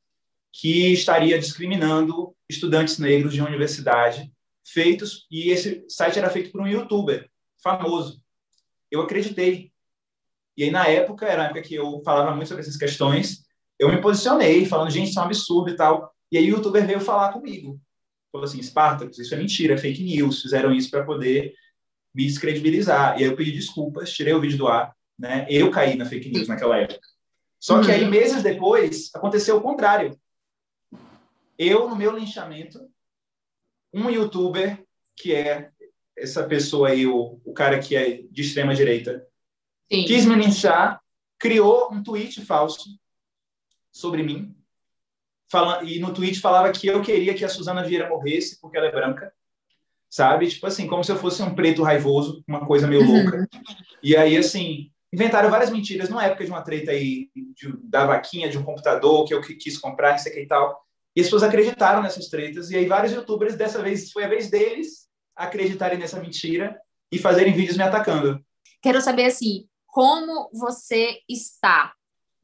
que 0.52 0.92
estaria 0.92 1.38
discriminando 1.38 2.34
estudantes 2.48 2.98
negros 2.98 3.32
de 3.32 3.40
uma 3.40 3.48
universidade 3.48 4.32
feitos, 4.66 5.26
e 5.30 5.50
esse 5.50 5.84
site 5.88 6.18
era 6.18 6.30
feito 6.30 6.50
por 6.50 6.60
um 6.60 6.66
youtuber 6.66 7.28
famoso. 7.62 8.20
Eu 8.90 9.02
acreditei. 9.02 9.72
E 10.56 10.64
aí, 10.64 10.70
na 10.70 10.86
época, 10.86 11.26
era 11.26 11.42
a 11.42 11.44
época 11.46 11.62
que 11.62 11.74
eu 11.74 12.00
falava 12.04 12.34
muito 12.34 12.48
sobre 12.48 12.62
essas 12.62 12.76
questões, 12.76 13.44
eu 13.78 13.88
me 13.90 14.00
posicionei, 14.00 14.64
falando, 14.64 14.90
gente, 14.90 15.10
isso 15.10 15.18
é 15.18 15.22
um 15.22 15.26
absurdo 15.26 15.70
e 15.70 15.76
tal. 15.76 16.14
E 16.30 16.38
aí 16.38 16.44
o 16.46 16.56
youtuber 16.56 16.86
veio 16.86 17.00
falar 17.00 17.32
comigo. 17.32 17.78
Falou 18.34 18.46
assim, 18.46 18.60
Spartacus, 18.60 19.16
isso 19.16 19.32
é 19.32 19.38
mentira, 19.38 19.74
é 19.74 19.78
fake 19.78 20.02
news, 20.02 20.42
fizeram 20.42 20.72
isso 20.72 20.90
para 20.90 21.04
poder 21.04 21.54
me 22.12 22.26
descredibilizar. 22.26 23.16
E 23.16 23.22
aí 23.22 23.30
eu 23.30 23.36
pedi 23.36 23.52
desculpas, 23.52 24.12
tirei 24.12 24.34
o 24.34 24.40
vídeo 24.40 24.58
do 24.58 24.66
ar, 24.66 24.92
né? 25.16 25.46
Eu 25.48 25.70
caí 25.70 25.94
na 25.94 26.04
fake 26.04 26.30
news 26.30 26.48
naquela 26.48 26.76
época. 26.78 26.98
Só 27.60 27.80
que 27.80 27.92
aí, 27.92 28.02
uhum. 28.02 28.10
meses 28.10 28.42
depois, 28.42 29.08
aconteceu 29.14 29.56
o 29.56 29.60
contrário. 29.60 30.18
Eu, 31.56 31.88
no 31.88 31.94
meu 31.94 32.10
linchamento, 32.10 32.90
um 33.92 34.10
youtuber 34.10 34.84
que 35.14 35.32
é 35.32 35.70
essa 36.18 36.42
pessoa 36.42 36.88
aí, 36.88 37.06
o, 37.06 37.40
o 37.44 37.52
cara 37.52 37.78
que 37.78 37.94
é 37.94 38.22
de 38.32 38.42
extrema 38.42 38.74
direita, 38.74 39.24
Sim. 39.92 40.06
quis 40.06 40.26
me 40.26 40.34
linchar, 40.34 41.00
criou 41.38 41.88
um 41.92 42.02
tweet 42.02 42.44
falso 42.44 42.98
sobre 43.92 44.24
mim, 44.24 44.56
falando, 45.50 45.88
e 45.88 45.98
no 45.98 46.12
tweet 46.12 46.40
falava 46.40 46.72
que 46.72 46.86
eu 46.86 47.02
queria 47.02 47.34
que 47.34 47.44
a 47.44 47.48
Suzana 47.48 47.84
Vieira 47.84 48.08
morresse 48.08 48.60
porque 48.60 48.76
ela 48.76 48.86
é 48.86 48.92
branca, 48.92 49.32
sabe? 50.10 50.48
Tipo 50.48 50.66
assim, 50.66 50.86
como 50.86 51.04
se 51.04 51.12
eu 51.12 51.16
fosse 51.16 51.42
um 51.42 51.54
preto 51.54 51.82
raivoso, 51.82 52.42
uma 52.46 52.66
coisa 52.66 52.86
meio 52.86 53.02
uhum. 53.02 53.22
louca. 53.22 53.48
E 54.02 54.16
aí, 54.16 54.36
assim, 54.36 54.90
inventaram 55.12 55.50
várias 55.50 55.70
mentiras 55.70 56.08
numa 56.08 56.24
época 56.24 56.44
de 56.44 56.50
uma 56.50 56.62
treta 56.62 56.90
aí 56.90 57.30
de, 57.34 57.72
da 57.84 58.06
vaquinha 58.06 58.48
de 58.48 58.58
um 58.58 58.62
computador 58.62 59.24
que 59.24 59.34
eu 59.34 59.40
quis 59.40 59.78
comprar, 59.78 60.12
não 60.12 60.18
sei 60.18 60.32
o 60.32 60.34
que 60.34 60.42
e 60.42 60.46
tal. 60.46 60.84
E 61.16 61.20
as 61.20 61.26
pessoas 61.26 61.44
acreditaram 61.44 62.02
nessas 62.02 62.28
tretas, 62.28 62.70
e 62.70 62.76
aí 62.76 62.86
vários 62.86 63.12
youtubers, 63.12 63.54
dessa 63.54 63.80
vez, 63.80 64.10
foi 64.10 64.24
a 64.24 64.28
vez 64.28 64.50
deles 64.50 65.08
acreditarem 65.36 65.98
nessa 65.98 66.20
mentira 66.20 66.76
e 67.10 67.18
fazerem 67.18 67.52
vídeos 67.52 67.76
me 67.76 67.84
atacando. 67.84 68.44
Quero 68.82 69.00
saber, 69.00 69.26
assim, 69.26 69.68
como 69.86 70.50
você 70.52 71.20
está 71.28 71.92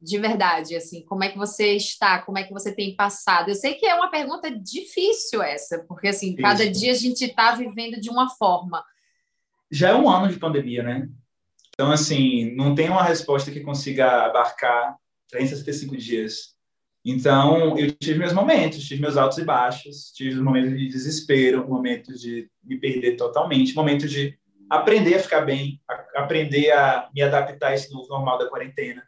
de 0.01 0.17
verdade, 0.17 0.75
assim, 0.75 1.05
como 1.05 1.23
é 1.23 1.29
que 1.29 1.37
você 1.37 1.75
está, 1.75 2.19
como 2.23 2.39
é 2.39 2.43
que 2.43 2.51
você 2.51 2.73
tem 2.73 2.95
passado? 2.95 3.49
Eu 3.49 3.55
sei 3.55 3.75
que 3.75 3.85
é 3.85 3.93
uma 3.93 4.09
pergunta 4.09 4.49
difícil 4.49 5.43
essa, 5.43 5.85
porque, 5.87 6.07
assim, 6.07 6.31
Isso. 6.31 6.41
cada 6.41 6.69
dia 6.69 6.91
a 6.91 6.95
gente 6.95 7.25
está 7.25 7.53
vivendo 7.53 8.01
de 8.01 8.09
uma 8.09 8.29
forma. 8.29 8.83
Já 9.69 9.89
é 9.89 9.95
um 9.95 10.09
ano 10.09 10.27
de 10.27 10.39
pandemia, 10.39 10.81
né? 10.81 11.07
Então, 11.73 11.91
assim, 11.91 12.55
não 12.55 12.73
tem 12.73 12.89
uma 12.89 13.03
resposta 13.03 13.51
que 13.51 13.61
consiga 13.61 14.25
abarcar 14.25 14.97
365 15.29 15.95
dias. 15.97 16.55
Então, 17.05 17.77
eu 17.77 17.91
tive 17.91 18.19
meus 18.19 18.33
momentos, 18.33 18.83
tive 18.83 19.01
meus 19.01 19.17
altos 19.17 19.37
e 19.37 19.45
baixos, 19.45 20.11
tive 20.11 20.39
momentos 20.41 20.77
de 20.77 20.87
desespero, 20.87 21.67
momentos 21.67 22.19
de 22.19 22.49
me 22.63 22.79
perder 22.79 23.15
totalmente, 23.15 23.75
momentos 23.75 24.11
de 24.11 24.37
aprender 24.69 25.15
a 25.15 25.19
ficar 25.19 25.41
bem, 25.41 25.79
a, 25.87 26.21
aprender 26.23 26.71
a 26.71 27.09
me 27.13 27.21
adaptar 27.21 27.69
a 27.69 27.73
esse 27.75 27.91
novo 27.91 28.07
normal 28.07 28.37
da 28.37 28.49
quarentena. 28.49 29.03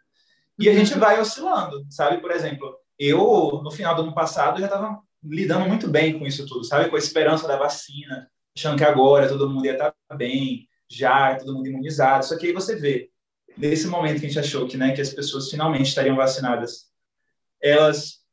E 0.60 0.70
a 0.70 0.74
gente 0.74 0.94
vai 0.98 1.20
oscilando, 1.20 1.86
sabe? 1.90 2.22
Por 2.22 2.32
exemplo, 2.32 2.76
eu, 2.98 3.62
no 3.64 3.72
final 3.72 3.96
do 3.96 4.04
ano 4.04 4.14
passado, 4.14 4.60
já 4.60 4.66
estava 4.66 5.00
lidando 5.24 5.68
muito 5.68 5.88
bem 5.88 6.18
com 6.18 6.26
isso 6.26 6.46
tudo, 6.46 6.64
sabe? 6.64 6.90
Com 6.90 6.96
a 6.96 7.00
esperança 7.00 7.48
da 7.48 7.58
vacina, 7.58 8.30
achando 8.56 8.78
que 8.78 8.84
agora 8.84 9.28
todo 9.28 9.50
mundo 9.50 9.66
ia 9.66 9.74
estar 9.74 9.94
bem, 10.16 10.68
já, 10.90 11.36
todo 11.36 11.54
mundo 11.54 11.68
imunizado. 11.68 12.26
Só 12.26 12.38
que 12.38 12.48
aí 12.48 12.54
você 12.54 12.76
vê, 12.76 13.10
nesse 13.58 13.88
momento 13.88 14.20
que 14.20 14.26
a 14.26 14.30
gente 14.30 14.40
achou 14.40 14.68
que, 14.68 14.78
né, 14.78 14.94
que 14.94 15.02
as 15.02 15.14
pessoas 15.14 15.50
finalmente 15.50 15.88
estariam 15.88 16.16
vacinadas, 16.16 16.92
elas 17.62 18.24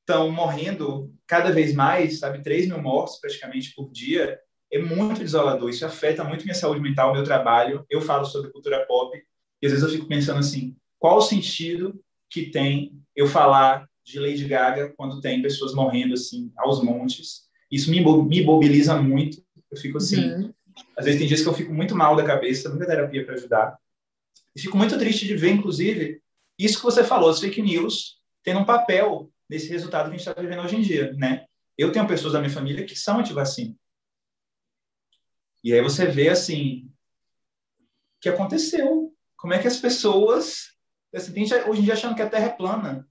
estão 0.00 0.30
morrendo 0.30 1.14
cada 1.26 1.52
vez 1.52 1.74
mais, 1.74 2.18
sabe, 2.18 2.42
3 2.42 2.66
mil 2.66 2.80
mortes 2.80 3.20
praticamente 3.20 3.74
por 3.74 3.90
dia, 3.92 4.40
é 4.72 4.78
muito 4.78 5.20
desolador. 5.20 5.68
Isso 5.68 5.84
afeta 5.84 6.24
muito 6.24 6.44
minha 6.44 6.54
saúde 6.54 6.80
mental, 6.80 7.12
meu 7.12 7.24
trabalho. 7.24 7.84
Eu 7.88 8.00
falo 8.00 8.24
sobre 8.24 8.50
cultura 8.50 8.84
pop 8.86 9.16
e 9.60 9.66
às 9.66 9.72
vezes 9.72 9.86
eu 9.86 9.92
fico 9.92 10.08
pensando 10.08 10.38
assim, 10.38 10.76
qual 10.98 11.18
o 11.18 11.22
sentido 11.22 12.00
que 12.30 12.50
tem 12.50 13.00
eu 13.14 13.26
falar 13.26 13.88
de 14.04 14.18
Lady 14.18 14.44
Gaga 14.46 14.92
quando 14.96 15.20
tem 15.20 15.42
pessoas 15.42 15.74
morrendo 15.74 16.14
assim 16.14 16.52
aos 16.56 16.82
montes? 16.82 17.48
Isso 17.70 17.90
me, 17.90 18.00
me 18.00 18.42
mobiliza 18.42 19.00
muito. 19.00 19.42
Eu 19.70 19.76
fico 19.76 19.98
assim, 19.98 20.30
uhum. 20.30 20.54
Às 20.96 21.04
vezes 21.04 21.20
tem 21.20 21.28
dias 21.28 21.42
que 21.42 21.48
eu 21.48 21.54
fico 21.54 21.72
muito 21.72 21.94
mal 21.94 22.16
da 22.16 22.24
cabeça, 22.24 22.68
muita 22.68 22.86
terapia 22.86 23.24
para 23.24 23.34
ajudar. 23.34 23.78
E 24.54 24.60
fico 24.60 24.76
muito 24.76 24.98
triste 24.98 25.26
de 25.26 25.36
ver, 25.36 25.50
inclusive, 25.50 26.20
isso 26.58 26.78
que 26.78 26.84
você 26.84 27.04
falou, 27.04 27.30
as 27.30 27.40
fake 27.40 27.62
news, 27.62 28.20
tendo 28.42 28.60
um 28.60 28.64
papel 28.64 29.30
nesse 29.48 29.68
resultado 29.68 30.04
que 30.04 30.14
a 30.14 30.18
gente 30.18 30.28
está 30.28 30.40
vivendo 30.40 30.62
hoje 30.62 30.76
em 30.76 30.82
dia, 30.82 31.12
né? 31.14 31.46
Eu 31.76 31.92
tenho 31.92 32.06
pessoas 32.06 32.32
da 32.32 32.40
minha 32.40 32.52
família 32.52 32.84
que 32.84 32.96
são 32.96 33.20
anti-vacina. 33.20 33.74
E 35.62 35.72
aí 35.72 35.80
você 35.80 36.06
vê, 36.06 36.28
assim, 36.28 36.90
o 38.16 38.20
que 38.20 38.28
aconteceu. 38.28 39.14
Como 39.36 39.52
é 39.52 39.58
que 39.58 39.68
as 39.68 39.78
pessoas... 39.78 40.76
Assim, 41.14 41.32
tem 41.32 41.46
gente 41.46 41.68
hoje 41.68 41.80
em 41.80 41.84
dia 41.84 41.94
achando 41.94 42.14
que 42.14 42.22
a 42.22 42.28
Terra 42.28 42.46
é 42.46 42.50
plana, 42.50 43.08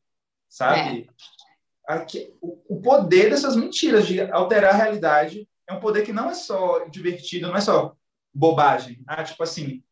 sabe? 0.49 1.09
É. 1.09 1.93
Aqui, 1.93 2.33
o, 2.41 2.77
o 2.77 2.81
poder 2.81 3.29
dessas 3.29 3.55
mentiras 3.55 4.05
de 4.05 4.21
alterar 4.21 4.73
a 4.73 4.77
realidade 4.77 5.47
é 5.67 5.73
um 5.73 5.79
poder 5.79 6.03
que 6.03 6.13
não 6.13 6.29
é 6.29 6.33
só 6.33 6.85
divertido, 6.89 7.47
não 7.47 7.55
é 7.55 7.61
só 7.61 7.95
bobagem. 8.33 9.01
Ah, 9.07 9.23
tipo 9.23 9.41
assim, 9.41 9.83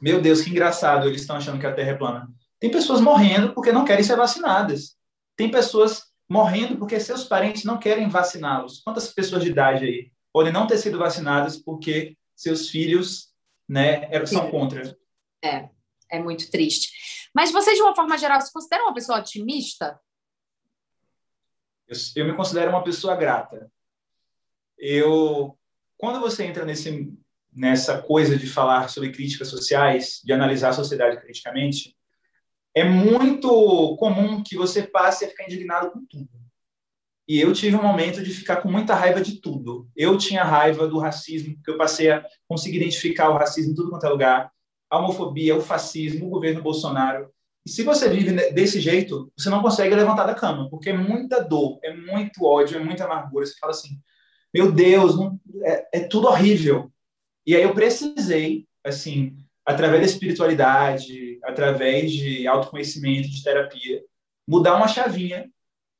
meu 0.00 0.20
Deus, 0.20 0.42
que 0.42 0.50
engraçado, 0.50 1.08
eles 1.08 1.22
estão 1.22 1.36
achando 1.36 1.58
que 1.58 1.66
a 1.66 1.74
Terra 1.74 1.90
é 1.90 1.96
plana. 1.96 2.28
Tem 2.60 2.70
pessoas 2.70 3.00
morrendo 3.00 3.52
porque 3.52 3.72
não 3.72 3.84
querem 3.84 4.04
ser 4.04 4.16
vacinadas. 4.16 4.96
Tem 5.36 5.50
pessoas 5.50 6.04
morrendo 6.28 6.78
porque 6.78 6.98
seus 7.00 7.24
parentes 7.24 7.64
não 7.64 7.78
querem 7.78 8.08
vaciná-los. 8.08 8.80
Quantas 8.80 9.12
pessoas 9.12 9.42
de 9.42 9.50
idade 9.50 9.84
aí 9.84 10.12
podem 10.32 10.52
não 10.52 10.66
ter 10.66 10.78
sido 10.78 10.98
vacinadas 10.98 11.56
porque 11.56 12.16
seus 12.34 12.68
filhos 12.68 13.32
né, 13.68 14.08
são 14.26 14.50
contra? 14.50 14.96
É, 15.44 15.68
é 16.10 16.18
muito 16.18 16.50
triste. 16.50 16.90
Mas 17.34 17.50
você, 17.50 17.74
de 17.74 17.82
uma 17.82 17.94
forma 17.94 18.16
geral, 18.16 18.40
se 18.40 18.52
considera 18.52 18.84
uma 18.84 18.94
pessoa 18.94 19.18
otimista? 19.18 20.00
Eu, 21.88 21.96
eu 22.16 22.24
me 22.26 22.36
considero 22.36 22.70
uma 22.70 22.84
pessoa 22.84 23.16
grata. 23.16 23.70
Eu, 24.78 25.58
quando 25.98 26.20
você 26.20 26.44
entra 26.44 26.64
nesse, 26.64 27.12
nessa 27.52 28.00
coisa 28.00 28.38
de 28.38 28.46
falar 28.46 28.88
sobre 28.88 29.10
críticas 29.10 29.48
sociais, 29.48 30.20
de 30.22 30.32
analisar 30.32 30.70
a 30.70 30.74
sociedade 30.74 31.20
criticamente, 31.20 31.96
é 32.74 32.84
muito 32.84 33.96
comum 33.96 34.42
que 34.42 34.56
você 34.56 34.82
passe 34.82 35.24
a 35.24 35.28
ficar 35.28 35.44
indignado 35.44 35.90
com 35.90 36.04
tudo. 36.06 36.28
E 37.26 37.40
eu 37.40 37.52
tive 37.52 37.76
um 37.76 37.82
momento 37.82 38.22
de 38.22 38.34
ficar 38.34 38.56
com 38.56 38.70
muita 38.70 38.94
raiva 38.94 39.20
de 39.20 39.40
tudo. 39.40 39.88
Eu 39.96 40.18
tinha 40.18 40.44
raiva 40.44 40.86
do 40.86 40.98
racismo, 40.98 41.54
porque 41.54 41.70
eu 41.70 41.78
passei 41.78 42.10
a 42.10 42.24
conseguir 42.46 42.76
identificar 42.76 43.30
o 43.30 43.38
racismo 43.38 43.72
em 43.72 43.74
tudo 43.74 43.90
quanto 43.90 44.04
é 44.04 44.10
lugar, 44.10 44.52
a 44.90 44.98
homofobia, 44.98 45.56
o 45.56 45.60
fascismo, 45.60 46.26
o 46.26 46.30
governo 46.30 46.62
Bolsonaro. 46.62 47.30
E 47.66 47.70
se 47.70 47.82
você 47.82 48.08
vive 48.08 48.32
desse 48.52 48.80
jeito, 48.80 49.32
você 49.36 49.48
não 49.48 49.62
consegue 49.62 49.94
levantar 49.94 50.26
da 50.26 50.34
cama, 50.34 50.68
porque 50.68 50.90
é 50.90 50.96
muita 50.96 51.42
dor, 51.42 51.78
é 51.82 51.94
muito 51.94 52.44
ódio, 52.44 52.76
é 52.76 52.84
muita 52.84 53.04
amargura. 53.04 53.46
Você 53.46 53.54
fala 53.58 53.72
assim: 53.72 53.98
meu 54.52 54.70
Deus, 54.70 55.16
não, 55.16 55.40
é, 55.62 55.98
é 55.98 56.00
tudo 56.00 56.28
horrível. 56.28 56.92
E 57.46 57.56
aí 57.56 57.62
eu 57.62 57.74
precisei, 57.74 58.66
assim, 58.84 59.36
através 59.64 60.00
da 60.00 60.06
espiritualidade, 60.06 61.38
através 61.42 62.12
de 62.12 62.46
autoconhecimento, 62.46 63.28
de 63.28 63.42
terapia, 63.42 64.02
mudar 64.46 64.76
uma 64.76 64.88
chavinha 64.88 65.50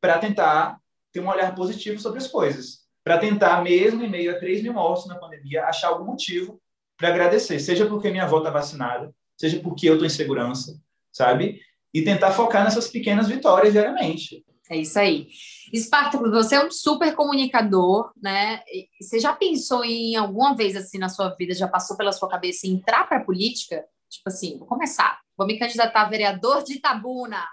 para 0.00 0.18
tentar 0.18 0.78
ter 1.12 1.20
um 1.20 1.28
olhar 1.28 1.54
positivo 1.54 1.98
sobre 1.98 2.18
as 2.18 2.26
coisas. 2.26 2.84
Para 3.02 3.18
tentar, 3.18 3.62
mesmo 3.62 4.04
em 4.04 4.10
meio 4.10 4.30
a 4.30 4.38
3 4.38 4.62
mil 4.62 4.72
mortos 4.72 5.06
na 5.06 5.16
pandemia, 5.16 5.64
achar 5.64 5.88
algum 5.88 6.04
motivo 6.04 6.60
para 6.96 7.08
agradecer. 7.08 7.58
Seja 7.60 7.86
porque 7.86 8.10
minha 8.10 8.24
avó 8.24 8.38
está 8.38 8.50
vacinada, 8.50 9.14
seja 9.36 9.60
porque 9.60 9.88
eu 9.88 9.94
estou 9.94 10.06
em 10.06 10.10
segurança, 10.10 10.80
sabe? 11.12 11.60
E 11.92 12.02
tentar 12.02 12.32
focar 12.32 12.64
nessas 12.64 12.88
pequenas 12.88 13.28
vitórias 13.28 13.72
diariamente. 13.72 14.44
É 14.70 14.78
isso 14.78 14.98
aí. 14.98 15.28
Espartaco, 15.72 16.30
você 16.30 16.54
é 16.54 16.64
um 16.64 16.70
super 16.70 17.14
comunicador, 17.14 18.12
né? 18.20 18.62
Você 19.00 19.20
já 19.20 19.32
pensou 19.34 19.84
em 19.84 20.16
alguma 20.16 20.56
vez 20.56 20.74
assim 20.74 20.98
na 20.98 21.08
sua 21.08 21.28
vida, 21.30 21.54
já 21.54 21.68
passou 21.68 21.96
pela 21.96 22.12
sua 22.12 22.28
cabeça 22.28 22.66
entrar 22.66 23.06
para 23.06 23.18
a 23.18 23.24
política? 23.24 23.84
Tipo 24.08 24.28
assim, 24.28 24.58
vou 24.58 24.66
começar, 24.66 25.20
vou 25.36 25.46
me 25.46 25.58
candidatar 25.58 26.02
a 26.02 26.08
vereador 26.08 26.62
de 26.62 26.74
Itabuna, 26.74 27.44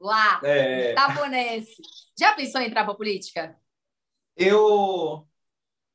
lá, 0.00 0.40
é... 0.42 0.92
Itabunense. 0.92 1.76
Já 2.18 2.32
pensou 2.34 2.60
em 2.60 2.66
entrar 2.66 2.84
para 2.84 2.92
a 2.92 2.96
política? 2.96 3.56
Eu, 4.36 5.26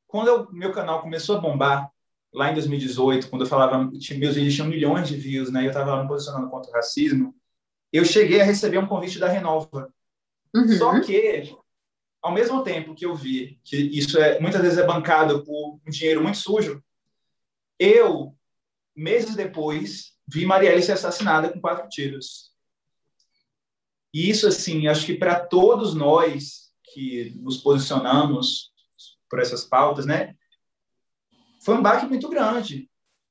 quando 0.06 0.28
eu, 0.28 0.52
meu 0.52 0.72
canal 0.72 1.02
começou 1.02 1.36
a 1.36 1.40
bombar, 1.40 1.90
lá 2.32 2.50
em 2.50 2.54
2018, 2.54 3.28
quando 3.28 3.42
eu 3.42 3.48
falava, 3.48 3.78
meus 3.84 4.34
vídeos 4.34 4.54
tinham 4.54 4.68
milhões 4.68 5.08
de 5.08 5.16
views, 5.16 5.50
né? 5.50 5.64
Eu 5.64 5.68
estava 5.68 6.02
me 6.02 6.08
posicionando 6.08 6.50
contra 6.50 6.70
o 6.70 6.74
racismo. 6.74 7.34
Eu 7.92 8.04
cheguei 8.04 8.40
a 8.40 8.44
receber 8.44 8.78
um 8.78 8.86
convite 8.86 9.18
da 9.18 9.28
Renova 9.28 9.92
Uhum. 10.54 10.78
Só 10.78 11.00
que, 11.00 11.54
ao 12.22 12.32
mesmo 12.32 12.62
tempo 12.62 12.94
que 12.94 13.04
eu 13.04 13.14
vi 13.14 13.60
que 13.64 13.76
isso 13.76 14.18
é 14.18 14.40
muitas 14.40 14.60
vezes 14.60 14.78
é 14.78 14.86
bancado 14.86 15.44
por 15.44 15.80
um 15.86 15.90
dinheiro 15.90 16.22
muito 16.22 16.38
sujo, 16.38 16.82
eu, 17.78 18.34
meses 18.94 19.34
depois, 19.36 20.14
vi 20.26 20.44
Marielle 20.44 20.82
ser 20.82 20.92
assassinada 20.92 21.52
com 21.52 21.60
quatro 21.60 21.88
tiros. 21.88 22.52
E 24.12 24.28
isso, 24.28 24.48
assim, 24.48 24.88
acho 24.88 25.06
que 25.06 25.14
para 25.14 25.38
todos 25.38 25.94
nós 25.94 26.72
que 26.92 27.34
nos 27.40 27.58
posicionamos 27.58 28.72
por 29.30 29.38
essas 29.38 29.64
pautas, 29.64 30.06
né, 30.06 30.34
foi 31.68 31.76
um 31.76 31.82
baque 31.82 32.06
muito 32.06 32.30
grande, 32.30 32.88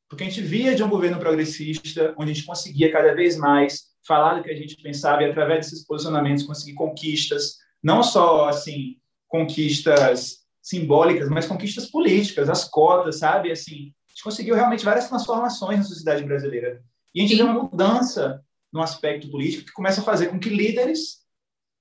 porque 0.08 0.24
a 0.24 0.30
gente 0.30 0.42
via 0.42 0.76
de 0.76 0.84
um 0.84 0.90
governo 0.90 1.18
progressista, 1.18 2.14
onde 2.20 2.30
a 2.30 2.34
gente 2.36 2.46
conseguia 2.46 2.92
cada 2.92 3.16
vez 3.16 3.36
mais 3.36 3.86
falar 4.08 4.36
do 4.36 4.44
que 4.44 4.52
a 4.52 4.56
gente 4.56 4.80
pensava 4.80 5.24
e 5.24 5.26
através 5.26 5.66
desses 5.66 5.84
posicionamentos 5.84 6.44
conseguir 6.44 6.76
conquistas, 6.76 7.56
não 7.82 8.04
só 8.04 8.48
assim 8.48 8.98
conquistas 9.28 10.46
simbólicas, 10.62 11.30
mas 11.30 11.48
conquistas 11.48 11.90
políticas, 11.90 12.48
as 12.48 12.64
cotas, 12.64 13.18
sabe? 13.18 13.52
Assim, 13.52 13.92
a 14.06 14.10
gente 14.12 14.24
conseguiu 14.24 14.54
realmente 14.54 14.86
várias 14.86 15.10
transformações 15.10 15.80
na 15.80 15.86
sociedade 15.86 16.24
brasileira. 16.24 16.80
E 17.16 17.22
a 17.22 17.24
gente 17.24 17.36
Sim. 17.36 17.38
vê 17.38 17.50
uma 17.50 17.64
mudança 17.64 18.46
no 18.72 18.84
aspecto 18.84 19.32
político 19.32 19.66
que 19.66 19.74
começa 19.74 20.02
a 20.02 20.04
fazer 20.04 20.28
com 20.28 20.40
que 20.40 20.50
líderes 20.50 21.24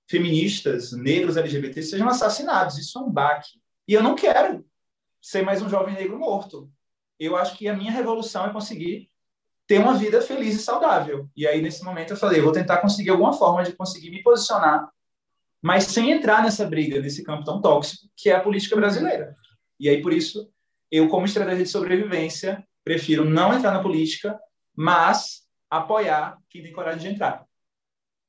feministas, 0.08 0.92
negros, 0.92 1.36
LGBT 1.36 1.82
sejam 1.82 2.08
assassinados. 2.08 2.78
Isso 2.78 2.98
é 2.98 3.02
um 3.02 3.10
baque. 3.10 3.60
E 3.86 3.92
eu 3.92 4.02
não 4.02 4.14
quero 4.14 4.64
ser 5.26 5.42
mais 5.42 5.60
um 5.60 5.68
jovem 5.68 5.92
negro 5.92 6.16
morto. 6.16 6.70
Eu 7.18 7.36
acho 7.36 7.58
que 7.58 7.66
a 7.66 7.74
minha 7.74 7.90
revolução 7.90 8.46
é 8.46 8.52
conseguir 8.52 9.10
ter 9.66 9.80
uma 9.80 9.94
vida 9.94 10.22
feliz 10.22 10.54
e 10.54 10.62
saudável. 10.62 11.28
E 11.36 11.44
aí, 11.48 11.60
nesse 11.60 11.82
momento, 11.82 12.10
eu 12.12 12.16
falei, 12.16 12.38
eu 12.38 12.44
vou 12.44 12.52
tentar 12.52 12.76
conseguir 12.76 13.10
alguma 13.10 13.32
forma 13.32 13.64
de 13.64 13.72
conseguir 13.72 14.10
me 14.10 14.22
posicionar, 14.22 14.88
mas 15.60 15.82
sem 15.82 16.12
entrar 16.12 16.44
nessa 16.44 16.64
briga, 16.64 17.00
nesse 17.00 17.24
campo 17.24 17.42
tão 17.42 17.60
tóxico 17.60 18.08
que 18.16 18.30
é 18.30 18.36
a 18.36 18.40
política 18.40 18.76
brasileira. 18.76 19.34
E 19.80 19.88
aí, 19.88 20.00
por 20.00 20.12
isso, 20.12 20.48
eu, 20.92 21.08
como 21.08 21.26
estratégia 21.26 21.64
de 21.64 21.70
sobrevivência, 21.70 22.64
prefiro 22.84 23.24
não 23.24 23.52
entrar 23.52 23.72
na 23.72 23.82
política, 23.82 24.38
mas 24.76 25.42
apoiar 25.68 26.38
quem 26.48 26.62
tem 26.62 26.72
coragem 26.72 27.00
de 27.00 27.14
entrar. 27.16 27.44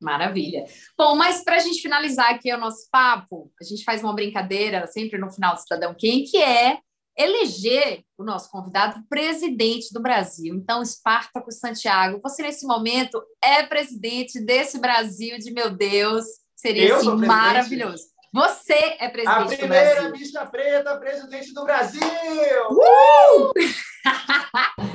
Maravilha. 0.02 0.66
Bom, 0.98 1.16
mas 1.16 1.44
para 1.44 1.58
a 1.58 1.60
gente 1.60 1.80
finalizar 1.80 2.34
aqui 2.34 2.52
o 2.52 2.58
nosso 2.58 2.90
papo, 2.90 3.52
a 3.62 3.64
gente 3.64 3.84
faz 3.84 4.02
uma 4.02 4.16
brincadeira 4.16 4.88
sempre 4.88 5.20
no 5.20 5.32
final 5.32 5.54
do 5.54 5.62
Cidadão 5.62 5.94
Quem, 5.94 6.24
que 6.24 6.38
é 6.38 6.80
eleger 7.18 8.04
o 8.18 8.24
nosso 8.24 8.52
convidado 8.52 9.04
presidente 9.10 9.92
do 9.92 10.02
Brasil. 10.02 10.56
Então, 10.56 10.84
Espartaco 10.84 11.52
Santiago, 11.52 12.22
você 12.22 12.44
nesse 12.44 12.66
momento 12.66 13.22
é 13.44 13.64
presidente 13.64 14.40
desse 14.40 14.80
Brasil 14.80 15.40
de 15.40 15.52
meu 15.52 15.72
Deus, 15.72 16.26
seria 16.56 16.96
assim, 16.96 17.16
maravilhoso. 17.16 18.04
Você 18.34 18.98
é 19.00 19.10
presidente 19.10 19.58
do 19.58 19.68
Brasil. 19.68 19.96
A 19.96 19.96
primeira 19.96 20.12
bicha 20.12 20.46
preta 20.46 20.98
presidente 20.98 21.54
do 21.54 21.64
Brasil! 21.66 22.02
Uh! 22.70 23.54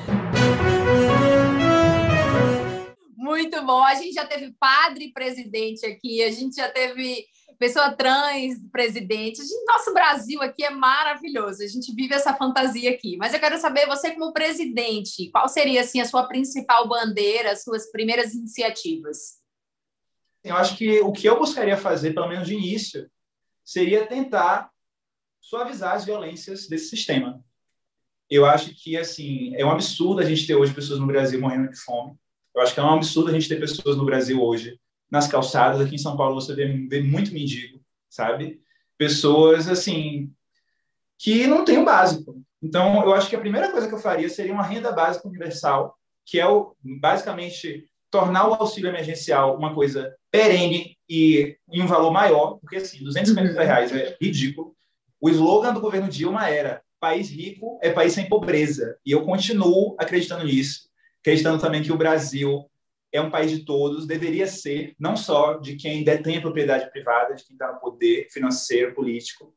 Muito 3.16 3.64
bom. 3.64 3.82
A 3.82 3.94
gente 3.94 4.12
já 4.12 4.26
teve 4.26 4.52
padre 4.60 5.12
presidente 5.12 5.86
aqui, 5.86 6.22
a 6.22 6.30
gente 6.30 6.56
já 6.56 6.68
teve 6.68 7.24
pessoa 7.62 7.92
trans, 7.92 8.58
presidente. 8.72 9.40
Nosso 9.68 9.94
Brasil 9.94 10.42
aqui 10.42 10.64
é 10.64 10.70
maravilhoso. 10.70 11.62
A 11.62 11.66
gente 11.68 11.94
vive 11.94 12.12
essa 12.12 12.34
fantasia 12.34 12.90
aqui. 12.90 13.16
Mas 13.16 13.32
eu 13.32 13.38
quero 13.38 13.56
saber, 13.56 13.86
você 13.86 14.10
como 14.10 14.32
presidente, 14.32 15.30
qual 15.30 15.46
seria 15.46 15.82
assim 15.82 16.00
a 16.00 16.04
sua 16.04 16.26
principal 16.26 16.88
bandeira, 16.88 17.52
as 17.52 17.62
suas 17.62 17.88
primeiras 17.92 18.34
iniciativas? 18.34 19.40
Eu 20.42 20.56
acho 20.56 20.76
que 20.76 21.00
o 21.02 21.12
que 21.12 21.28
eu 21.28 21.38
buscaria 21.38 21.76
fazer, 21.76 22.12
pelo 22.12 22.26
menos 22.26 22.48
de 22.48 22.54
início, 22.54 23.08
seria 23.64 24.08
tentar 24.08 24.68
suavizar 25.40 25.94
as 25.94 26.04
violências 26.04 26.66
desse 26.66 26.88
sistema. 26.88 27.44
Eu 28.28 28.44
acho 28.44 28.74
que 28.74 28.96
assim 28.96 29.54
é 29.54 29.64
um 29.64 29.70
absurdo 29.70 30.20
a 30.20 30.24
gente 30.24 30.48
ter 30.48 30.56
hoje 30.56 30.74
pessoas 30.74 30.98
no 30.98 31.06
Brasil 31.06 31.40
morrendo 31.40 31.70
de 31.70 31.78
fome. 31.78 32.18
Eu 32.56 32.60
acho 32.60 32.74
que 32.74 32.80
é 32.80 32.82
um 32.82 32.94
absurdo 32.94 33.30
a 33.30 33.32
gente 33.32 33.48
ter 33.48 33.60
pessoas 33.60 33.96
no 33.96 34.04
Brasil 34.04 34.42
hoje 34.42 34.80
nas 35.12 35.28
calçadas. 35.28 35.80
Aqui 35.82 35.94
em 35.94 35.98
São 35.98 36.16
Paulo 36.16 36.40
você 36.40 36.54
vê, 36.54 36.66
vê 36.88 37.02
muito 37.02 37.34
mendigo, 37.34 37.78
sabe? 38.08 38.58
Pessoas, 38.96 39.68
assim, 39.68 40.32
que 41.18 41.46
não 41.46 41.66
têm 41.66 41.78
o 41.78 41.84
básico. 41.84 42.42
Então, 42.62 43.02
eu 43.04 43.12
acho 43.12 43.28
que 43.28 43.36
a 43.36 43.40
primeira 43.40 43.70
coisa 43.70 43.86
que 43.86 43.94
eu 43.94 43.98
faria 43.98 44.28
seria 44.30 44.54
uma 44.54 44.62
renda 44.62 44.90
básica 44.90 45.28
universal, 45.28 45.94
que 46.24 46.40
é 46.40 46.48
o, 46.48 46.74
basicamente 46.82 47.84
tornar 48.10 48.48
o 48.48 48.54
auxílio 48.54 48.88
emergencial 48.88 49.56
uma 49.56 49.74
coisa 49.74 50.14
perene 50.30 50.96
e 51.08 51.56
em 51.70 51.82
um 51.82 51.86
valor 51.86 52.10
maior, 52.10 52.58
porque 52.58 52.76
assim, 52.76 53.04
250 53.04 53.62
reais 53.62 53.92
é 53.92 54.16
ridículo. 54.20 54.74
O 55.20 55.28
slogan 55.28 55.74
do 55.74 55.80
governo 55.80 56.08
Dilma 56.08 56.48
era 56.48 56.82
país 56.98 57.28
rico 57.30 57.78
é 57.82 57.90
país 57.90 58.12
sem 58.12 58.28
pobreza. 58.28 58.96
E 59.04 59.10
eu 59.10 59.24
continuo 59.24 59.96
acreditando 59.98 60.44
nisso, 60.44 60.88
acreditando 61.20 61.60
também 61.60 61.82
que 61.82 61.92
o 61.92 61.96
Brasil 61.98 62.70
é 63.12 63.20
um 63.20 63.30
país 63.30 63.50
de 63.50 63.64
todos, 63.64 64.06
deveria 64.06 64.46
ser, 64.46 64.96
não 64.98 65.16
só 65.16 65.58
de 65.58 65.76
quem 65.76 66.02
detém 66.02 66.38
a 66.38 66.40
propriedade 66.40 66.90
privada, 66.90 67.34
de 67.34 67.44
quem 67.44 67.54
está 67.54 67.70
no 67.70 67.78
poder 67.78 68.26
financeiro, 68.30 68.94
político. 68.94 69.54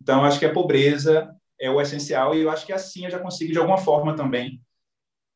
Então, 0.00 0.24
acho 0.24 0.38
que 0.38 0.44
a 0.44 0.52
pobreza 0.52 1.34
é 1.58 1.70
o 1.70 1.80
essencial 1.80 2.34
e 2.34 2.42
eu 2.42 2.50
acho 2.50 2.66
que 2.66 2.72
assim 2.72 3.04
eu 3.04 3.10
já 3.10 3.18
consigo, 3.18 3.50
de 3.50 3.58
alguma 3.58 3.78
forma 3.78 4.14
também, 4.14 4.60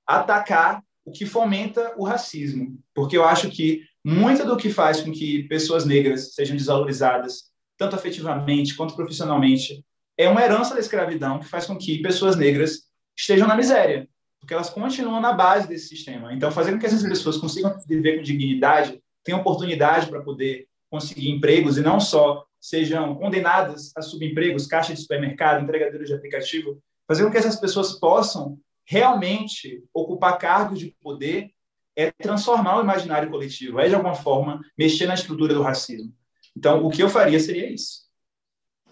atacar 0.06 0.82
o 1.04 1.10
que 1.10 1.24
fomenta 1.24 1.94
o 1.96 2.04
racismo. 2.04 2.78
Porque 2.94 3.16
eu 3.16 3.24
acho 3.24 3.50
que 3.50 3.82
muito 4.04 4.44
do 4.44 4.56
que 4.56 4.70
faz 4.70 5.00
com 5.00 5.10
que 5.10 5.44
pessoas 5.44 5.86
negras 5.86 6.34
sejam 6.34 6.56
desvalorizadas, 6.56 7.50
tanto 7.78 7.96
afetivamente 7.96 8.76
quanto 8.76 8.94
profissionalmente, 8.94 9.84
é 10.16 10.28
uma 10.28 10.42
herança 10.42 10.74
da 10.74 10.80
escravidão 10.80 11.40
que 11.40 11.48
faz 11.48 11.66
com 11.66 11.76
que 11.76 12.02
pessoas 12.02 12.36
negras 12.36 12.82
estejam 13.16 13.48
na 13.48 13.56
miséria 13.56 14.08
porque 14.43 14.55
elas 14.55 14.70
continuam 14.70 15.20
na 15.20 15.32
base 15.32 15.68
desse 15.68 15.86
sistema. 15.86 16.34
Então, 16.34 16.51
fazer 16.51 16.72
com 16.72 16.78
que 16.80 16.86
essas 16.86 17.05
pessoas 17.05 17.36
consigam 17.36 17.78
viver 17.86 18.16
com 18.16 18.22
dignidade, 18.24 19.01
tenham 19.22 19.40
oportunidade 19.40 20.09
para 20.09 20.20
poder 20.20 20.66
conseguir 20.90 21.30
empregos 21.30 21.78
e 21.78 21.80
não 21.80 22.01
só 22.01 22.45
sejam 22.61 23.14
condenadas 23.14 23.93
a 23.97 24.03
subempregos, 24.03 24.66
caixa 24.66 24.93
de 24.93 25.01
supermercado, 25.01 25.62
entregadores 25.62 26.09
de 26.09 26.14
aplicativo, 26.14 26.82
fazer 27.07 27.24
com 27.24 27.30
que 27.30 27.38
essas 27.38 27.55
pessoas 27.55 27.93
possam 27.93 28.59
realmente 28.84 29.80
ocupar 29.95 30.36
cargos 30.38 30.80
de 30.80 30.88
poder 31.01 31.51
é 31.95 32.11
transformar 32.11 32.78
o 32.78 32.82
imaginário 32.82 33.30
coletivo, 33.30 33.78
é 33.78 33.88
de 33.88 33.95
alguma 33.95 34.14
forma 34.14 34.61
mexer 34.76 35.07
na 35.07 35.14
estrutura 35.14 35.55
do 35.55 35.62
racismo. 35.62 36.12
Então, 36.57 36.84
o 36.84 36.90
que 36.90 37.03
eu 37.03 37.09
faria 37.09 37.38
seria 37.38 37.70
isso. 37.70 38.03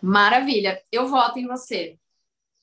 Maravilha. 0.00 0.80
Eu 0.92 1.08
voto 1.08 1.38
em 1.40 1.46
você. 1.48 1.98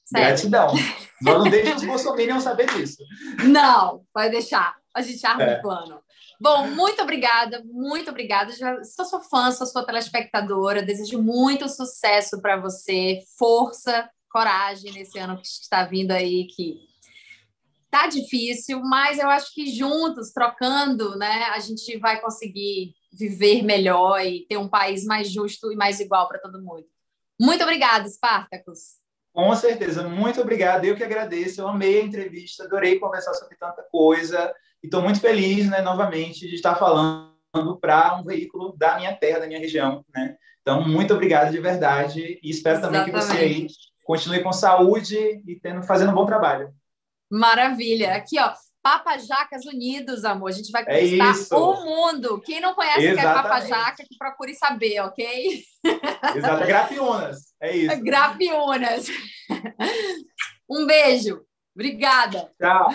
Sério. 0.07 0.27
Gratidão. 0.27 0.73
Nós 1.21 1.43
não 1.43 1.49
deixamos 1.49 1.81
os 1.81 1.87
bolsominions 1.87 2.43
saber 2.43 2.67
disso. 2.73 3.03
Não, 3.45 4.05
vai 4.13 4.29
deixar. 4.29 4.75
A 4.93 5.01
gente 5.01 5.25
arma 5.25 5.43
é. 5.43 5.57
um 5.57 5.61
plano. 5.61 6.01
Bom, 6.39 6.67
muito 6.67 7.01
obrigada, 7.01 7.63
muito 7.65 8.09
obrigada. 8.09 8.51
Já 8.53 8.83
sou 8.83 9.03
sua 9.03 9.21
fã, 9.21 9.51
sou 9.51 9.67
sua 9.67 9.85
telespectadora. 9.85 10.81
Desejo 10.81 11.21
muito 11.21 11.67
sucesso 11.67 12.39
para 12.41 12.57
você, 12.57 13.19
força, 13.37 14.09
coragem 14.29 14.93
nesse 14.93 15.17
ano 15.19 15.37
que 15.37 15.47
está 15.47 15.83
vindo 15.83 16.11
aí, 16.11 16.45
que 16.45 16.77
tá 17.89 18.07
difícil, 18.07 18.81
mas 18.81 19.17
eu 19.17 19.29
acho 19.29 19.53
que 19.53 19.65
juntos, 19.67 20.31
trocando, 20.31 21.17
né, 21.17 21.45
a 21.45 21.59
gente 21.59 21.97
vai 21.97 22.21
conseguir 22.21 22.93
viver 23.11 23.63
melhor 23.63 24.23
e 24.23 24.45
ter 24.47 24.57
um 24.57 24.69
país 24.69 25.03
mais 25.03 25.29
justo 25.29 25.71
e 25.71 25.75
mais 25.75 25.99
igual 25.99 26.27
para 26.27 26.39
todo 26.39 26.61
mundo. 26.61 26.85
Muito 27.39 27.63
obrigada, 27.63 28.07
Spartacus. 28.07 29.06
Com 29.37 29.55
certeza, 29.55 30.09
muito 30.09 30.41
obrigado. 30.41 30.83
Eu 30.85 30.95
que 30.95 31.03
agradeço. 31.03 31.61
Eu 31.61 31.67
amei 31.67 32.01
a 32.01 32.03
entrevista, 32.03 32.63
adorei 32.63 32.97
conversar 32.97 33.35
sobre 33.35 33.55
tanta 33.55 33.83
coisa 33.83 34.51
e 34.81 34.87
estou 34.87 34.99
muito 34.99 35.21
feliz, 35.21 35.69
né, 35.69 35.79
novamente, 35.79 36.47
de 36.47 36.55
estar 36.55 36.73
falando 36.73 37.77
para 37.79 38.15
um 38.15 38.23
veículo 38.23 38.75
da 38.75 38.97
minha 38.97 39.15
terra, 39.15 39.41
da 39.41 39.45
minha 39.45 39.59
região, 39.59 40.03
né? 40.11 40.35
Então, 40.63 40.83
muito 40.87 41.13
obrigado 41.13 41.51
de 41.51 41.59
verdade 41.59 42.39
e 42.41 42.49
espero 42.49 42.79
Exatamente. 42.79 43.11
também 43.11 43.21
que 43.21 43.27
você 43.27 43.37
aí 43.37 43.67
continue 44.03 44.41
com 44.41 44.51
saúde 44.51 45.15
e 45.45 45.59
tendo, 45.61 45.83
fazendo 45.83 46.09
um 46.09 46.15
bom 46.15 46.25
trabalho. 46.25 46.73
Maravilha. 47.29 48.15
Aqui, 48.15 48.39
ó, 48.39 48.51
Papajacas 48.87 49.65
Unidos, 49.65 50.23
amor. 50.23 50.47
A 50.47 50.53
gente 50.53 50.71
vai 50.71 50.81
é 50.83 50.85
conquistar 50.85 51.57
é 51.57 51.59
o 51.59 51.83
mundo. 51.83 52.41
Quem 52.45 52.61
não 52.61 52.73
conhece 52.73 53.01
Exatamente. 53.01 53.21
que 53.21 53.27
é 53.27 53.33
Papajaca, 53.33 54.03
que 54.07 54.17
procure 54.17 54.55
saber, 54.55 55.01
ok? 55.01 55.63
Exato. 56.33 56.63
É 56.63 56.67
Grapiunas. 56.67 57.37
É 57.61 57.75
isso. 57.75 57.99
Grapiunas. 58.01 59.07
Um 60.69 60.85
beijo. 60.85 61.41
Obrigada. 61.75 62.49
Tchau. 62.57 62.87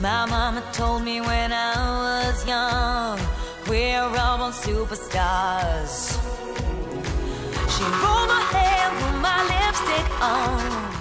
My 0.00 0.26
mama 0.26 0.64
told 0.72 1.04
me 1.04 1.20
when 1.20 1.52
I 1.52 1.76
was 1.76 2.11
superstars. 4.62 6.12
She 7.72 7.82
rolled 7.82 8.28
my 8.28 8.42
hair, 8.54 8.90
put 9.00 9.16
my 9.20 9.40
lipstick 9.50 10.22
on. 10.22 10.91